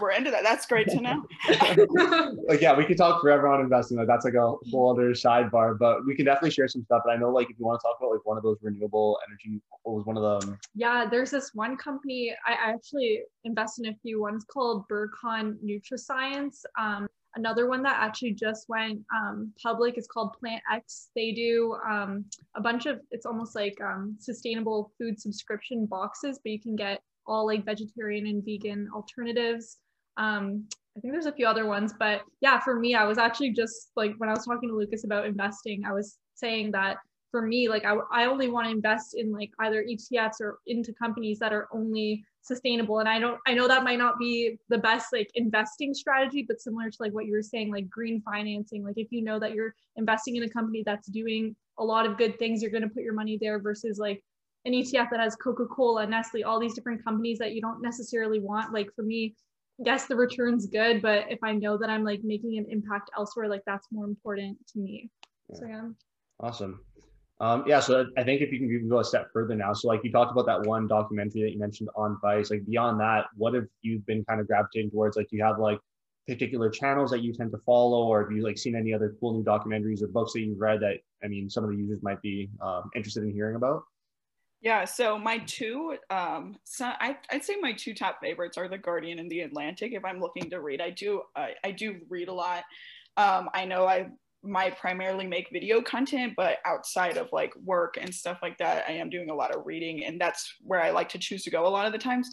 we're 0.00 0.12
into 0.12 0.30
that. 0.30 0.44
That's 0.44 0.66
great 0.66 0.88
to 0.88 1.00
know. 1.00 1.24
yeah. 1.48 2.30
like 2.48 2.60
yeah, 2.60 2.76
we 2.76 2.84
could 2.84 2.96
talk 2.96 3.20
forever 3.20 3.48
on 3.48 3.60
investing. 3.60 3.98
Like 3.98 4.06
that's 4.06 4.24
like 4.24 4.34
a 4.34 4.54
whole 4.70 4.92
other 4.92 5.10
sidebar, 5.10 5.76
but 5.78 6.06
we 6.06 6.14
can 6.14 6.24
definitely 6.24 6.50
share 6.50 6.68
some 6.68 6.84
stuff. 6.84 7.02
But 7.04 7.12
I 7.12 7.16
know 7.16 7.30
like 7.30 7.50
if 7.50 7.58
you 7.58 7.66
want 7.66 7.80
to 7.80 7.82
talk 7.82 7.96
about 7.98 8.12
like 8.12 8.24
one 8.24 8.36
of 8.36 8.44
those 8.44 8.58
renewable 8.62 9.18
energy, 9.28 9.60
what 9.82 9.96
was 9.96 10.06
one 10.06 10.16
of 10.16 10.42
them? 10.42 10.58
Yeah, 10.74 11.06
there's 11.10 11.30
this 11.30 11.50
one 11.54 11.76
company 11.76 12.34
I 12.46 12.52
I 12.52 12.70
actually 12.70 13.22
invest 13.44 13.78
in 13.78 13.86
a 13.86 13.94
few. 14.02 14.20
One's 14.20 14.44
called 14.52 14.88
Burcon 14.88 15.56
Nutriscience. 15.64 16.62
Um, 16.78 17.08
another 17.34 17.66
one 17.68 17.82
that 17.82 17.98
actually 18.00 18.32
just 18.32 18.68
went 18.68 19.00
um, 19.14 19.52
public 19.62 19.96
is 19.96 20.06
called 20.06 20.34
Plant 20.38 20.62
X. 20.70 21.10
They 21.14 21.32
do 21.32 21.76
um, 21.88 22.24
a 22.54 22.60
bunch 22.60 22.86
of 22.86 23.00
it's 23.10 23.26
almost 23.26 23.54
like 23.54 23.78
um, 23.80 24.16
sustainable 24.18 24.92
food 24.98 25.20
subscription 25.20 25.86
boxes, 25.86 26.38
but 26.42 26.52
you 26.52 26.60
can 26.60 26.76
get 26.76 27.00
all 27.26 27.46
like 27.46 27.64
vegetarian 27.64 28.26
and 28.26 28.44
vegan 28.44 28.88
alternatives. 28.94 29.78
Um, 30.16 30.66
I 30.96 31.00
think 31.00 31.14
there's 31.14 31.26
a 31.26 31.32
few 31.32 31.46
other 31.46 31.66
ones, 31.66 31.94
but 31.98 32.20
yeah, 32.40 32.60
for 32.60 32.78
me, 32.78 32.94
I 32.94 33.04
was 33.04 33.16
actually 33.16 33.52
just 33.52 33.92
like 33.96 34.12
when 34.18 34.28
I 34.28 34.32
was 34.32 34.44
talking 34.44 34.68
to 34.68 34.76
Lucas 34.76 35.04
about 35.04 35.24
investing, 35.24 35.84
I 35.86 35.92
was 35.92 36.18
saying 36.34 36.72
that 36.72 36.98
for 37.32 37.42
me, 37.42 37.68
like 37.68 37.84
I, 37.84 37.96
I 38.12 38.26
only 38.26 38.48
want 38.48 38.66
to 38.66 38.70
invest 38.70 39.14
in 39.14 39.32
like 39.32 39.50
either 39.58 39.82
ETFs 39.82 40.40
or 40.40 40.58
into 40.68 40.92
companies 40.92 41.40
that 41.40 41.52
are 41.52 41.66
only 41.72 42.24
sustainable. 42.42 43.00
And 43.00 43.08
I 43.08 43.18
don't, 43.18 43.40
I 43.46 43.54
know 43.54 43.66
that 43.66 43.82
might 43.82 43.98
not 43.98 44.18
be 44.18 44.58
the 44.68 44.78
best 44.78 45.12
like 45.12 45.30
investing 45.34 45.94
strategy, 45.94 46.44
but 46.46 46.60
similar 46.60 46.90
to 46.90 46.96
like 47.00 47.12
what 47.12 47.24
you 47.24 47.32
were 47.32 47.42
saying, 47.42 47.72
like 47.72 47.88
green 47.88 48.20
financing, 48.20 48.84
like 48.84 48.98
if 48.98 49.10
you 49.10 49.22
know 49.22 49.40
that 49.40 49.54
you're 49.54 49.74
investing 49.96 50.36
in 50.36 50.44
a 50.44 50.48
company 50.48 50.82
that's 50.84 51.08
doing 51.08 51.56
a 51.78 51.84
lot 51.84 52.06
of 52.06 52.18
good 52.18 52.38
things, 52.38 52.60
you're 52.60 52.70
going 52.70 52.82
to 52.82 52.88
put 52.88 53.02
your 53.02 53.14
money 53.14 53.38
there 53.40 53.58
versus 53.58 53.98
like 53.98 54.22
an 54.66 54.74
ETF 54.74 55.10
that 55.10 55.20
has 55.20 55.34
Coca-Cola, 55.34 56.06
Nestle, 56.06 56.44
all 56.44 56.60
these 56.60 56.74
different 56.74 57.02
companies 57.02 57.38
that 57.38 57.54
you 57.54 57.60
don't 57.62 57.82
necessarily 57.82 58.40
want. 58.40 58.72
Like 58.74 58.94
for 58.94 59.02
me, 59.02 59.34
yes, 59.78 60.06
the 60.06 60.16
return's 60.16 60.66
good, 60.66 61.00
but 61.00 61.24
if 61.30 61.38
I 61.42 61.52
know 61.52 61.78
that 61.78 61.88
I'm 61.88 62.04
like 62.04 62.20
making 62.22 62.58
an 62.58 62.66
impact 62.68 63.10
elsewhere, 63.16 63.48
like 63.48 63.62
that's 63.66 63.88
more 63.90 64.04
important 64.04 64.58
to 64.74 64.78
me. 64.78 65.10
So 65.54 65.66
yeah. 65.66 65.88
Awesome. 66.40 66.80
Um, 67.42 67.64
yeah, 67.66 67.80
so 67.80 68.06
I 68.16 68.22
think 68.22 68.40
if 68.40 68.52
you 68.52 68.60
can 68.60 68.70
even 68.70 68.88
go 68.88 69.00
a 69.00 69.04
step 69.04 69.30
further 69.32 69.56
now, 69.56 69.72
so 69.72 69.88
like 69.88 70.04
you 70.04 70.12
talked 70.12 70.30
about 70.30 70.46
that 70.46 70.62
one 70.62 70.86
documentary 70.86 71.42
that 71.42 71.50
you 71.50 71.58
mentioned 71.58 71.88
on 71.96 72.16
Vice, 72.22 72.52
like 72.52 72.64
beyond 72.64 73.00
that, 73.00 73.24
what 73.36 73.52
have 73.54 73.66
you 73.82 73.98
been 74.06 74.24
kind 74.26 74.40
of 74.40 74.46
gravitating 74.46 74.92
towards? 74.92 75.16
Like, 75.16 75.28
do 75.28 75.36
you 75.36 75.42
have 75.42 75.58
like 75.58 75.80
particular 76.28 76.70
channels 76.70 77.10
that 77.10 77.20
you 77.20 77.32
tend 77.32 77.50
to 77.50 77.58
follow, 77.66 78.06
or 78.06 78.22
have 78.22 78.30
you 78.30 78.44
like 78.44 78.56
seen 78.56 78.76
any 78.76 78.94
other 78.94 79.16
cool 79.18 79.34
new 79.34 79.42
documentaries 79.42 80.02
or 80.02 80.06
books 80.06 80.34
that 80.34 80.40
you've 80.40 80.60
read 80.60 80.78
that 80.82 80.98
I 81.24 81.26
mean 81.26 81.50
some 81.50 81.64
of 81.64 81.70
the 81.70 81.76
users 81.76 82.00
might 82.00 82.22
be 82.22 82.48
um, 82.60 82.90
interested 82.94 83.24
in 83.24 83.32
hearing 83.32 83.56
about? 83.56 83.82
Yeah, 84.60 84.84
so 84.84 85.18
my 85.18 85.38
two, 85.38 85.96
um, 86.10 86.56
so 86.62 86.84
I, 86.84 87.16
I'd 87.32 87.44
say 87.44 87.56
my 87.60 87.72
two 87.72 87.92
top 87.92 88.20
favorites 88.22 88.56
are 88.56 88.68
The 88.68 88.78
Guardian 88.78 89.18
and 89.18 89.28
The 89.28 89.40
Atlantic. 89.40 89.92
If 89.92 90.04
I'm 90.04 90.20
looking 90.20 90.48
to 90.50 90.60
read, 90.60 90.80
I 90.80 90.90
do, 90.90 91.22
I, 91.34 91.54
I 91.64 91.72
do 91.72 91.96
read 92.08 92.28
a 92.28 92.32
lot. 92.32 92.62
Um, 93.16 93.50
I 93.52 93.64
know 93.64 93.88
I 93.88 94.10
might 94.42 94.78
primarily 94.78 95.26
make 95.26 95.48
video 95.52 95.80
content, 95.80 96.34
but 96.36 96.58
outside 96.64 97.16
of 97.16 97.28
like 97.32 97.54
work 97.64 97.96
and 98.00 98.12
stuff 98.14 98.38
like 98.42 98.58
that, 98.58 98.84
I 98.88 98.92
am 98.92 99.10
doing 99.10 99.30
a 99.30 99.34
lot 99.34 99.54
of 99.54 99.66
reading, 99.66 100.04
and 100.04 100.20
that's 100.20 100.54
where 100.62 100.82
I 100.82 100.90
like 100.90 101.08
to 101.10 101.18
choose 101.18 101.44
to 101.44 101.50
go 101.50 101.66
a 101.66 101.68
lot 101.68 101.86
of 101.86 101.92
the 101.92 101.98
times. 101.98 102.28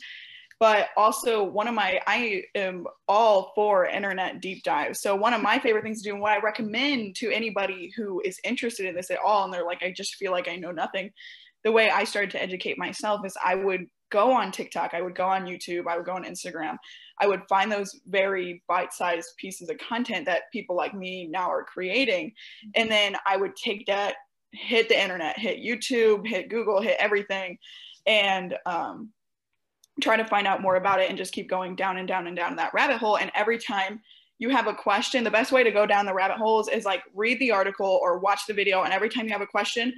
But 0.59 0.89
also, 0.97 1.41
one 1.41 1.69
of 1.69 1.73
my, 1.73 2.01
I 2.05 2.43
am 2.53 2.85
all 3.07 3.53
for 3.55 3.85
internet 3.85 4.41
deep 4.41 4.63
dives. 4.63 5.01
So, 5.01 5.15
one 5.15 5.33
of 5.33 5.41
my 5.41 5.57
favorite 5.57 5.83
things 5.83 6.01
to 6.01 6.09
do, 6.09 6.13
and 6.13 6.21
what 6.21 6.33
I 6.33 6.39
recommend 6.39 7.15
to 7.17 7.31
anybody 7.31 7.93
who 7.95 8.21
is 8.25 8.39
interested 8.43 8.85
in 8.85 8.95
this 8.95 9.09
at 9.09 9.19
all, 9.23 9.45
and 9.45 9.53
they're 9.53 9.63
like, 9.63 9.83
I 9.83 9.91
just 9.91 10.15
feel 10.15 10.33
like 10.33 10.49
I 10.49 10.57
know 10.57 10.71
nothing, 10.71 11.11
the 11.63 11.71
way 11.71 11.89
I 11.89 12.03
started 12.03 12.31
to 12.31 12.41
educate 12.41 12.77
myself 12.77 13.25
is 13.25 13.37
I 13.43 13.55
would 13.55 13.87
go 14.09 14.31
on 14.31 14.51
TikTok, 14.51 14.93
I 14.93 15.01
would 15.01 15.15
go 15.15 15.27
on 15.27 15.45
YouTube, 15.45 15.87
I 15.87 15.95
would 15.95 16.05
go 16.05 16.13
on 16.13 16.23
Instagram. 16.23 16.77
I 17.19 17.27
would 17.27 17.41
find 17.49 17.71
those 17.71 17.99
very 18.07 18.63
bite 18.67 18.93
sized 18.93 19.35
pieces 19.37 19.69
of 19.69 19.77
content 19.77 20.25
that 20.25 20.51
people 20.51 20.75
like 20.75 20.93
me 20.93 21.27
now 21.27 21.49
are 21.49 21.63
creating. 21.63 22.33
And 22.75 22.89
then 22.89 23.15
I 23.25 23.37
would 23.37 23.55
take 23.55 23.85
that, 23.87 24.15
hit 24.51 24.89
the 24.89 25.01
internet, 25.01 25.37
hit 25.37 25.59
YouTube, 25.59 26.25
hit 26.25 26.49
Google, 26.49 26.81
hit 26.81 26.97
everything, 26.99 27.57
and 28.05 28.55
um, 28.65 29.09
try 30.01 30.17
to 30.17 30.25
find 30.25 30.47
out 30.47 30.61
more 30.61 30.75
about 30.75 31.01
it 31.01 31.09
and 31.09 31.17
just 31.17 31.33
keep 31.33 31.49
going 31.49 31.75
down 31.75 31.97
and 31.97 32.07
down 32.07 32.27
and 32.27 32.35
down 32.35 32.55
that 32.55 32.73
rabbit 32.73 32.97
hole. 32.97 33.17
And 33.17 33.31
every 33.35 33.57
time 33.57 34.01
you 34.37 34.49
have 34.49 34.67
a 34.67 34.73
question, 34.73 35.23
the 35.23 35.31
best 35.31 35.51
way 35.51 35.63
to 35.63 35.71
go 35.71 35.85
down 35.85 36.05
the 36.05 36.13
rabbit 36.13 36.37
holes 36.37 36.69
is 36.69 36.85
like 36.85 37.03
read 37.13 37.39
the 37.39 37.51
article 37.51 37.99
or 38.01 38.19
watch 38.19 38.41
the 38.47 38.53
video. 38.53 38.83
And 38.83 38.93
every 38.93 39.09
time 39.09 39.25
you 39.25 39.33
have 39.33 39.41
a 39.41 39.47
question, 39.47 39.93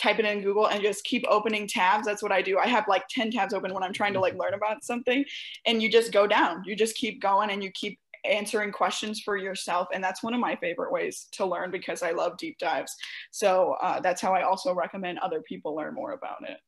type 0.00 0.18
it 0.18 0.24
in 0.24 0.42
Google 0.42 0.68
and 0.68 0.82
just 0.82 1.04
keep 1.04 1.24
opening 1.28 1.66
tabs. 1.66 2.06
That's 2.06 2.22
what 2.22 2.32
I 2.32 2.42
do. 2.42 2.58
I 2.58 2.66
have 2.66 2.86
like 2.88 3.06
10 3.08 3.30
tabs 3.30 3.54
open 3.54 3.72
when 3.72 3.82
I'm 3.82 3.92
trying 3.92 4.12
to 4.14 4.20
like 4.20 4.36
learn 4.36 4.54
about 4.54 4.84
something 4.84 5.24
and 5.64 5.82
you 5.82 5.90
just 5.90 6.12
go 6.12 6.26
down. 6.26 6.62
You 6.64 6.76
just 6.76 6.96
keep 6.96 7.20
going 7.20 7.50
and 7.50 7.62
you 7.62 7.70
keep 7.70 7.98
answering 8.24 8.72
questions 8.72 9.20
for 9.20 9.36
yourself. 9.36 9.88
And 9.92 10.02
that's 10.02 10.22
one 10.22 10.34
of 10.34 10.40
my 10.40 10.56
favorite 10.56 10.92
ways 10.92 11.28
to 11.32 11.46
learn 11.46 11.70
because 11.70 12.02
I 12.02 12.10
love 12.10 12.36
deep 12.36 12.58
dives. 12.58 12.94
So 13.30 13.76
uh, 13.82 14.00
that's 14.00 14.20
how 14.20 14.34
I 14.34 14.42
also 14.42 14.74
recommend 14.74 15.18
other 15.18 15.40
people 15.40 15.74
learn 15.74 15.94
more 15.94 16.12
about 16.12 16.48
it. 16.48 16.58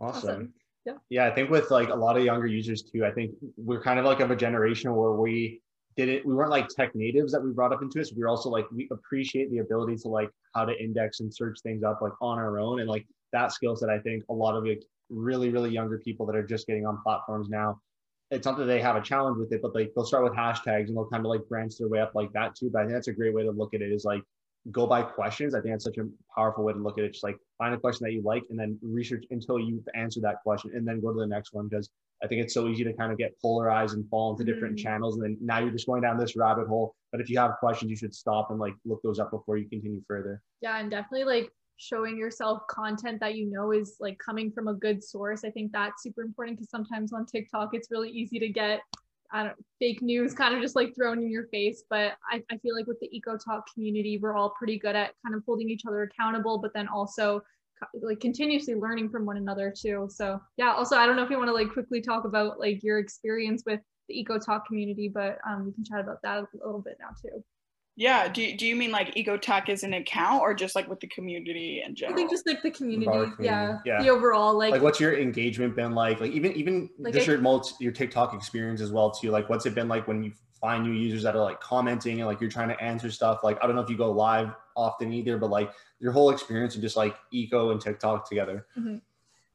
Awesome. 0.00 0.28
Awesome. 0.28 0.54
Yeah. 0.84 0.92
Yeah, 1.10 1.26
I 1.26 1.34
think 1.34 1.50
with 1.50 1.70
like 1.72 1.88
a 1.88 1.94
lot 1.94 2.16
of 2.16 2.24
younger 2.24 2.46
users 2.46 2.82
too, 2.82 3.04
I 3.04 3.10
think 3.10 3.32
we're 3.56 3.82
kind 3.82 3.98
of 3.98 4.04
like 4.04 4.20
of 4.20 4.30
a 4.30 4.36
generation 4.36 4.94
where 4.94 5.12
we 5.12 5.60
didn't 5.96 6.26
we 6.26 6.34
weren't 6.34 6.50
like 6.50 6.68
tech 6.68 6.94
natives 6.94 7.32
that 7.32 7.42
we 7.42 7.52
brought 7.52 7.72
up 7.72 7.82
into 7.82 7.98
it. 8.00 8.06
So 8.06 8.14
we 8.16 8.22
were 8.22 8.28
also 8.28 8.50
like 8.50 8.66
we 8.70 8.88
appreciate 8.90 9.50
the 9.50 9.58
ability 9.58 9.96
to 9.96 10.08
like 10.08 10.30
how 10.54 10.64
to 10.64 10.78
index 10.82 11.20
and 11.20 11.32
search 11.32 11.60
things 11.62 11.82
up 11.82 12.00
like 12.02 12.12
on 12.20 12.38
our 12.38 12.58
own. 12.58 12.80
And 12.80 12.88
like 12.88 13.06
that 13.32 13.52
skill 13.52 13.76
set, 13.76 13.88
I 13.88 13.98
think 13.98 14.24
a 14.28 14.34
lot 14.34 14.56
of 14.56 14.64
like 14.64 14.82
really, 15.08 15.48
really 15.50 15.70
younger 15.70 15.98
people 15.98 16.26
that 16.26 16.36
are 16.36 16.46
just 16.46 16.66
getting 16.66 16.86
on 16.86 17.00
platforms 17.02 17.48
now. 17.48 17.80
It's 18.30 18.44
not 18.44 18.58
that 18.58 18.64
they 18.64 18.80
have 18.80 18.96
a 18.96 19.00
challenge 19.00 19.38
with 19.38 19.52
it, 19.52 19.62
but 19.62 19.74
like 19.74 19.92
they'll 19.94 20.04
start 20.04 20.24
with 20.24 20.32
hashtags 20.32 20.88
and 20.88 20.96
they'll 20.96 21.08
kind 21.08 21.24
of 21.24 21.30
like 21.30 21.48
branch 21.48 21.78
their 21.78 21.88
way 21.88 22.00
up 22.00 22.14
like 22.14 22.32
that 22.32 22.56
too. 22.56 22.70
But 22.72 22.80
I 22.80 22.82
think 22.82 22.94
that's 22.94 23.08
a 23.08 23.12
great 23.12 23.32
way 23.32 23.44
to 23.44 23.50
look 23.50 23.72
at 23.72 23.82
it 23.82 23.92
is 23.92 24.04
like 24.04 24.22
go 24.72 24.86
by 24.86 25.02
questions. 25.02 25.54
I 25.54 25.60
think 25.60 25.74
that's 25.74 25.84
such 25.84 25.98
a 25.98 26.08
powerful 26.34 26.64
way 26.64 26.72
to 26.72 26.78
look 26.78 26.98
at 26.98 27.04
it. 27.04 27.12
Just 27.12 27.24
like 27.24 27.36
find 27.56 27.72
a 27.72 27.78
question 27.78 28.04
that 28.04 28.12
you 28.12 28.22
like 28.22 28.42
and 28.50 28.58
then 28.58 28.78
research 28.82 29.24
until 29.30 29.60
you 29.60 29.82
answer 29.94 30.20
that 30.20 30.42
question 30.42 30.72
and 30.74 30.86
then 30.86 31.00
go 31.00 31.12
to 31.12 31.20
the 31.20 31.26
next 31.26 31.52
one 31.54 31.68
because 31.68 31.88
I 32.22 32.26
think 32.26 32.42
it's 32.42 32.54
so 32.54 32.68
easy 32.68 32.84
to 32.84 32.92
kind 32.94 33.12
of 33.12 33.18
get 33.18 33.38
polarized 33.40 33.94
and 33.94 34.08
fall 34.08 34.32
into 34.32 34.44
different 34.44 34.76
Mhm. 34.76 34.82
channels. 34.82 35.16
And 35.16 35.24
then 35.24 35.38
now 35.40 35.58
you're 35.58 35.70
just 35.70 35.86
going 35.86 36.02
down 36.02 36.16
this 36.16 36.36
rabbit 36.36 36.66
hole. 36.66 36.94
But 37.12 37.20
if 37.20 37.28
you 37.28 37.38
have 37.38 37.56
questions, 37.58 37.90
you 37.90 37.96
should 37.96 38.14
stop 38.14 38.50
and 38.50 38.58
like 38.58 38.74
look 38.84 39.02
those 39.02 39.18
up 39.18 39.30
before 39.30 39.58
you 39.58 39.68
continue 39.68 40.02
further. 40.06 40.42
Yeah, 40.60 40.78
and 40.78 40.90
definitely 40.90 41.24
like 41.24 41.52
showing 41.78 42.16
yourself 42.16 42.62
content 42.70 43.20
that 43.20 43.34
you 43.34 43.50
know 43.50 43.70
is 43.72 43.96
like 44.00 44.18
coming 44.18 44.50
from 44.50 44.68
a 44.68 44.74
good 44.74 45.04
source. 45.04 45.44
I 45.44 45.50
think 45.50 45.72
that's 45.72 46.02
super 46.02 46.22
important 46.22 46.56
because 46.56 46.70
sometimes 46.70 47.12
on 47.12 47.26
TikTok 47.26 47.74
it's 47.74 47.90
really 47.90 48.10
easy 48.10 48.38
to 48.38 48.48
get 48.48 48.80
I 49.32 49.42
don't 49.42 49.56
fake 49.80 50.02
news 50.02 50.32
kind 50.34 50.54
of 50.54 50.62
just 50.62 50.76
like 50.76 50.94
thrown 50.94 51.18
in 51.18 51.30
your 51.30 51.48
face. 51.48 51.82
But 51.90 52.12
I, 52.30 52.42
I 52.50 52.58
feel 52.58 52.76
like 52.76 52.86
with 52.86 53.00
the 53.00 53.10
EcoTok 53.10 53.64
community, 53.74 54.18
we're 54.18 54.36
all 54.36 54.50
pretty 54.50 54.78
good 54.78 54.94
at 54.94 55.12
kind 55.24 55.34
of 55.34 55.42
holding 55.44 55.68
each 55.68 55.82
other 55.86 56.04
accountable, 56.04 56.58
but 56.58 56.72
then 56.72 56.86
also 56.86 57.42
like 58.02 58.20
continuously 58.20 58.74
learning 58.74 59.10
from 59.10 59.26
one 59.26 59.36
another 59.36 59.72
too. 59.76 60.08
So 60.10 60.40
yeah, 60.56 60.72
also 60.72 60.96
I 60.96 61.06
don't 61.06 61.16
know 61.16 61.24
if 61.24 61.30
you 61.30 61.38
want 61.38 61.48
to 61.48 61.54
like 61.54 61.72
quickly 61.72 62.00
talk 62.00 62.24
about 62.24 62.58
like 62.58 62.82
your 62.82 62.98
experience 62.98 63.62
with 63.66 63.80
the 64.08 64.24
EcoTok 64.24 64.66
community, 64.66 65.08
but 65.08 65.38
um, 65.48 65.66
we 65.66 65.72
can 65.72 65.84
chat 65.84 66.00
about 66.00 66.22
that 66.22 66.38
a 66.38 66.46
little 66.64 66.80
bit 66.80 66.96
now 67.00 67.08
too. 67.20 67.42
Yeah. 67.98 68.28
Do, 68.28 68.54
do 68.56 68.66
you 68.66 68.76
mean 68.76 68.92
like 68.92 69.14
EcoTok 69.14 69.70
is 69.70 69.82
an 69.82 69.94
account 69.94 70.42
or 70.42 70.52
just 70.52 70.74
like 70.76 70.86
with 70.86 71.00
the 71.00 71.06
community 71.06 71.82
in 71.84 71.94
general? 71.94 72.12
I 72.12 72.16
think 72.16 72.30
just 72.30 72.46
like 72.46 72.62
the 72.62 72.70
community, 72.70 73.06
Broader 73.06 73.32
yeah, 73.40 73.66
community, 73.66 73.82
yeah. 73.86 74.02
the 74.02 74.10
overall 74.10 74.56
like, 74.56 74.72
like 74.72 74.82
what's 74.82 75.00
your 75.00 75.18
engagement 75.18 75.74
been 75.74 75.92
like 75.92 76.20
like 76.20 76.32
even 76.32 76.52
even 76.52 76.90
Like, 76.98 77.14
just 77.14 77.26
I- 77.26 77.32
your 77.32 77.40
multi, 77.40 77.74
your 77.80 77.92
tiktok 77.92 78.34
experience 78.34 78.82
as 78.82 78.92
well 78.92 79.10
too 79.10 79.30
like 79.30 79.48
what's 79.48 79.64
it 79.64 79.74
been 79.74 79.88
like 79.88 80.06
when 80.06 80.22
you 80.22 80.32
find 80.66 80.82
new 80.82 80.92
users 80.92 81.22
that 81.22 81.36
are 81.36 81.44
like 81.44 81.60
commenting 81.60 82.18
and 82.18 82.26
like 82.26 82.40
you're 82.40 82.50
trying 82.50 82.68
to 82.68 82.80
answer 82.82 83.08
stuff 83.08 83.44
like 83.44 83.56
i 83.62 83.66
don't 83.66 83.76
know 83.76 83.82
if 83.82 83.88
you 83.88 83.96
go 83.96 84.10
live 84.10 84.50
often 84.76 85.12
either 85.12 85.38
but 85.38 85.48
like 85.48 85.70
your 86.00 86.10
whole 86.10 86.30
experience 86.30 86.74
of 86.74 86.80
just 86.80 86.96
like 86.96 87.14
eco 87.30 87.70
and 87.70 87.80
tiktok 87.80 88.28
together 88.28 88.66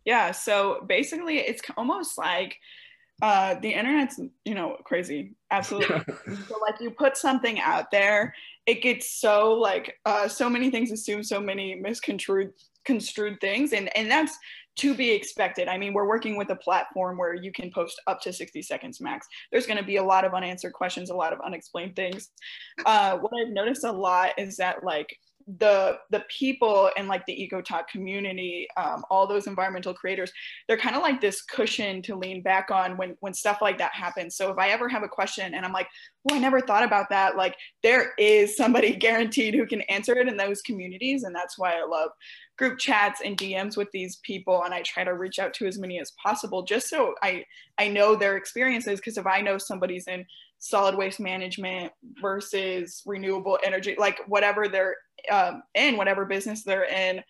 Yeah, 0.05 0.31
so 0.31 0.83
basically 0.87 1.37
it's 1.37 1.61
almost 1.77 2.17
like 2.17 2.57
uh, 3.21 3.55
the 3.61 3.69
internet's, 3.69 4.19
you 4.45 4.55
know, 4.55 4.77
crazy. 4.83 5.35
Absolutely. 5.51 6.01
so 6.47 6.55
like 6.67 6.79
you 6.79 6.89
put 6.89 7.15
something 7.15 7.59
out 7.59 7.91
there, 7.91 8.33
it 8.65 8.81
gets 8.81 9.11
so 9.21 9.53
like 9.53 9.99
uh, 10.05 10.27
so 10.27 10.49
many 10.49 10.71
things 10.71 10.91
assume 10.91 11.23
so 11.23 11.39
many 11.39 11.75
misconstrued 11.75 12.51
construed 12.83 13.39
things 13.39 13.73
and 13.73 13.95
and 13.95 14.09
that's 14.09 14.35
to 14.77 14.95
be 14.95 15.11
expected. 15.11 15.67
I 15.67 15.77
mean, 15.77 15.93
we're 15.93 16.07
working 16.07 16.37
with 16.37 16.49
a 16.49 16.55
platform 16.55 17.17
where 17.17 17.33
you 17.33 17.51
can 17.51 17.71
post 17.71 18.01
up 18.07 18.21
to 18.21 18.33
60 18.33 18.61
seconds 18.61 19.01
max. 19.01 19.27
There's 19.51 19.67
going 19.67 19.77
to 19.77 19.83
be 19.83 19.97
a 19.97 20.03
lot 20.03 20.25
of 20.25 20.33
unanswered 20.33 20.73
questions, 20.73 21.09
a 21.09 21.15
lot 21.15 21.33
of 21.33 21.39
unexplained 21.41 21.95
things. 21.95 22.29
Uh, 22.85 23.17
what 23.17 23.31
I've 23.39 23.53
noticed 23.53 23.83
a 23.83 23.91
lot 23.91 24.31
is 24.37 24.57
that 24.57 24.83
like 24.83 25.17
the 25.59 25.97
the 26.11 26.23
people 26.29 26.89
and 26.97 27.07
like 27.07 27.25
the 27.25 27.49
EcoTok 27.51 27.87
community, 27.87 28.67
um, 28.77 29.03
all 29.09 29.27
those 29.27 29.47
environmental 29.47 29.93
creators, 29.93 30.31
they're 30.67 30.77
kind 30.77 30.95
of 30.95 31.01
like 31.01 31.19
this 31.19 31.41
cushion 31.41 32.01
to 32.03 32.15
lean 32.15 32.41
back 32.41 32.71
on 32.71 32.97
when 32.97 33.15
when 33.19 33.33
stuff 33.33 33.59
like 33.61 33.77
that 33.77 33.93
happens. 33.93 34.35
So 34.35 34.51
if 34.51 34.57
I 34.57 34.69
ever 34.69 34.87
have 34.87 35.03
a 35.03 35.07
question 35.07 35.53
and 35.53 35.65
I'm 35.65 35.73
like, 35.73 35.87
oh, 36.29 36.35
I 36.35 36.39
never 36.39 36.61
thought 36.61 36.83
about 36.83 37.09
that, 37.09 37.35
like 37.35 37.55
there 37.83 38.13
is 38.17 38.55
somebody 38.55 38.95
guaranteed 38.95 39.53
who 39.53 39.65
can 39.65 39.81
answer 39.81 40.17
it 40.17 40.27
in 40.27 40.37
those 40.37 40.61
communities, 40.61 41.23
and 41.23 41.35
that's 41.35 41.57
why 41.57 41.73
I 41.73 41.85
love 41.85 42.11
group 42.57 42.77
chats 42.77 43.21
and 43.25 43.37
DMs 43.37 43.75
with 43.75 43.89
these 43.91 44.17
people 44.17 44.63
and 44.63 44.73
I 44.73 44.83
try 44.83 45.03
to 45.03 45.15
reach 45.15 45.39
out 45.39 45.51
to 45.55 45.65
as 45.65 45.79
many 45.79 45.99
as 45.99 46.11
possible 46.21 46.61
just 46.61 46.89
so 46.89 47.15
I 47.23 47.43
I 47.79 47.87
know 47.87 48.15
their 48.15 48.37
experiences 48.37 48.99
because 48.99 49.17
if 49.17 49.25
I 49.25 49.41
know 49.41 49.57
somebody's 49.57 50.07
in 50.07 50.25
solid 50.61 50.95
waste 50.95 51.19
management 51.19 51.91
versus 52.21 53.01
renewable 53.05 53.57
energy 53.63 53.95
like 53.97 54.19
whatever 54.27 54.67
they're 54.67 54.95
um, 55.31 55.63
in 55.73 55.97
whatever 55.97 56.23
business 56.23 56.63
they're 56.63 56.85
in 56.85 57.21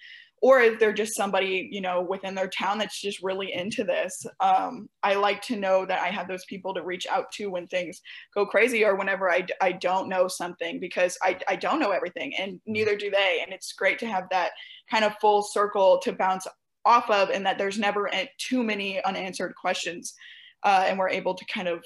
or 0.42 0.60
if 0.60 0.80
they're 0.80 0.92
just 0.92 1.16
somebody 1.16 1.70
you 1.72 1.80
know 1.80 2.02
within 2.02 2.36
their 2.36 2.50
town 2.50 2.78
that's 2.78 3.00
just 3.00 3.24
really 3.24 3.54
into 3.54 3.86
this. 3.86 4.26
Um, 4.42 4.90
i 5.02 5.16
like 5.16 5.42
to 5.44 5.56
know 5.56 5.86
that 5.86 6.02
i 6.02 6.08
have 6.08 6.28
those 6.28 6.44
people 6.46 6.74
to 6.74 6.84
reach 6.84 7.08
out 7.08 7.32
to 7.34 7.48
when 7.48 7.68
things 7.68 8.02
go 8.36 8.46
crazy 8.46 8.84
or 8.84 8.98
whenever 8.98 9.32
i, 9.32 9.46
I 9.62 9.72
don't 9.72 10.10
know 10.10 10.28
something 10.28 10.82
because 10.82 11.18
I, 11.24 11.40
I 11.48 11.56
don't 11.56 11.80
know 11.80 11.92
everything 11.92 12.34
and 12.38 12.60
neither 12.66 12.98
do 12.98 13.10
they. 13.10 13.40
And 13.44 13.54
it's 13.54 13.72
great 13.72 13.98
to 14.00 14.08
have 14.08 14.26
that 14.32 14.52
kind 14.90 15.06
of 15.06 15.16
full 15.22 15.42
circle 15.42 16.00
to 16.04 16.12
bounce 16.12 16.48
off 16.84 17.10
of 17.10 17.30
and 17.30 17.46
that 17.46 17.58
there's 17.58 17.80
never 17.80 18.10
too 18.38 18.62
many 18.62 19.02
unanswered 19.06 19.56
questions 19.56 20.16
uh, 20.64 20.86
and 20.88 20.98
we're 20.98 21.10
able 21.10 21.34
to 21.34 21.46
kind 21.46 21.68
of 21.68 21.84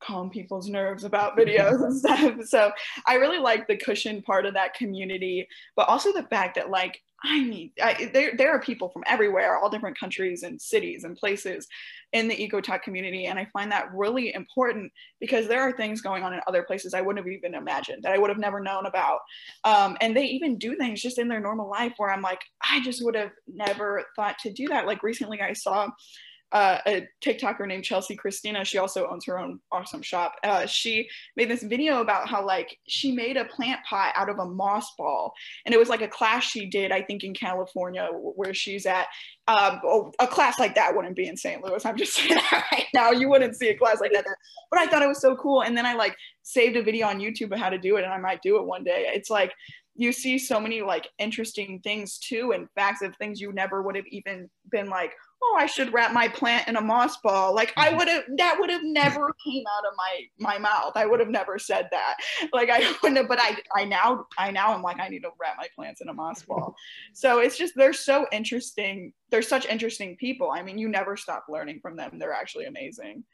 calm 0.00 0.30
people's 0.30 0.68
nerves 0.68 1.04
about 1.04 1.36
videos 1.36 1.82
and 1.82 1.96
stuff 1.96 2.34
so 2.46 2.70
i 3.06 3.14
really 3.14 3.38
like 3.38 3.66
the 3.66 3.76
cushion 3.76 4.22
part 4.22 4.46
of 4.46 4.54
that 4.54 4.74
community 4.74 5.46
but 5.76 5.88
also 5.88 6.12
the 6.12 6.22
fact 6.24 6.54
that 6.54 6.70
like 6.70 7.00
I 7.24 7.42
mean, 7.42 7.72
I, 7.82 8.10
there, 8.12 8.32
there 8.36 8.52
are 8.52 8.60
people 8.60 8.90
from 8.90 9.02
everywhere, 9.06 9.58
all 9.58 9.68
different 9.68 9.98
countries 9.98 10.44
and 10.44 10.60
cities 10.60 11.02
and 11.02 11.16
places 11.16 11.66
in 12.12 12.28
the 12.28 12.36
EcoTok 12.36 12.82
community. 12.82 13.26
And 13.26 13.38
I 13.38 13.46
find 13.52 13.72
that 13.72 13.92
really 13.92 14.32
important 14.32 14.92
because 15.20 15.48
there 15.48 15.60
are 15.60 15.72
things 15.72 16.00
going 16.00 16.22
on 16.22 16.32
in 16.32 16.40
other 16.46 16.62
places 16.62 16.94
I 16.94 17.00
wouldn't 17.00 17.24
have 17.24 17.32
even 17.32 17.54
imagined 17.54 18.04
that 18.04 18.12
I 18.12 18.18
would 18.18 18.30
have 18.30 18.38
never 18.38 18.60
known 18.60 18.86
about. 18.86 19.18
Um, 19.64 19.96
and 20.00 20.16
they 20.16 20.24
even 20.26 20.58
do 20.58 20.76
things 20.76 21.02
just 21.02 21.18
in 21.18 21.26
their 21.26 21.40
normal 21.40 21.68
life 21.68 21.94
where 21.96 22.10
I'm 22.10 22.22
like, 22.22 22.40
I 22.62 22.80
just 22.82 23.04
would 23.04 23.16
have 23.16 23.32
never 23.48 24.04
thought 24.14 24.38
to 24.40 24.52
do 24.52 24.68
that. 24.68 24.86
Like 24.86 25.02
recently, 25.02 25.40
I 25.40 25.54
saw 25.54 25.88
uh, 26.52 26.78
a 26.86 27.08
TikToker 27.22 27.66
named 27.66 27.84
Chelsea 27.84 28.16
Christina. 28.16 28.64
She 28.64 28.78
also 28.78 29.06
owns 29.08 29.26
her 29.26 29.38
own 29.38 29.60
awesome 29.70 30.02
shop. 30.02 30.34
Uh, 30.42 30.66
she 30.66 31.08
made 31.36 31.50
this 31.50 31.62
video 31.62 32.00
about 32.00 32.28
how 32.28 32.44
like 32.44 32.78
she 32.86 33.12
made 33.12 33.36
a 33.36 33.44
plant 33.44 33.80
pot 33.88 34.12
out 34.16 34.30
of 34.30 34.38
a 34.38 34.46
moss 34.46 34.94
ball, 34.96 35.34
and 35.66 35.74
it 35.74 35.78
was 35.78 35.88
like 35.88 36.00
a 36.00 36.08
class 36.08 36.44
she 36.44 36.66
did, 36.66 36.90
I 36.90 37.02
think, 37.02 37.24
in 37.24 37.34
California 37.34 38.08
where 38.12 38.54
she's 38.54 38.86
at. 38.86 39.08
Um, 39.46 39.80
oh, 39.84 40.12
a 40.18 40.26
class 40.26 40.58
like 40.58 40.74
that 40.74 40.94
wouldn't 40.94 41.16
be 41.16 41.26
in 41.26 41.36
St. 41.36 41.62
Louis. 41.62 41.84
I'm 41.84 41.96
just 41.96 42.14
saying 42.16 42.34
that 42.34 42.64
right 42.72 42.86
now. 42.94 43.10
You 43.10 43.28
wouldn't 43.28 43.56
see 43.56 43.68
a 43.68 43.76
class 43.76 44.00
like 44.00 44.12
that. 44.12 44.24
But 44.70 44.80
I 44.80 44.86
thought 44.86 45.02
it 45.02 45.08
was 45.08 45.20
so 45.20 45.36
cool, 45.36 45.62
and 45.62 45.76
then 45.76 45.84
I 45.84 45.94
like 45.94 46.16
saved 46.42 46.76
a 46.76 46.82
video 46.82 47.06
on 47.08 47.18
YouTube 47.18 47.52
of 47.52 47.58
how 47.58 47.68
to 47.68 47.78
do 47.78 47.96
it, 47.96 48.04
and 48.04 48.12
I 48.12 48.18
might 48.18 48.40
do 48.42 48.56
it 48.56 48.64
one 48.64 48.84
day. 48.84 49.10
It's 49.14 49.30
like 49.30 49.52
you 49.98 50.12
see 50.12 50.38
so 50.38 50.60
many 50.60 50.80
like 50.80 51.08
interesting 51.18 51.80
things 51.82 52.18
too 52.18 52.52
and 52.52 52.68
facts 52.76 53.02
of 53.02 53.14
things 53.16 53.40
you 53.40 53.52
never 53.52 53.82
would 53.82 53.96
have 53.96 54.06
even 54.06 54.48
been 54.70 54.86
like 54.86 55.12
oh 55.42 55.56
i 55.58 55.66
should 55.66 55.92
wrap 55.92 56.12
my 56.12 56.28
plant 56.28 56.68
in 56.68 56.76
a 56.76 56.80
moss 56.80 57.16
ball. 57.18 57.54
Like 57.54 57.72
i 57.76 57.88
mm-hmm. 57.88 57.96
would 57.98 58.08
have 58.08 58.24
that 58.36 58.56
would 58.58 58.70
have 58.70 58.84
never 58.84 59.34
came 59.44 59.64
out 59.76 59.86
of 59.86 59.94
my 59.96 60.20
my 60.38 60.58
mouth. 60.58 60.92
I 60.94 61.06
would 61.06 61.20
have 61.20 61.28
never 61.28 61.58
said 61.58 61.88
that. 61.90 62.16
Like 62.52 62.70
i 62.70 62.78
wouldn't 63.02 63.18
have 63.18 63.28
but 63.28 63.38
i 63.40 63.56
i 63.74 63.84
now 63.84 64.26
i 64.38 64.50
now 64.50 64.74
i'm 64.74 64.82
like 64.82 64.98
i 65.00 65.08
need 65.08 65.22
to 65.22 65.30
wrap 65.40 65.56
my 65.56 65.68
plants 65.74 66.00
in 66.00 66.08
a 66.08 66.14
moss 66.14 66.42
ball. 66.42 66.74
So 67.12 67.38
it's 67.38 67.58
just 67.58 67.74
they're 67.76 67.92
so 67.92 68.26
interesting. 68.32 69.12
They're 69.30 69.42
such 69.42 69.66
interesting 69.66 70.16
people. 70.16 70.50
I 70.50 70.62
mean 70.62 70.78
you 70.78 70.88
never 70.88 71.16
stop 71.16 71.46
learning 71.48 71.80
from 71.80 71.96
them. 71.96 72.18
They're 72.18 72.32
actually 72.32 72.66
amazing. 72.66 73.24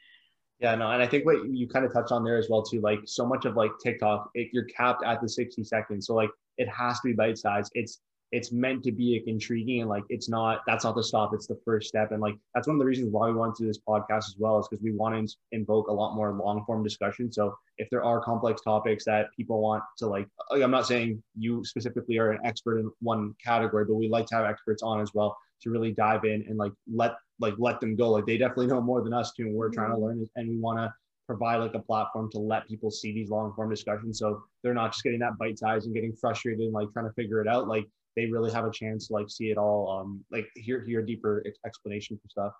Yeah, 0.60 0.76
no, 0.76 0.90
and 0.90 1.02
I 1.02 1.06
think 1.06 1.26
what 1.26 1.46
you 1.48 1.66
kind 1.66 1.84
of 1.84 1.92
touched 1.92 2.12
on 2.12 2.24
there 2.24 2.38
as 2.38 2.48
well 2.48 2.62
too, 2.62 2.80
like 2.80 3.00
so 3.06 3.26
much 3.26 3.44
of 3.44 3.56
like 3.56 3.72
TikTok, 3.82 4.30
it, 4.34 4.48
you're 4.52 4.64
capped 4.64 5.04
at 5.04 5.20
the 5.20 5.28
60 5.28 5.64
seconds. 5.64 6.06
So 6.06 6.14
like 6.14 6.30
it 6.58 6.68
has 6.68 7.00
to 7.00 7.08
be 7.08 7.12
bite 7.12 7.38
size. 7.38 7.68
It's 7.74 8.00
it's 8.34 8.50
meant 8.50 8.82
to 8.82 8.92
be 8.92 9.14
like 9.14 9.28
intriguing 9.28 9.80
and 9.80 9.88
like 9.88 10.02
it's 10.08 10.28
not 10.28 10.60
that's 10.66 10.84
not 10.84 10.94
the 10.96 11.02
stop 11.02 11.32
it's 11.32 11.46
the 11.46 11.58
first 11.64 11.88
step. 11.88 12.10
And 12.12 12.20
like 12.20 12.34
that's 12.54 12.66
one 12.66 12.76
of 12.76 12.80
the 12.80 12.86
reasons 12.86 13.12
why 13.12 13.28
we 13.28 13.34
want 13.34 13.54
to 13.56 13.62
do 13.62 13.66
this 13.66 13.80
podcast 13.88 14.26
as 14.28 14.34
well 14.38 14.58
is 14.58 14.66
because 14.68 14.82
we 14.82 14.92
want 14.92 15.28
to 15.28 15.36
invoke 15.52 15.88
a 15.88 15.92
lot 15.92 16.14
more 16.14 16.32
long 16.32 16.64
form 16.64 16.82
discussion. 16.82 17.32
So 17.32 17.56
if 17.78 17.88
there 17.90 18.04
are 18.04 18.20
complex 18.20 18.60
topics 18.62 19.04
that 19.04 19.28
people 19.36 19.60
want 19.60 19.82
to 19.98 20.06
like 20.06 20.28
i'm 20.52 20.70
not 20.70 20.86
saying 20.86 21.20
you 21.36 21.64
specifically 21.64 22.18
are 22.18 22.30
an 22.30 22.38
expert 22.44 22.78
in 22.78 22.88
one 23.00 23.34
category 23.44 23.84
but 23.84 23.96
we 23.96 24.08
like 24.08 24.26
to 24.26 24.36
have 24.36 24.44
experts 24.44 24.80
on 24.80 25.00
as 25.00 25.10
well 25.12 25.36
to 25.60 25.70
really 25.70 25.90
dive 25.90 26.24
in 26.24 26.44
and 26.48 26.56
like 26.56 26.72
let 26.92 27.16
like 27.40 27.54
let 27.58 27.80
them 27.80 27.96
go. 27.96 28.10
Like 28.10 28.26
they 28.26 28.38
definitely 28.38 28.68
know 28.68 28.80
more 28.80 29.02
than 29.02 29.12
us 29.12 29.32
too 29.32 29.46
and 29.46 29.54
we're 29.54 29.70
trying 29.70 29.90
to 29.90 29.96
mm-hmm. 29.96 30.04
learn 30.04 30.28
and 30.36 30.48
we 30.48 30.58
want 30.58 30.78
to 30.78 30.92
provide 31.26 31.56
like 31.56 31.74
a 31.74 31.80
platform 31.80 32.30
to 32.30 32.38
let 32.38 32.68
people 32.68 32.90
see 32.90 33.12
these 33.12 33.30
long 33.30 33.52
form 33.54 33.70
discussions. 33.70 34.18
So 34.18 34.42
they're 34.62 34.74
not 34.74 34.92
just 34.92 35.02
getting 35.02 35.20
that 35.20 35.38
bite 35.38 35.58
size 35.58 35.86
and 35.86 35.94
getting 35.94 36.14
frustrated 36.14 36.60
and 36.60 36.72
like 36.72 36.92
trying 36.92 37.06
to 37.06 37.12
figure 37.14 37.40
it 37.40 37.48
out. 37.48 37.66
Like 37.66 37.86
they 38.16 38.26
really 38.26 38.52
have 38.52 38.64
a 38.64 38.70
chance 38.70 39.08
to 39.08 39.14
like 39.14 39.28
see 39.28 39.50
it 39.50 39.58
all 39.58 39.88
um 39.90 40.24
like 40.30 40.46
hear 40.54 40.84
hear 40.84 41.00
a 41.00 41.06
deeper 41.06 41.44
explanation 41.66 42.18
for 42.22 42.28
stuff. 42.28 42.52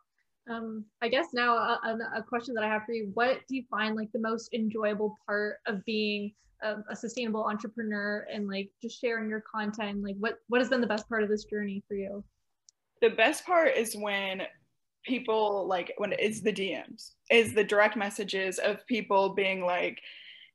Um 0.51 0.85
i 1.01 1.09
guess 1.09 1.29
now 1.33 1.57
a, 1.57 1.99
a, 2.17 2.23
question 2.23 2.55
that 2.55 2.65
i 2.65 2.69
have 2.69 2.85
for 2.85 2.93
you 2.93 3.11
what 3.15 3.39
do 3.49 3.57
you 3.57 3.65
find 3.71 3.97
like 3.97 4.13
the 4.13 4.21
most 4.21 4.53
enjoyable 4.53 5.17
part 5.27 5.57
of 5.67 5.83
being 5.87 6.33
a, 6.65 6.77
a 6.91 6.97
sustainable 6.97 7.45
entrepreneur 7.45 8.27
and 8.33 8.49
like 8.49 8.71
just 8.83 9.01
sharing 9.01 9.29
your 9.29 9.43
content? 9.43 10.03
Like 10.03 10.17
what 10.19 10.39
what 10.49 10.61
has 10.61 10.69
been 10.69 10.81
the 10.81 10.87
best 10.87 11.09
part 11.09 11.23
of 11.23 11.29
this 11.29 11.45
journey 11.45 11.83
for 11.87 11.95
you? 11.95 12.25
The 13.01 13.11
best 13.11 13.45
part 13.45 13.77
is 13.77 13.95
when 13.95 14.43
people 15.05 15.67
like 15.69 15.93
when 15.99 16.15
it's 16.19 16.41
the 16.41 16.53
DMs, 16.53 17.13
is 17.31 17.55
the 17.55 17.65
direct 17.65 17.97
messages 17.97 18.59
of 18.59 18.87
people 18.87 19.35
being 19.35 19.65
like, 19.65 20.01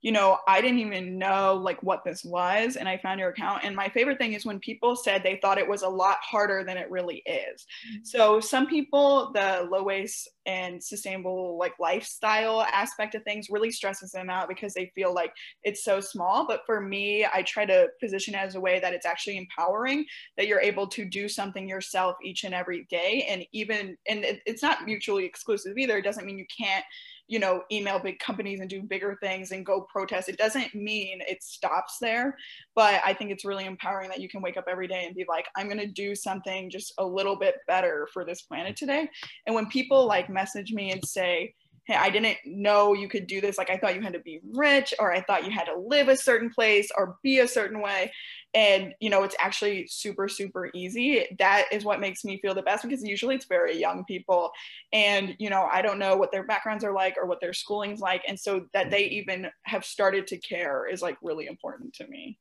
you 0.01 0.13
know, 0.13 0.37
I 0.47 0.61
didn't 0.61 0.79
even 0.79 1.17
know 1.17 1.55
like 1.61 1.83
what 1.83 2.05
this 2.05 2.23
was 2.23 2.77
and 2.77 2.87
I 2.87 2.97
found 2.97 3.19
your 3.19 3.29
account. 3.29 3.65
And 3.65 3.75
my 3.75 3.89
favorite 3.89 4.17
thing 4.17 4.33
is 4.33 4.45
when 4.45 4.59
people 4.59 4.95
said 4.95 5.23
they 5.23 5.39
thought 5.41 5.57
it 5.57 5.67
was 5.67 5.81
a 5.81 5.89
lot 5.89 6.17
harder 6.21 6.63
than 6.63 6.77
it 6.77 6.89
really 6.89 7.21
is. 7.25 7.65
Mm-hmm. 7.87 8.03
So 8.03 8.39
some 8.39 8.67
people, 8.67 9.31
the 9.33 9.67
low 9.69 9.83
waste 9.83 10.29
and 10.45 10.81
sustainable 10.81 11.57
like 11.59 11.73
lifestyle 11.79 12.61
aspect 12.61 13.13
of 13.13 13.23
things 13.23 13.47
really 13.49 13.71
stresses 13.71 14.11
them 14.11 14.29
out 14.29 14.47
because 14.47 14.73
they 14.73 14.91
feel 14.95 15.13
like 15.13 15.33
it's 15.63 15.83
so 15.83 15.99
small. 15.99 16.47
But 16.47 16.61
for 16.65 16.79
me, 16.79 17.25
I 17.31 17.43
try 17.43 17.65
to 17.65 17.89
position 17.99 18.35
it 18.35 18.39
as 18.39 18.55
a 18.55 18.61
way 18.61 18.79
that 18.79 18.93
it's 18.93 19.05
actually 19.05 19.37
empowering 19.37 20.05
that 20.37 20.47
you're 20.47 20.61
able 20.61 20.87
to 20.87 21.03
do 21.03 21.27
something 21.27 21.67
yourself 21.67 22.15
each 22.23 22.45
and 22.45 22.53
every 22.53 22.87
day. 22.89 23.27
And 23.29 23.45
even, 23.51 23.97
and 24.07 24.23
it, 24.23 24.41
it's 24.45 24.63
not 24.63 24.85
mutually 24.85 25.25
exclusive 25.25 25.77
either. 25.77 25.97
It 25.97 26.03
doesn't 26.03 26.25
mean 26.25 26.39
you 26.39 26.45
can't 26.57 26.85
you 27.29 27.37
know, 27.37 27.61
email 27.71 27.99
big 27.99 28.17
companies 28.17 28.59
and 28.59 28.69
do 28.69 28.81
bigger 28.81 29.15
things 29.21 29.51
and 29.51 29.63
go 29.63 29.81
protest. 29.81 30.27
It 30.27 30.37
doesn't 30.37 30.73
mean 30.73 31.21
it 31.21 31.43
stops 31.43 31.97
there, 32.01 32.35
but 32.75 33.01
I 33.05 33.13
think 33.13 33.29
it's 33.29 33.45
really 33.45 33.65
empowering 33.65 34.09
that 34.09 34.19
you 34.19 34.27
can 34.27 34.41
wake 34.41 34.57
up 34.57 34.65
every 34.67 34.87
day 34.87 35.05
and 35.05 35.15
be 35.15 35.25
like, 35.29 35.45
I'm 35.55 35.67
going 35.67 35.79
to 35.79 35.85
do 35.85 36.15
something 36.15 36.71
just 36.71 36.91
a 36.97 37.05
little 37.05 37.35
bit 37.35 37.57
better 37.67 38.09
for 38.11 38.25
this 38.25 38.41
planet 38.41 38.75
today. 38.75 39.07
And 39.45 39.53
when 39.53 39.67
people 39.67 40.07
like 40.07 40.27
message 40.27 40.73
me 40.73 40.91
and 40.91 41.05
say, 41.05 41.53
hey, 41.85 41.95
I 41.95 42.09
didn't 42.09 42.37
know 42.45 42.93
you 42.93 43.07
could 43.07 43.25
do 43.25 43.41
this. 43.41 43.57
Like, 43.57 43.69
I 43.69 43.77
thought 43.77 43.95
you 43.95 44.01
had 44.01 44.13
to 44.13 44.19
be 44.19 44.39
rich, 44.53 44.93
or 44.99 45.11
I 45.11 45.21
thought 45.21 45.45
you 45.45 45.51
had 45.51 45.65
to 45.65 45.75
live 45.75 46.07
a 46.07 46.15
certain 46.15 46.49
place 46.49 46.89
or 46.95 47.17
be 47.23 47.39
a 47.39 47.47
certain 47.47 47.81
way. 47.81 48.11
And, 48.53 48.93
you 48.99 49.09
know, 49.09 49.23
it's 49.23 49.35
actually 49.39 49.87
super, 49.87 50.27
super 50.27 50.71
easy. 50.73 51.25
That 51.37 51.65
is 51.71 51.85
what 51.85 51.99
makes 51.99 52.23
me 52.23 52.39
feel 52.41 52.55
the 52.55 52.63
best 52.63 52.83
because 52.83 53.03
usually 53.03 53.35
it's 53.35 53.45
very 53.45 53.79
young 53.79 54.03
people. 54.05 54.51
And, 54.91 55.35
you 55.39 55.49
know, 55.49 55.67
I 55.71 55.81
don't 55.81 55.99
know 55.99 56.15
what 56.15 56.31
their 56.31 56.43
backgrounds 56.43 56.83
are 56.83 56.93
like 56.93 57.15
or 57.17 57.27
what 57.27 57.41
their 57.41 57.53
schooling's 57.53 57.99
like. 57.99 58.23
And 58.27 58.39
so 58.39 58.65
that 58.73 58.89
they 58.89 59.05
even 59.05 59.47
have 59.63 59.85
started 59.85 60.25
to 60.27 60.37
care 60.37 60.87
is 60.87 61.01
like 61.01 61.17
really 61.21 61.45
important 61.45 61.93
to 61.95 62.07
me. 62.07 62.39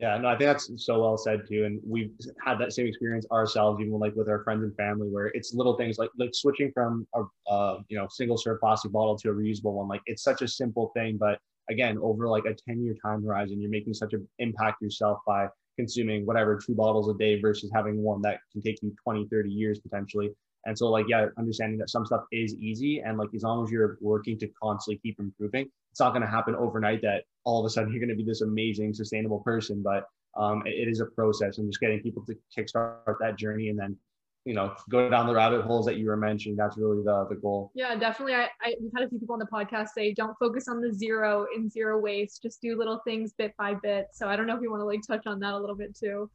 Yeah, 0.00 0.16
no, 0.16 0.28
I 0.28 0.30
think 0.32 0.48
that's 0.48 0.70
so 0.82 1.02
well 1.02 1.18
said 1.18 1.42
too. 1.46 1.64
And 1.66 1.78
we've 1.86 2.10
had 2.42 2.58
that 2.58 2.72
same 2.72 2.86
experience 2.86 3.26
ourselves, 3.30 3.82
even 3.82 3.98
like 3.98 4.14
with 4.16 4.30
our 4.30 4.42
friends 4.44 4.64
and 4.64 4.74
family, 4.74 5.08
where 5.08 5.26
it's 5.26 5.52
little 5.52 5.76
things 5.76 5.98
like 5.98 6.08
like 6.18 6.30
switching 6.32 6.72
from 6.72 7.06
a 7.14 7.52
uh, 7.52 7.80
you 7.90 7.98
know 7.98 8.06
single 8.08 8.38
serve 8.38 8.60
plastic 8.60 8.92
bottle 8.92 9.18
to 9.18 9.28
a 9.28 9.34
reusable 9.34 9.74
one. 9.74 9.88
Like 9.88 10.00
it's 10.06 10.22
such 10.22 10.40
a 10.40 10.48
simple 10.48 10.90
thing, 10.96 11.18
but 11.18 11.38
again, 11.70 11.98
over 12.02 12.28
like 12.28 12.44
a 12.44 12.54
10 12.54 12.82
year 12.82 12.94
time 13.04 13.24
horizon, 13.24 13.60
you're 13.60 13.70
making 13.70 13.94
such 13.94 14.12
an 14.12 14.28
impact 14.38 14.82
yourself 14.82 15.18
by 15.26 15.48
consuming 15.76 16.26
whatever 16.26 16.58
two 16.58 16.74
bottles 16.74 17.08
a 17.08 17.14
day 17.14 17.40
versus 17.40 17.70
having 17.74 18.02
one 18.02 18.20
that 18.22 18.38
can 18.52 18.60
take 18.60 18.78
you 18.82 18.94
20, 19.02 19.26
30 19.30 19.50
years 19.50 19.80
potentially. 19.80 20.30
And 20.66 20.76
so 20.76 20.90
like, 20.90 21.06
yeah, 21.08 21.26
understanding 21.38 21.78
that 21.78 21.88
some 21.88 22.04
stuff 22.04 22.22
is 22.32 22.54
easy. 22.56 23.00
And 23.00 23.16
like, 23.16 23.30
as 23.34 23.42
long 23.42 23.64
as 23.64 23.70
you're 23.70 23.96
working 24.00 24.38
to 24.40 24.48
constantly 24.62 25.00
keep 25.02 25.18
improving, 25.18 25.70
it's 25.90 26.00
not 26.00 26.10
going 26.10 26.22
to 26.22 26.28
happen 26.28 26.54
overnight 26.54 27.00
that 27.02 27.24
all 27.44 27.60
of 27.60 27.66
a 27.66 27.70
sudden 27.70 27.90
you're 27.92 28.00
going 28.00 28.10
to 28.10 28.22
be 28.22 28.28
this 28.28 28.42
amazing, 28.42 28.92
sustainable 28.92 29.40
person. 29.40 29.82
But 29.82 30.04
um, 30.36 30.62
it, 30.66 30.86
it 30.86 30.90
is 30.90 31.00
a 31.00 31.06
process 31.06 31.58
and 31.58 31.68
just 31.68 31.80
getting 31.80 32.00
people 32.00 32.24
to 32.26 32.36
kickstart 32.56 33.16
that 33.20 33.38
journey 33.38 33.68
and 33.68 33.78
then 33.78 33.96
you 34.44 34.54
know 34.54 34.74
go 34.88 35.08
down 35.10 35.26
the 35.26 35.34
rabbit 35.34 35.62
holes 35.62 35.86
that 35.86 35.96
you 35.96 36.06
were 36.06 36.16
mentioning. 36.16 36.56
That's 36.56 36.76
really 36.78 37.02
the 37.02 37.26
the 37.28 37.36
goal. 37.36 37.70
Yeah 37.74 37.94
definitely. 37.94 38.34
I, 38.34 38.48
I 38.62 38.74
we've 38.80 38.90
had 38.94 39.04
a 39.04 39.08
few 39.08 39.18
people 39.18 39.34
on 39.34 39.38
the 39.38 39.46
podcast 39.46 39.88
say 39.90 40.14
don't 40.14 40.36
focus 40.38 40.68
on 40.68 40.80
the 40.80 40.92
zero 40.92 41.46
in 41.54 41.68
zero 41.68 41.98
waste. 41.98 42.42
Just 42.42 42.60
do 42.60 42.76
little 42.76 43.00
things 43.04 43.32
bit 43.36 43.54
by 43.58 43.74
bit. 43.74 44.08
So 44.12 44.28
i 44.28 44.36
don't 44.36 44.46
know 44.46 44.56
if 44.56 44.62
you 44.62 44.70
want 44.70 44.80
to 44.80 44.86
like 44.86 45.00
touch 45.06 45.26
on 45.26 45.40
that 45.40 45.52
a 45.52 45.58
little 45.58 45.76
bit 45.76 45.96
too. 45.96 46.30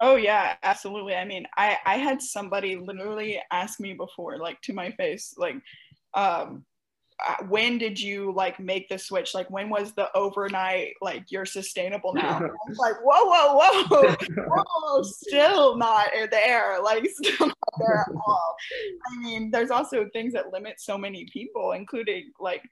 Oh 0.00 0.16
yeah 0.16 0.56
absolutely. 0.62 1.14
I 1.14 1.24
mean 1.24 1.46
i 1.56 1.78
i 1.86 1.96
had 1.96 2.20
somebody 2.20 2.76
literally 2.76 3.40
ask 3.50 3.80
me 3.80 3.94
before 3.94 4.38
like 4.38 4.60
to 4.62 4.72
my 4.72 4.90
face 4.92 5.34
like 5.38 5.56
um 6.14 6.64
when 7.48 7.78
did 7.78 7.98
you 7.98 8.32
like 8.36 8.60
make 8.60 8.88
the 8.88 8.98
switch? 8.98 9.34
Like 9.34 9.48
when 9.50 9.70
was 9.70 9.92
the 9.92 10.08
overnight 10.14 10.94
like 11.00 11.24
you're 11.30 11.46
sustainable 11.46 12.12
now? 12.12 12.40
like 12.78 12.96
whoa, 13.02 13.24
whoa, 13.24 13.86
whoa, 13.88 14.16
whoa, 14.46 15.02
still 15.02 15.76
not 15.76 16.08
there. 16.30 16.80
Like 16.82 17.06
still 17.06 17.46
not 17.48 17.58
there 17.78 18.00
at 18.00 18.14
all. 18.14 18.56
I 19.10 19.18
mean, 19.22 19.50
there's 19.50 19.70
also 19.70 20.08
things 20.12 20.34
that 20.34 20.52
limit 20.52 20.74
so 20.78 20.98
many 20.98 21.26
people, 21.32 21.72
including 21.72 22.32
like 22.38 22.62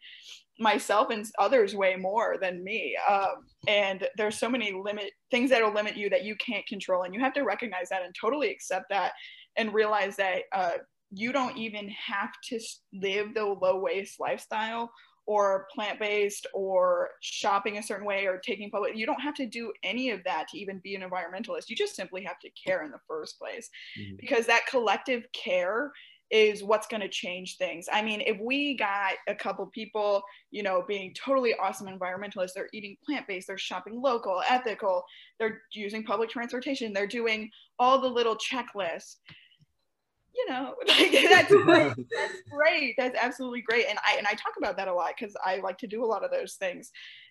myself 0.58 1.10
and 1.10 1.26
others 1.38 1.74
way 1.74 1.96
more 1.96 2.36
than 2.40 2.62
me. 2.62 2.96
Um, 3.08 3.46
and 3.66 4.06
there's 4.16 4.38
so 4.38 4.48
many 4.48 4.72
limit 4.72 5.10
things 5.30 5.50
that 5.50 5.62
will 5.62 5.72
limit 5.72 5.96
you 5.96 6.10
that 6.10 6.24
you 6.24 6.36
can't 6.36 6.66
control, 6.66 7.04
and 7.04 7.14
you 7.14 7.20
have 7.20 7.34
to 7.34 7.42
recognize 7.42 7.88
that 7.88 8.04
and 8.04 8.14
totally 8.14 8.50
accept 8.50 8.86
that 8.90 9.12
and 9.56 9.72
realize 9.72 10.16
that 10.16 10.42
uh, 10.52 10.72
you 11.16 11.32
don't 11.32 11.56
even 11.56 11.88
have 11.88 12.32
to 12.48 12.60
live 12.92 13.34
the 13.34 13.44
low 13.44 13.78
waste 13.78 14.20
lifestyle 14.20 14.90
or 15.26 15.66
plant 15.74 15.98
based 15.98 16.46
or 16.52 17.08
shopping 17.20 17.78
a 17.78 17.82
certain 17.82 18.06
way 18.06 18.26
or 18.26 18.38
taking 18.38 18.70
public. 18.70 18.96
You 18.96 19.06
don't 19.06 19.20
have 19.20 19.34
to 19.36 19.46
do 19.46 19.72
any 19.82 20.10
of 20.10 20.22
that 20.24 20.48
to 20.48 20.58
even 20.58 20.80
be 20.84 20.94
an 20.94 21.02
environmentalist. 21.02 21.68
You 21.68 21.76
just 21.76 21.96
simply 21.96 22.22
have 22.24 22.38
to 22.40 22.50
care 22.50 22.84
in 22.84 22.90
the 22.90 22.98
first 23.08 23.38
place 23.38 23.70
mm-hmm. 23.98 24.16
because 24.18 24.46
that 24.46 24.66
collective 24.66 25.24
care 25.32 25.92
is 26.30 26.64
what's 26.64 26.86
going 26.86 27.00
to 27.00 27.08
change 27.08 27.56
things. 27.58 27.86
I 27.92 28.02
mean, 28.02 28.20
if 28.20 28.38
we 28.40 28.76
got 28.76 29.12
a 29.28 29.34
couple 29.34 29.66
people, 29.66 30.22
you 30.50 30.62
know, 30.62 30.84
being 30.86 31.14
totally 31.14 31.54
awesome 31.54 31.86
environmentalists, 31.86 32.52
they're 32.54 32.68
eating 32.72 32.96
plant 33.04 33.26
based, 33.28 33.46
they're 33.46 33.58
shopping 33.58 34.00
local, 34.00 34.42
ethical, 34.48 35.04
they're 35.38 35.60
using 35.72 36.02
public 36.02 36.30
transportation, 36.30 36.92
they're 36.92 37.06
doing 37.06 37.50
all 37.78 38.00
the 38.00 38.08
little 38.08 38.36
checklists 38.36 39.16
you 40.34 40.50
know, 40.50 40.74
like 40.88 41.12
that's 41.30 41.54
great. 41.64 41.94
that's 41.96 42.42
great. 42.50 42.94
That's 42.98 43.16
absolutely 43.20 43.62
great. 43.62 43.86
And 43.88 43.98
I 43.98 44.16
and 44.18 44.26
I 44.26 44.32
talk 44.32 44.54
about 44.58 44.76
that 44.76 44.88
a 44.88 44.94
lot 44.94 45.12
because 45.18 45.36
I 45.44 45.56
like 45.56 45.78
to 45.78 45.86
do 45.86 46.04
a 46.04 46.06
lot 46.06 46.24
of 46.24 46.30
those 46.30 46.54
things. 46.54 46.90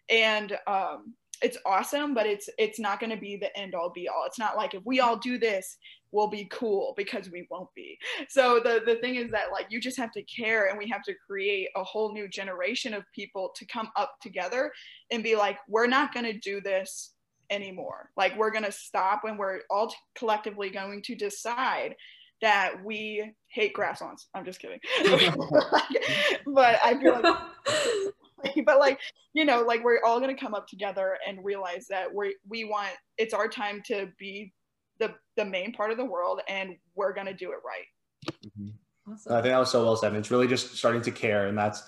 And 0.09 0.57
um 0.67 1.13
it's 1.41 1.57
awesome, 1.65 2.13
but 2.13 2.25
it's 2.25 2.49
it's 2.57 2.79
not 2.79 2.99
gonna 2.99 3.17
be 3.17 3.35
the 3.35 3.55
end 3.57 3.75
all 3.75 3.89
be 3.89 4.07
all. 4.07 4.23
It's 4.25 4.39
not 4.39 4.55
like 4.55 4.73
if 4.73 4.83
we 4.85 5.01
all 5.01 5.17
do 5.17 5.37
this, 5.37 5.77
we'll 6.11 6.29
be 6.29 6.47
cool 6.51 6.93
because 6.95 7.29
we 7.29 7.45
won't 7.51 7.73
be. 7.75 7.97
So 8.29 8.61
the 8.63 8.81
the 8.85 8.95
thing 8.95 9.15
is 9.15 9.29
that 9.31 9.51
like 9.51 9.67
you 9.69 9.81
just 9.81 9.97
have 9.97 10.11
to 10.13 10.23
care 10.23 10.67
and 10.69 10.77
we 10.77 10.87
have 10.89 11.03
to 11.03 11.13
create 11.27 11.69
a 11.75 11.83
whole 11.83 12.13
new 12.13 12.29
generation 12.29 12.93
of 12.93 13.03
people 13.13 13.51
to 13.57 13.65
come 13.65 13.89
up 13.97 14.13
together 14.21 14.71
and 15.11 15.23
be 15.23 15.35
like, 15.35 15.57
we're 15.67 15.87
not 15.87 16.13
gonna 16.13 16.33
do 16.33 16.61
this 16.61 17.13
anymore. 17.49 18.09
Like 18.15 18.37
we're 18.37 18.51
gonna 18.51 18.71
stop 18.71 19.23
and 19.25 19.37
we're 19.37 19.61
all 19.69 19.93
collectively 20.15 20.69
going 20.69 21.01
to 21.03 21.15
decide 21.15 21.95
that 22.43 22.83
we 22.83 23.33
hate 23.47 23.73
grass-ons. 23.73 24.27
I'm 24.35 24.43
just 24.43 24.59
kidding. 24.59 24.79
but 26.45 26.77
I 26.83 26.99
feel 27.01 27.21
like, 27.21 28.65
but 28.65 28.79
like, 28.79 28.99
you 29.33 29.45
know, 29.45 29.61
like 29.61 29.81
we're 29.81 30.01
all 30.05 30.19
gonna 30.19 30.35
come 30.35 30.53
up 30.53 30.67
together 30.67 31.17
and 31.25 31.43
realize 31.43 31.87
that 31.89 32.13
we 32.13 32.35
we 32.47 32.65
want 32.65 32.89
it's 33.17 33.33
our 33.33 33.47
time 33.47 33.81
to 33.87 34.09
be 34.19 34.51
the 34.99 35.13
the 35.37 35.45
main 35.45 35.71
part 35.71 35.91
of 35.91 35.97
the 35.97 36.05
world, 36.05 36.41
and 36.49 36.75
we're 36.95 37.13
gonna 37.13 37.33
do 37.33 37.51
it 37.51 37.59
right. 37.65 38.33
Mm-hmm. 38.45 38.69
Awesome. 39.09 39.33
I 39.33 39.41
think 39.41 39.51
that 39.51 39.59
was 39.59 39.71
so 39.71 39.83
well 39.83 39.95
said. 39.95 40.09
And 40.09 40.17
it's 40.17 40.31
really 40.31 40.47
just 40.47 40.75
starting 40.75 41.01
to 41.01 41.11
care, 41.11 41.47
and 41.47 41.57
that's 41.57 41.83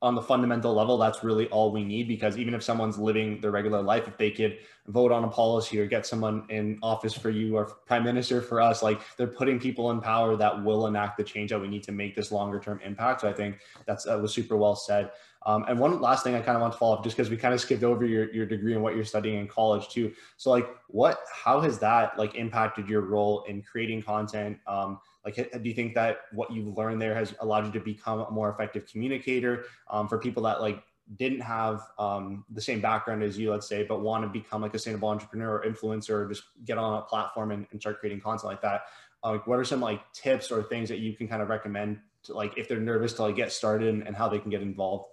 on 0.00 0.14
the 0.14 0.22
fundamental 0.22 0.74
level, 0.74 0.96
that's 0.96 1.24
really 1.24 1.48
all 1.48 1.72
we 1.72 1.82
need 1.82 2.06
because 2.06 2.38
even 2.38 2.54
if 2.54 2.62
someone's 2.62 2.98
living 2.98 3.40
their 3.40 3.50
regular 3.50 3.82
life, 3.82 4.06
if 4.06 4.16
they 4.16 4.30
could 4.30 4.58
vote 4.86 5.10
on 5.10 5.24
a 5.24 5.28
policy 5.28 5.80
or 5.80 5.86
get 5.86 6.06
someone 6.06 6.44
in 6.50 6.78
office 6.82 7.14
for 7.14 7.30
you 7.30 7.56
or 7.56 7.64
prime 7.86 8.04
minister 8.04 8.40
for 8.40 8.60
us, 8.60 8.80
like 8.80 9.00
they're 9.16 9.26
putting 9.26 9.58
people 9.58 9.90
in 9.90 10.00
power 10.00 10.36
that 10.36 10.62
will 10.62 10.86
enact 10.86 11.16
the 11.16 11.24
change 11.24 11.50
that 11.50 11.58
we 11.58 11.66
need 11.66 11.82
to 11.82 11.90
make 11.90 12.14
this 12.14 12.30
longer 12.30 12.60
term 12.60 12.80
impact. 12.84 13.22
So 13.22 13.28
I 13.28 13.32
think 13.32 13.58
that's 13.86 14.04
that 14.04 14.20
was 14.20 14.32
super 14.32 14.56
well 14.56 14.76
said. 14.76 15.10
Um, 15.46 15.64
and 15.68 15.78
one 15.78 16.00
last 16.00 16.22
thing 16.22 16.34
I 16.34 16.40
kind 16.40 16.56
of 16.56 16.60
want 16.62 16.74
to 16.74 16.78
follow 16.78 16.96
up, 16.96 17.02
just 17.02 17.16
because 17.16 17.30
we 17.30 17.36
kind 17.36 17.54
of 17.54 17.60
skipped 17.60 17.82
over 17.82 18.04
your, 18.04 18.32
your 18.32 18.46
degree 18.46 18.74
and 18.74 18.82
what 18.82 18.94
you're 18.94 19.04
studying 19.04 19.38
in 19.38 19.48
college 19.48 19.88
too. 19.88 20.12
So 20.36 20.50
like, 20.50 20.68
what, 20.88 21.20
how 21.32 21.60
has 21.60 21.78
that 21.80 22.18
like 22.18 22.34
impacted 22.36 22.88
your 22.88 23.00
role 23.00 23.44
in 23.48 23.62
creating 23.62 24.02
content? 24.02 24.58
Um, 24.66 25.00
like, 25.36 25.62
do 25.62 25.68
you 25.68 25.74
think 25.74 25.94
that 25.94 26.20
what 26.32 26.52
you've 26.52 26.76
learned 26.76 27.00
there 27.00 27.14
has 27.14 27.34
allowed 27.40 27.66
you 27.66 27.72
to 27.72 27.80
become 27.80 28.20
a 28.20 28.30
more 28.30 28.50
effective 28.50 28.86
communicator 28.90 29.64
um, 29.90 30.08
for 30.08 30.18
people 30.18 30.42
that 30.44 30.60
like 30.60 30.82
didn't 31.16 31.40
have 31.40 31.82
um, 31.98 32.44
the 32.50 32.60
same 32.60 32.80
background 32.80 33.22
as 33.22 33.38
you, 33.38 33.50
let's 33.50 33.68
say, 33.68 33.82
but 33.82 34.00
want 34.00 34.24
to 34.24 34.28
become 34.28 34.62
like 34.62 34.74
a 34.74 34.78
sustainable 34.78 35.08
entrepreneur 35.08 35.58
or 35.58 35.64
influencer, 35.64 36.10
or 36.10 36.28
just 36.28 36.44
get 36.64 36.78
on 36.78 36.98
a 36.98 37.02
platform 37.02 37.50
and, 37.50 37.66
and 37.70 37.80
start 37.80 38.00
creating 38.00 38.20
content 38.20 38.44
like 38.44 38.62
that? 38.62 38.82
Uh, 39.24 39.32
like, 39.32 39.46
what 39.46 39.58
are 39.58 39.64
some 39.64 39.80
like 39.80 40.00
tips 40.12 40.50
or 40.50 40.62
things 40.62 40.88
that 40.88 40.98
you 40.98 41.14
can 41.14 41.26
kind 41.26 41.42
of 41.42 41.48
recommend 41.48 41.98
to 42.22 42.34
like 42.34 42.56
if 42.56 42.68
they're 42.68 42.80
nervous 42.80 43.12
to 43.14 43.22
like 43.22 43.36
get 43.36 43.52
started 43.52 43.88
and, 43.88 44.06
and 44.06 44.16
how 44.16 44.28
they 44.28 44.38
can 44.38 44.50
get 44.50 44.62
involved? 44.62 45.08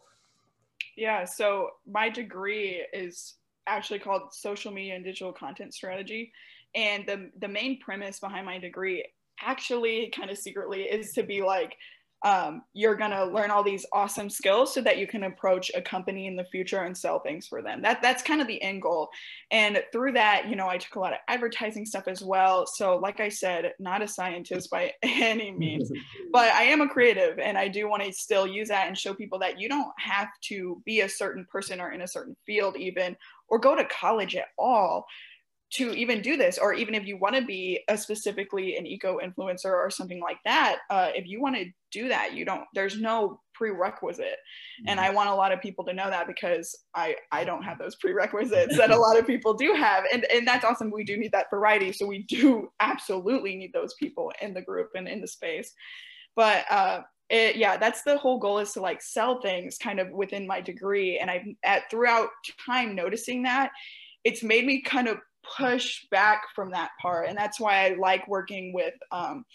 Yeah, 0.96 1.26
so 1.26 1.72
my 1.90 2.10
degree 2.10 2.86
is 2.94 3.36
actually 3.68 4.00
called 4.00 4.34
social 4.34 4.72
media 4.72 4.96
and 4.96 5.04
digital 5.04 5.34
content 5.34 5.74
strategy. 5.74 6.32
And 6.76 7.06
the, 7.06 7.32
the 7.40 7.48
main 7.48 7.80
premise 7.80 8.20
behind 8.20 8.46
my 8.46 8.60
degree 8.60 9.06
actually 9.42 10.12
kind 10.16 10.30
of 10.30 10.38
secretly 10.38 10.84
is 10.84 11.12
to 11.14 11.24
be 11.24 11.42
like 11.42 11.76
um, 12.26 12.64
you're 12.74 12.96
gonna 12.96 13.24
learn 13.24 13.52
all 13.52 13.64
these 13.64 13.86
awesome 13.94 14.32
skills 14.32 14.74
so 14.74 14.82
that 14.82 14.98
you 14.98 15.06
can 15.06 15.26
approach 15.26 15.70
a 15.76 15.82
company 15.82 16.26
in 16.26 16.36
the 16.36 16.46
future 16.46 16.82
and 16.82 16.98
sell 16.98 17.20
things 17.20 17.46
for 17.46 17.62
them. 17.62 17.84
That 17.84 18.02
that's 18.02 18.24
kind 18.24 18.42
of 18.42 18.48
the 18.48 18.60
end 18.64 18.82
goal. 18.82 19.10
And 19.52 19.84
through 19.92 20.14
that, 20.14 20.50
you 20.50 20.56
know, 20.56 20.68
I 20.68 20.80
took 20.80 20.96
a 20.96 21.00
lot 21.00 21.14
of 21.14 21.20
advertising 21.28 21.86
stuff 21.86 22.08
as 22.08 22.24
well. 22.24 22.66
So, 22.66 22.98
like 22.98 23.20
I 23.20 23.30
said, 23.30 23.74
not 23.78 24.02
a 24.02 24.08
scientist 24.08 24.72
by 24.72 24.94
any 25.04 25.52
means, 25.52 25.92
but 26.32 26.52
I 26.54 26.64
am 26.64 26.82
a 26.82 26.90
creative, 26.90 27.38
and 27.38 27.60
I 27.60 27.68
do 27.68 27.88
want 27.88 28.02
to 28.04 28.12
still 28.12 28.48
use 28.48 28.70
that 28.70 28.88
and 28.88 28.98
show 28.98 29.14
people 29.14 29.38
that 29.40 29.60
you 29.60 29.70
don't 29.70 29.94
have 30.00 30.30
to 30.46 30.82
be 30.84 31.02
a 31.02 31.10
certain 31.10 31.46
person 31.52 31.80
or 31.80 31.92
in 31.92 32.02
a 32.02 32.08
certain 32.08 32.36
field, 32.44 32.76
even 32.76 33.16
or 33.50 33.60
go 33.60 33.76
to 33.76 33.86
college 33.86 34.36
at 34.36 34.48
all 34.58 35.06
to 35.72 35.92
even 35.94 36.22
do 36.22 36.38
this 36.38 36.58
or 36.58 36.74
even 36.74 36.94
if 36.94 37.06
you 37.06 37.18
want 37.18 37.36
to 37.36 37.42
be 37.42 37.80
a 37.90 37.98
specifically 37.98 38.78
an 38.78 38.86
eco 38.86 39.20
influencer 39.20 39.74
or 39.74 39.90
something 39.90 40.22
like 40.22 40.38
that 40.46 40.78
uh, 40.90 41.10
if 41.16 41.28
you 41.28 41.42
want 41.42 41.56
to 41.56 41.66
do 41.92 42.08
that 42.08 42.34
you 42.34 42.46
don't 42.46 42.64
there's 42.74 43.00
no 43.00 43.40
prerequisite. 43.54 44.26
Mm-hmm. 44.26 44.90
and 44.90 45.00
i 45.00 45.10
want 45.10 45.30
a 45.30 45.36
lot 45.36 45.52
of 45.52 45.62
people 45.62 45.86
to 45.86 45.94
know 45.94 46.10
that 46.10 46.28
because 46.28 46.78
i 46.94 47.16
i 47.32 47.44
don't 47.44 47.64
have 47.64 47.80
those 47.80 47.96
prerequisites 47.96 48.78
that 48.78 48.92
a 48.92 48.98
lot 48.98 49.18
of 49.18 49.26
people 49.26 49.54
do 49.54 49.74
have. 49.74 50.04
And 50.14 50.26
and 50.26 50.48
that's 50.48 50.66
awesome 50.66 50.92
we 50.92 51.04
do 51.04 51.18
need 51.18 51.32
that 51.32 51.50
variety 51.50 51.92
so 51.92 52.06
we 52.06 52.24
do 52.24 52.70
absolutely 52.80 53.56
need 53.56 53.72
those 53.74 53.94
people 53.96 54.32
in 54.42 54.54
the 54.54 54.62
group 54.62 54.90
and 54.96 55.08
in 55.08 55.22
the 55.22 55.28
space. 55.28 55.74
But 56.36 56.66
uh 56.70 57.02
it, 57.30 57.56
yeah 57.56 57.76
that's 57.78 58.04
the 58.04 58.18
whole 58.18 58.38
goal 58.38 58.60
is 58.60 58.74
to 58.74 58.82
like 58.82 59.02
sell 59.02 59.42
things 59.42 59.80
kind 59.80 60.00
of 60.00 60.12
within 60.12 60.46
my 60.46 60.62
degree 60.62 61.18
and 61.18 61.32
i've 61.32 61.42
at 61.64 61.90
throughout 61.90 62.30
time 62.68 62.94
noticing 62.94 63.42
that 63.42 63.72
it's 64.24 64.44
made 64.44 64.66
me 64.66 64.82
kind 64.82 65.08
of 65.08 65.18
push 65.58 66.06
back 66.12 66.44
from 66.56 66.72
that 66.72 66.92
part. 67.02 67.28
And 67.28 67.38
that's 67.38 67.60
why 67.60 67.86
i 67.86 67.96
like 67.96 68.28
working 68.28 68.74
with 68.74 68.94
um 69.12 69.46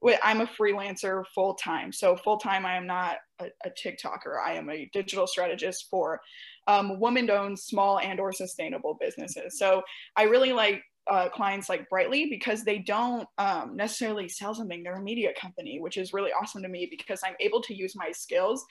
with, 0.00 0.18
i'm 0.22 0.40
a 0.40 0.46
freelancer 0.46 1.24
full 1.34 1.54
time 1.54 1.92
so 1.92 2.16
full 2.16 2.38
time 2.38 2.64
i 2.64 2.76
am 2.76 2.86
not 2.86 3.16
a, 3.40 3.46
a, 3.64 3.70
tiktoker. 3.70 4.40
I 4.44 4.54
am 4.54 4.68
a 4.68 4.88
digital 4.92 5.26
strategist 5.26 5.86
for 5.90 6.20
um, 6.66 6.98
woman 6.98 7.30
owned 7.30 7.58
small 7.58 8.00
and 8.00 8.18
or 8.20 8.32
sustainable 8.32 8.96
businesses. 9.00 9.58
So 9.58 9.82
i 10.16 10.24
really 10.24 10.52
like 10.52 10.82
uh, 11.08 11.28
clients 11.30 11.68
like 11.68 11.88
Brightly 11.88 12.26
because 12.28 12.64
they 12.64 12.78
don't 12.78 13.26
um, 13.38 13.74
necessarily 13.74 14.28
sell 14.28 14.54
something. 14.54 14.82
They're 14.82 14.96
a 14.96 15.02
media 15.02 15.30
company, 15.40 15.80
which 15.80 15.96
is 15.96 16.12
really 16.12 16.32
awesome 16.32 16.62
to 16.62 16.68
me 16.68 16.86
because 16.90 17.20
I'm 17.24 17.34
able 17.40 17.62
to 17.62 17.74
use 17.74 17.94
my 17.96 18.10
skills 18.12 18.64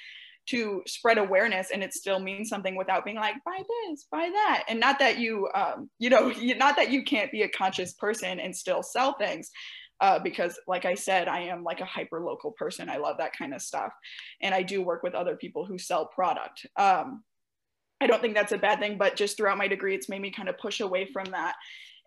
to 0.47 0.81
spread 0.87 1.17
awareness 1.17 1.71
and 1.71 1.83
it 1.83 1.93
still 1.93 2.19
means 2.19 2.49
something 2.49 2.75
without 2.75 3.03
being 3.03 3.17
like 3.17 3.35
buy 3.45 3.61
this 3.89 4.07
buy 4.11 4.29
that. 4.31 4.63
And 4.69 4.79
not 4.79 4.99
that 4.99 5.19
you 5.19 5.47
um, 5.53 5.89
you 5.99 6.09
know 6.09 6.29
not 6.57 6.75
that 6.77 6.91
you 6.91 7.03
can't 7.03 7.31
be 7.31 7.43
a 7.43 7.49
conscious 7.49 7.93
person 7.93 8.39
and 8.39 8.55
still 8.55 8.81
sell 8.81 9.13
things 9.13 9.51
uh, 9.99 10.19
because 10.19 10.59
like 10.67 10.85
i 10.85 10.93
said 10.93 11.27
i 11.27 11.41
am 11.41 11.63
like 11.63 11.81
a 11.81 11.85
hyper 11.85 12.21
local 12.23 12.51
person. 12.51 12.89
I 12.89 12.97
love 12.97 13.17
that 13.19 13.37
kind 13.37 13.53
of 13.53 13.61
stuff. 13.61 13.91
And 14.41 14.53
i 14.53 14.63
do 14.63 14.81
work 14.81 15.03
with 15.03 15.15
other 15.15 15.35
people 15.35 15.65
who 15.65 15.77
sell 15.77 16.05
product. 16.05 16.65
Um, 16.77 17.23
i 17.99 18.07
don't 18.07 18.21
think 18.21 18.35
that's 18.35 18.51
a 18.51 18.57
bad 18.57 18.79
thing 18.79 18.97
but 18.97 19.15
just 19.15 19.37
throughout 19.37 19.57
my 19.57 19.67
degree 19.67 19.95
it's 19.95 20.09
made 20.09 20.21
me 20.21 20.31
kind 20.31 20.49
of 20.49 20.57
push 20.57 20.79
away 20.79 21.09
from 21.11 21.25
that. 21.31 21.55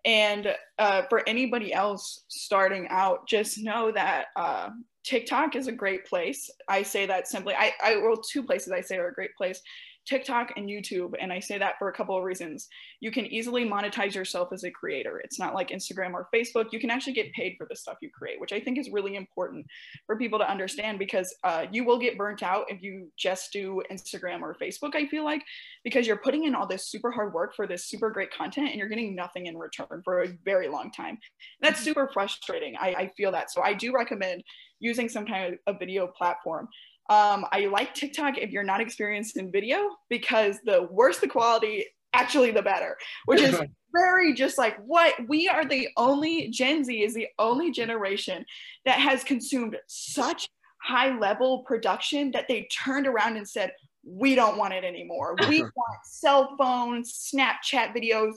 And 0.03 0.55
uh, 0.79 1.03
for 1.09 1.21
anybody 1.27 1.71
else 1.71 2.23
starting 2.27 2.87
out 2.89 3.27
just 3.27 3.59
know 3.59 3.91
that 3.91 4.27
uh, 4.35 4.69
TikTok 5.03 5.55
is 5.55 5.67
a 5.67 5.71
great 5.71 6.05
place. 6.05 6.49
I 6.67 6.83
say 6.83 7.05
that 7.07 7.27
simply. 7.27 7.55
I, 7.55 7.73
I 7.83 7.97
well, 7.97 8.17
two 8.17 8.43
places 8.43 8.71
I 8.71 8.81
say 8.81 8.97
are 8.97 9.07
a 9.07 9.13
great 9.13 9.35
place. 9.35 9.61
TikTok 10.05 10.53
and 10.57 10.67
YouTube, 10.67 11.13
and 11.19 11.31
I 11.31 11.39
say 11.39 11.57
that 11.57 11.77
for 11.77 11.89
a 11.89 11.93
couple 11.93 12.17
of 12.17 12.23
reasons. 12.23 12.67
You 12.99 13.11
can 13.11 13.25
easily 13.27 13.65
monetize 13.65 14.15
yourself 14.15 14.49
as 14.51 14.63
a 14.63 14.71
creator. 14.71 15.19
It's 15.19 15.39
not 15.39 15.53
like 15.53 15.69
Instagram 15.69 16.13
or 16.13 16.27
Facebook. 16.33 16.67
You 16.71 16.79
can 16.79 16.89
actually 16.89 17.13
get 17.13 17.31
paid 17.33 17.55
for 17.57 17.67
the 17.69 17.75
stuff 17.75 17.97
you 18.01 18.09
create, 18.09 18.39
which 18.39 18.53
I 18.53 18.59
think 18.59 18.77
is 18.77 18.89
really 18.89 19.15
important 19.15 19.65
for 20.05 20.17
people 20.17 20.39
to 20.39 20.49
understand 20.49 20.99
because 20.99 21.33
uh, 21.43 21.65
you 21.71 21.83
will 21.83 21.99
get 21.99 22.17
burnt 22.17 22.43
out 22.43 22.65
if 22.69 22.81
you 22.81 23.11
just 23.17 23.53
do 23.53 23.81
Instagram 23.91 24.41
or 24.41 24.55
Facebook, 24.61 24.95
I 24.95 25.07
feel 25.07 25.23
like, 25.23 25.43
because 25.83 26.07
you're 26.07 26.17
putting 26.17 26.45
in 26.45 26.55
all 26.55 26.67
this 26.67 26.89
super 26.89 27.11
hard 27.11 27.33
work 27.33 27.55
for 27.55 27.67
this 27.67 27.85
super 27.85 28.09
great 28.09 28.33
content 28.33 28.69
and 28.69 28.77
you're 28.77 28.89
getting 28.89 29.15
nothing 29.15 29.45
in 29.45 29.57
return 29.57 30.01
for 30.03 30.23
a 30.23 30.27
very 30.43 30.67
long 30.67 30.91
time. 30.91 31.09
And 31.09 31.19
that's 31.61 31.79
mm-hmm. 31.79 31.85
super 31.85 32.09
frustrating. 32.13 32.75
I, 32.79 32.93
I 32.93 33.11
feel 33.15 33.31
that. 33.31 33.51
So 33.51 33.61
I 33.61 33.73
do 33.73 33.93
recommend 33.93 34.43
using 34.79 35.07
some 35.07 35.25
kind 35.25 35.53
of 35.53 35.75
a 35.75 35.77
video 35.77 36.07
platform. 36.07 36.67
Um, 37.09 37.45
I 37.51 37.65
like 37.65 37.93
TikTok 37.93 38.37
if 38.37 38.51
you're 38.51 38.63
not 38.63 38.81
experienced 38.81 39.37
in 39.37 39.51
video 39.51 39.89
because 40.09 40.59
the 40.65 40.87
worse 40.91 41.19
the 41.19 41.27
quality, 41.27 41.85
actually 42.13 42.51
the 42.51 42.61
better, 42.61 42.97
which 43.25 43.41
is 43.41 43.59
very 43.93 44.33
just 44.33 44.57
like 44.57 44.77
what 44.85 45.13
we 45.27 45.49
are 45.49 45.65
the 45.65 45.89
only 45.97 46.47
Gen 46.49 46.83
Z 46.83 47.03
is 47.03 47.13
the 47.13 47.27
only 47.39 47.71
generation 47.71 48.45
that 48.85 48.99
has 48.99 49.23
consumed 49.23 49.77
such 49.87 50.47
high 50.81 51.17
level 51.17 51.59
production 51.59 52.31
that 52.31 52.47
they 52.47 52.67
turned 52.71 53.07
around 53.07 53.37
and 53.37 53.47
said, 53.47 53.71
we 54.03 54.35
don't 54.35 54.57
want 54.57 54.73
it 54.73 54.83
anymore. 54.83 55.35
We 55.47 55.61
want 55.75 56.05
cell 56.05 56.55
phones, 56.57 57.31
Snapchat 57.33 57.95
videos, 57.95 58.33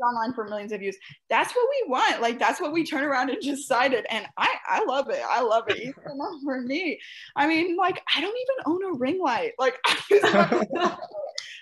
online 0.00 0.32
for 0.32 0.44
millions 0.44 0.72
of 0.72 0.80
views. 0.80 0.96
That's 1.28 1.54
what 1.54 1.66
we 1.70 1.90
want. 1.90 2.20
Like 2.20 2.38
that's 2.38 2.60
what 2.60 2.72
we 2.72 2.84
turn 2.84 3.04
around 3.04 3.30
and 3.30 3.40
decided. 3.40 4.06
And 4.10 4.26
I 4.36 4.54
I 4.66 4.84
love 4.84 5.08
it. 5.10 5.22
I 5.28 5.40
love 5.40 5.64
it. 5.68 5.78
Even 5.78 6.12
enough 6.12 6.40
for 6.44 6.60
me. 6.60 6.98
I 7.36 7.46
mean, 7.46 7.76
like 7.76 8.02
I 8.14 8.20
don't 8.20 8.36
even 8.36 8.72
own 8.72 8.94
a 8.94 8.98
ring 8.98 9.20
light. 9.20 9.52
Like 9.58 9.76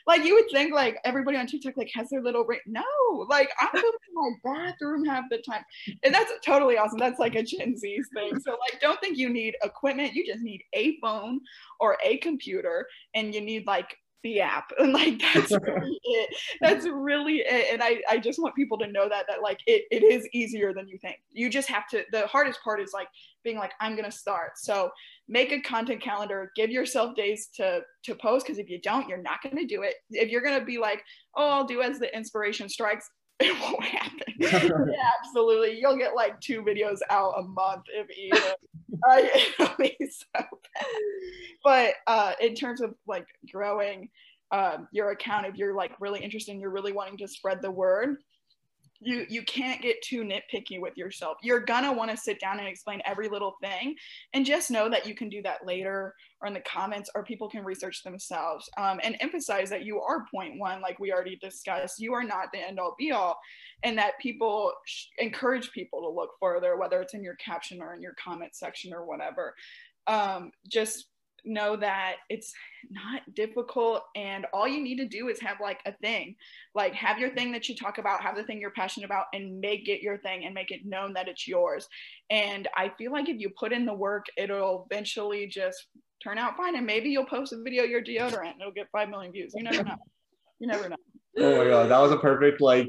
like 0.06 0.24
you 0.24 0.34
would 0.34 0.50
think 0.52 0.72
like 0.72 0.98
everybody 1.04 1.36
on 1.36 1.46
TikTok 1.46 1.76
like 1.76 1.90
has 1.94 2.08
their 2.10 2.22
little 2.22 2.44
ring. 2.44 2.60
No, 2.66 2.82
like 3.28 3.50
I'm 3.60 3.76
in 3.76 3.82
my 4.14 4.30
bathroom 4.44 5.04
half 5.04 5.24
the 5.30 5.38
time. 5.38 5.64
And 6.02 6.14
that's 6.14 6.32
totally 6.44 6.78
awesome. 6.78 6.98
That's 6.98 7.18
like 7.18 7.34
a 7.34 7.42
Gen 7.42 7.76
Z 7.76 8.02
thing. 8.14 8.38
So 8.40 8.52
like 8.52 8.80
don't 8.80 9.00
think 9.00 9.18
you 9.18 9.28
need 9.28 9.56
equipment. 9.62 10.14
You 10.14 10.26
just 10.26 10.42
need 10.42 10.62
a 10.74 10.98
phone 11.00 11.40
or 11.80 11.96
a 12.04 12.18
computer 12.18 12.86
and 13.14 13.34
you 13.34 13.40
need 13.40 13.66
like 13.66 13.96
the 14.22 14.40
app 14.40 14.72
and 14.78 14.92
like 14.92 15.20
that's 15.34 15.52
really 15.52 16.00
it. 16.04 16.30
That's 16.60 16.86
really 16.86 17.42
it 17.46 17.72
and 17.72 17.82
I, 17.82 18.02
I 18.10 18.18
just 18.18 18.40
want 18.40 18.54
people 18.54 18.78
to 18.78 18.86
know 18.86 19.08
that 19.08 19.26
that 19.28 19.42
like 19.42 19.60
it, 19.66 19.84
it 19.90 20.02
is 20.02 20.28
easier 20.32 20.72
than 20.72 20.88
you 20.88 20.98
think. 20.98 21.18
You 21.32 21.48
just 21.48 21.68
have 21.68 21.88
to 21.88 22.04
the 22.12 22.26
hardest 22.26 22.60
part 22.62 22.80
is 22.80 22.92
like 22.92 23.08
being 23.44 23.58
like 23.58 23.72
i'm 23.80 23.96
gonna 23.96 24.10
start. 24.10 24.58
So 24.58 24.90
make 25.28 25.52
a 25.52 25.60
content 25.60 26.00
calendar 26.00 26.50
give 26.56 26.70
yourself 26.70 27.14
days 27.14 27.48
to 27.56 27.80
to 28.04 28.14
post 28.14 28.46
because 28.46 28.58
if 28.58 28.68
you 28.68 28.80
don't 28.80 29.08
you're 29.08 29.22
not 29.22 29.42
gonna 29.42 29.66
do 29.66 29.82
it. 29.82 29.94
If 30.10 30.30
you're 30.30 30.42
gonna 30.42 30.64
be 30.64 30.78
like 30.78 31.02
oh 31.36 31.48
i'll 31.50 31.66
do 31.66 31.82
as 31.82 31.98
the 31.98 32.14
inspiration 32.16 32.68
strikes 32.68 33.08
it 33.40 33.54
won't 33.60 33.84
happen. 33.84 34.15
yeah, 34.38 35.10
absolutely. 35.18 35.78
You'll 35.78 35.96
get 35.96 36.14
like 36.14 36.40
two 36.40 36.62
videos 36.62 36.98
out 37.10 37.34
a 37.38 37.42
month 37.42 37.84
if 37.88 38.06
even. 38.16 38.42
uh, 39.08 39.76
so. 40.10 40.44
But 41.64 41.94
uh, 42.06 42.32
in 42.40 42.54
terms 42.54 42.80
of 42.80 42.94
like 43.06 43.26
growing 43.52 44.10
um, 44.52 44.88
your 44.92 45.10
account, 45.10 45.46
if 45.46 45.56
you're 45.56 45.74
like 45.74 45.92
really 46.00 46.22
interested 46.22 46.52
and 46.52 46.60
you're 46.60 46.70
really 46.70 46.92
wanting 46.92 47.18
to 47.18 47.28
spread 47.28 47.62
the 47.62 47.70
word, 47.70 48.16
you 49.00 49.26
you 49.28 49.42
can't 49.42 49.82
get 49.82 50.02
too 50.02 50.24
nitpicky 50.24 50.80
with 50.80 50.96
yourself. 50.96 51.38
You're 51.42 51.60
gonna 51.60 51.92
want 51.92 52.10
to 52.10 52.16
sit 52.16 52.40
down 52.40 52.58
and 52.58 52.68
explain 52.68 53.00
every 53.04 53.28
little 53.28 53.56
thing 53.62 53.96
and 54.32 54.46
just 54.46 54.70
know 54.70 54.88
that 54.88 55.06
you 55.06 55.14
can 55.14 55.28
do 55.28 55.42
that 55.42 55.66
later 55.66 56.14
or 56.40 56.48
in 56.48 56.54
the 56.54 56.60
comments 56.60 57.10
or 57.14 57.24
people 57.24 57.48
can 57.48 57.64
research 57.64 58.02
themselves 58.02 58.68
um, 58.76 59.00
and 59.02 59.16
emphasize 59.20 59.70
that 59.70 59.84
you 59.84 60.00
are 60.00 60.26
point 60.30 60.58
one 60.58 60.80
like 60.80 60.98
we 60.98 61.12
already 61.12 61.36
discussed. 61.36 62.00
You 62.00 62.14
are 62.14 62.24
not 62.24 62.52
the 62.52 62.66
end 62.66 62.78
all 62.78 62.94
be 62.98 63.12
all 63.12 63.38
and 63.82 63.98
that 63.98 64.18
people 64.20 64.72
sh- 64.86 65.06
encourage 65.18 65.70
people 65.72 66.00
to 66.02 66.08
look 66.08 66.30
further 66.40 66.76
whether 66.76 67.00
it's 67.00 67.14
in 67.14 67.22
your 67.22 67.36
caption 67.36 67.80
or 67.80 67.94
in 67.94 68.02
your 68.02 68.14
comment 68.14 68.54
section 68.54 68.92
or 68.92 69.04
whatever. 69.04 69.54
Um, 70.06 70.52
just 70.68 71.06
know 71.46 71.76
that 71.76 72.16
it's 72.28 72.52
not 72.90 73.22
difficult 73.34 74.02
and 74.14 74.46
all 74.52 74.68
you 74.68 74.82
need 74.82 74.96
to 74.96 75.06
do 75.06 75.28
is 75.28 75.40
have 75.40 75.58
like 75.60 75.80
a 75.86 75.92
thing. 75.92 76.36
Like 76.74 76.94
have 76.94 77.18
your 77.18 77.30
thing 77.34 77.52
that 77.52 77.68
you 77.68 77.76
talk 77.76 77.98
about 77.98 78.22
have 78.22 78.36
the 78.36 78.44
thing 78.44 78.60
you're 78.60 78.70
passionate 78.70 79.06
about 79.06 79.26
and 79.32 79.60
make 79.60 79.88
it 79.88 80.02
your 80.02 80.18
thing 80.18 80.44
and 80.44 80.54
make 80.54 80.70
it 80.70 80.84
known 80.84 81.12
that 81.14 81.28
it's 81.28 81.46
yours. 81.46 81.88
And 82.30 82.68
i 82.76 82.90
feel 82.98 83.12
like 83.12 83.28
if 83.28 83.40
you 83.40 83.50
put 83.58 83.72
in 83.72 83.86
the 83.86 83.94
work 83.94 84.26
it'll 84.36 84.86
eventually 84.90 85.46
just 85.46 85.86
turn 86.22 86.38
out 86.38 86.56
fine 86.56 86.76
and 86.76 86.86
maybe 86.86 87.10
you'll 87.10 87.26
post 87.26 87.52
a 87.52 87.62
video 87.62 87.84
of 87.84 87.90
your 87.90 88.02
deodorant 88.02 88.52
and 88.52 88.60
it'll 88.60 88.72
get 88.72 88.88
5 88.90 89.08
million 89.08 89.32
views. 89.32 89.52
You 89.54 89.64
never 89.64 89.84
know. 89.84 89.96
You 90.58 90.66
never 90.66 90.88
know. 90.88 90.96
Oh 91.38 91.58
my 91.58 91.68
god 91.68 91.90
that 91.90 91.98
was 91.98 92.12
a 92.12 92.18
perfect 92.18 92.60
like 92.60 92.88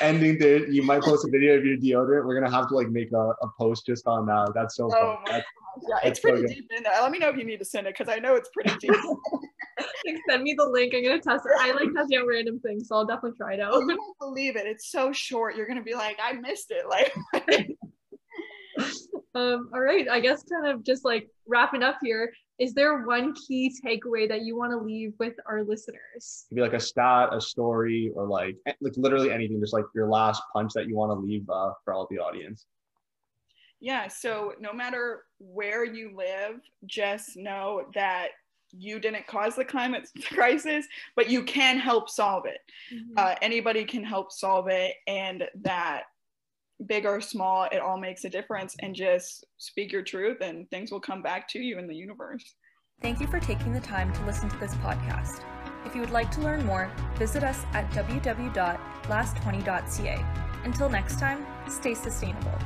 ending 0.00 0.38
to 0.38 0.66
you 0.72 0.82
might 0.82 1.02
post 1.02 1.26
a 1.26 1.30
video 1.30 1.56
of 1.56 1.64
your 1.64 1.76
deodorant. 1.76 2.26
We're 2.26 2.40
gonna 2.40 2.54
have 2.54 2.68
to 2.68 2.74
like 2.74 2.88
make 2.88 3.12
a, 3.12 3.34
a 3.42 3.50
post 3.58 3.86
just 3.86 4.06
on 4.06 4.26
that. 4.26 4.52
That's 4.54 4.76
so 4.76 4.90
oh 4.92 5.18
fun 5.26 5.42
yeah, 5.88 6.08
it's 6.08 6.20
pretty 6.20 6.42
so 6.42 6.46
deep 6.46 6.70
in 6.76 6.82
there. 6.82 6.92
Let 7.00 7.10
me 7.10 7.18
know 7.18 7.28
if 7.28 7.36
you 7.36 7.44
need 7.44 7.58
to 7.58 7.64
send 7.64 7.86
it 7.86 7.96
because 7.96 8.12
I 8.12 8.18
know 8.18 8.34
it's 8.34 8.50
pretty 8.52 8.76
deep. 8.78 8.94
send 10.28 10.42
me 10.42 10.54
the 10.56 10.68
link. 10.68 10.94
I'm 10.94 11.02
gonna 11.02 11.20
test 11.20 11.44
it. 11.46 11.52
I 11.58 11.72
like 11.72 11.92
testing 11.94 12.18
out 12.18 12.26
random 12.26 12.60
things, 12.60 12.88
so 12.88 12.96
I'll 12.96 13.06
definitely 13.06 13.36
try 13.36 13.54
it 13.54 13.60
out. 13.60 13.74
You 13.74 13.86
won't 13.86 14.18
believe 14.18 14.56
it. 14.56 14.66
It's 14.66 14.90
so 14.90 15.12
short. 15.12 15.56
You're 15.56 15.66
gonna 15.66 15.82
be 15.82 15.94
like, 15.94 16.18
I 16.22 16.32
missed 16.32 16.70
it. 16.70 16.86
Like. 16.88 17.14
um. 19.34 19.70
All 19.72 19.80
right. 19.80 20.08
I 20.08 20.20
guess 20.20 20.42
kind 20.44 20.66
of 20.66 20.84
just 20.84 21.04
like 21.04 21.28
wrapping 21.46 21.82
up 21.82 21.98
here. 22.02 22.32
Is 22.58 22.74
there 22.74 23.06
one 23.06 23.34
key 23.34 23.74
takeaway 23.82 24.28
that 24.28 24.42
you 24.42 24.54
want 24.54 24.72
to 24.72 24.78
leave 24.78 25.14
with 25.18 25.32
our 25.48 25.64
listeners? 25.64 26.44
Could 26.50 26.56
be 26.56 26.60
like 26.60 26.74
a 26.74 26.80
stat, 26.80 27.30
a 27.32 27.40
story, 27.40 28.12
or 28.14 28.26
like 28.26 28.56
like 28.80 28.92
literally 28.96 29.32
anything. 29.32 29.60
Just 29.60 29.72
like 29.72 29.86
your 29.94 30.08
last 30.08 30.42
punch 30.52 30.72
that 30.74 30.86
you 30.86 30.94
want 30.94 31.10
to 31.10 31.26
leave 31.26 31.48
uh, 31.48 31.72
for 31.84 31.94
all 31.94 32.06
the 32.10 32.18
audience. 32.18 32.66
Yeah, 33.80 34.08
so 34.08 34.54
no 34.60 34.72
matter 34.72 35.24
where 35.38 35.84
you 35.84 36.16
live, 36.16 36.60
just 36.86 37.36
know 37.36 37.84
that 37.94 38.28
you 38.72 39.00
didn't 39.00 39.26
cause 39.26 39.56
the 39.56 39.64
climate 39.64 40.08
crisis, 40.32 40.86
but 41.16 41.30
you 41.30 41.42
can 41.42 41.78
help 41.78 42.10
solve 42.10 42.44
it. 42.46 42.60
Mm-hmm. 42.94 43.14
Uh, 43.16 43.34
anybody 43.42 43.84
can 43.84 44.04
help 44.04 44.30
solve 44.32 44.68
it, 44.68 44.94
and 45.06 45.44
that 45.62 46.02
big 46.86 47.04
or 47.04 47.20
small, 47.20 47.64
it 47.72 47.80
all 47.80 47.98
makes 47.98 48.24
a 48.24 48.30
difference. 48.30 48.76
And 48.80 48.94
just 48.94 49.44
speak 49.56 49.92
your 49.92 50.02
truth, 50.02 50.38
and 50.40 50.70
things 50.70 50.92
will 50.92 51.00
come 51.00 51.22
back 51.22 51.48
to 51.48 51.58
you 51.58 51.78
in 51.78 51.88
the 51.88 51.96
universe. 51.96 52.54
Thank 53.02 53.20
you 53.20 53.26
for 53.26 53.40
taking 53.40 53.72
the 53.72 53.80
time 53.80 54.12
to 54.12 54.24
listen 54.26 54.48
to 54.50 54.56
this 54.58 54.74
podcast. 54.76 55.42
If 55.86 55.94
you 55.94 56.02
would 56.02 56.10
like 56.10 56.30
to 56.32 56.42
learn 56.42 56.66
more, 56.66 56.92
visit 57.16 57.42
us 57.42 57.64
at 57.72 57.90
www.last20.ca. 57.92 60.26
Until 60.64 60.90
next 60.90 61.18
time, 61.18 61.46
stay 61.66 61.94
sustainable. 61.94 62.58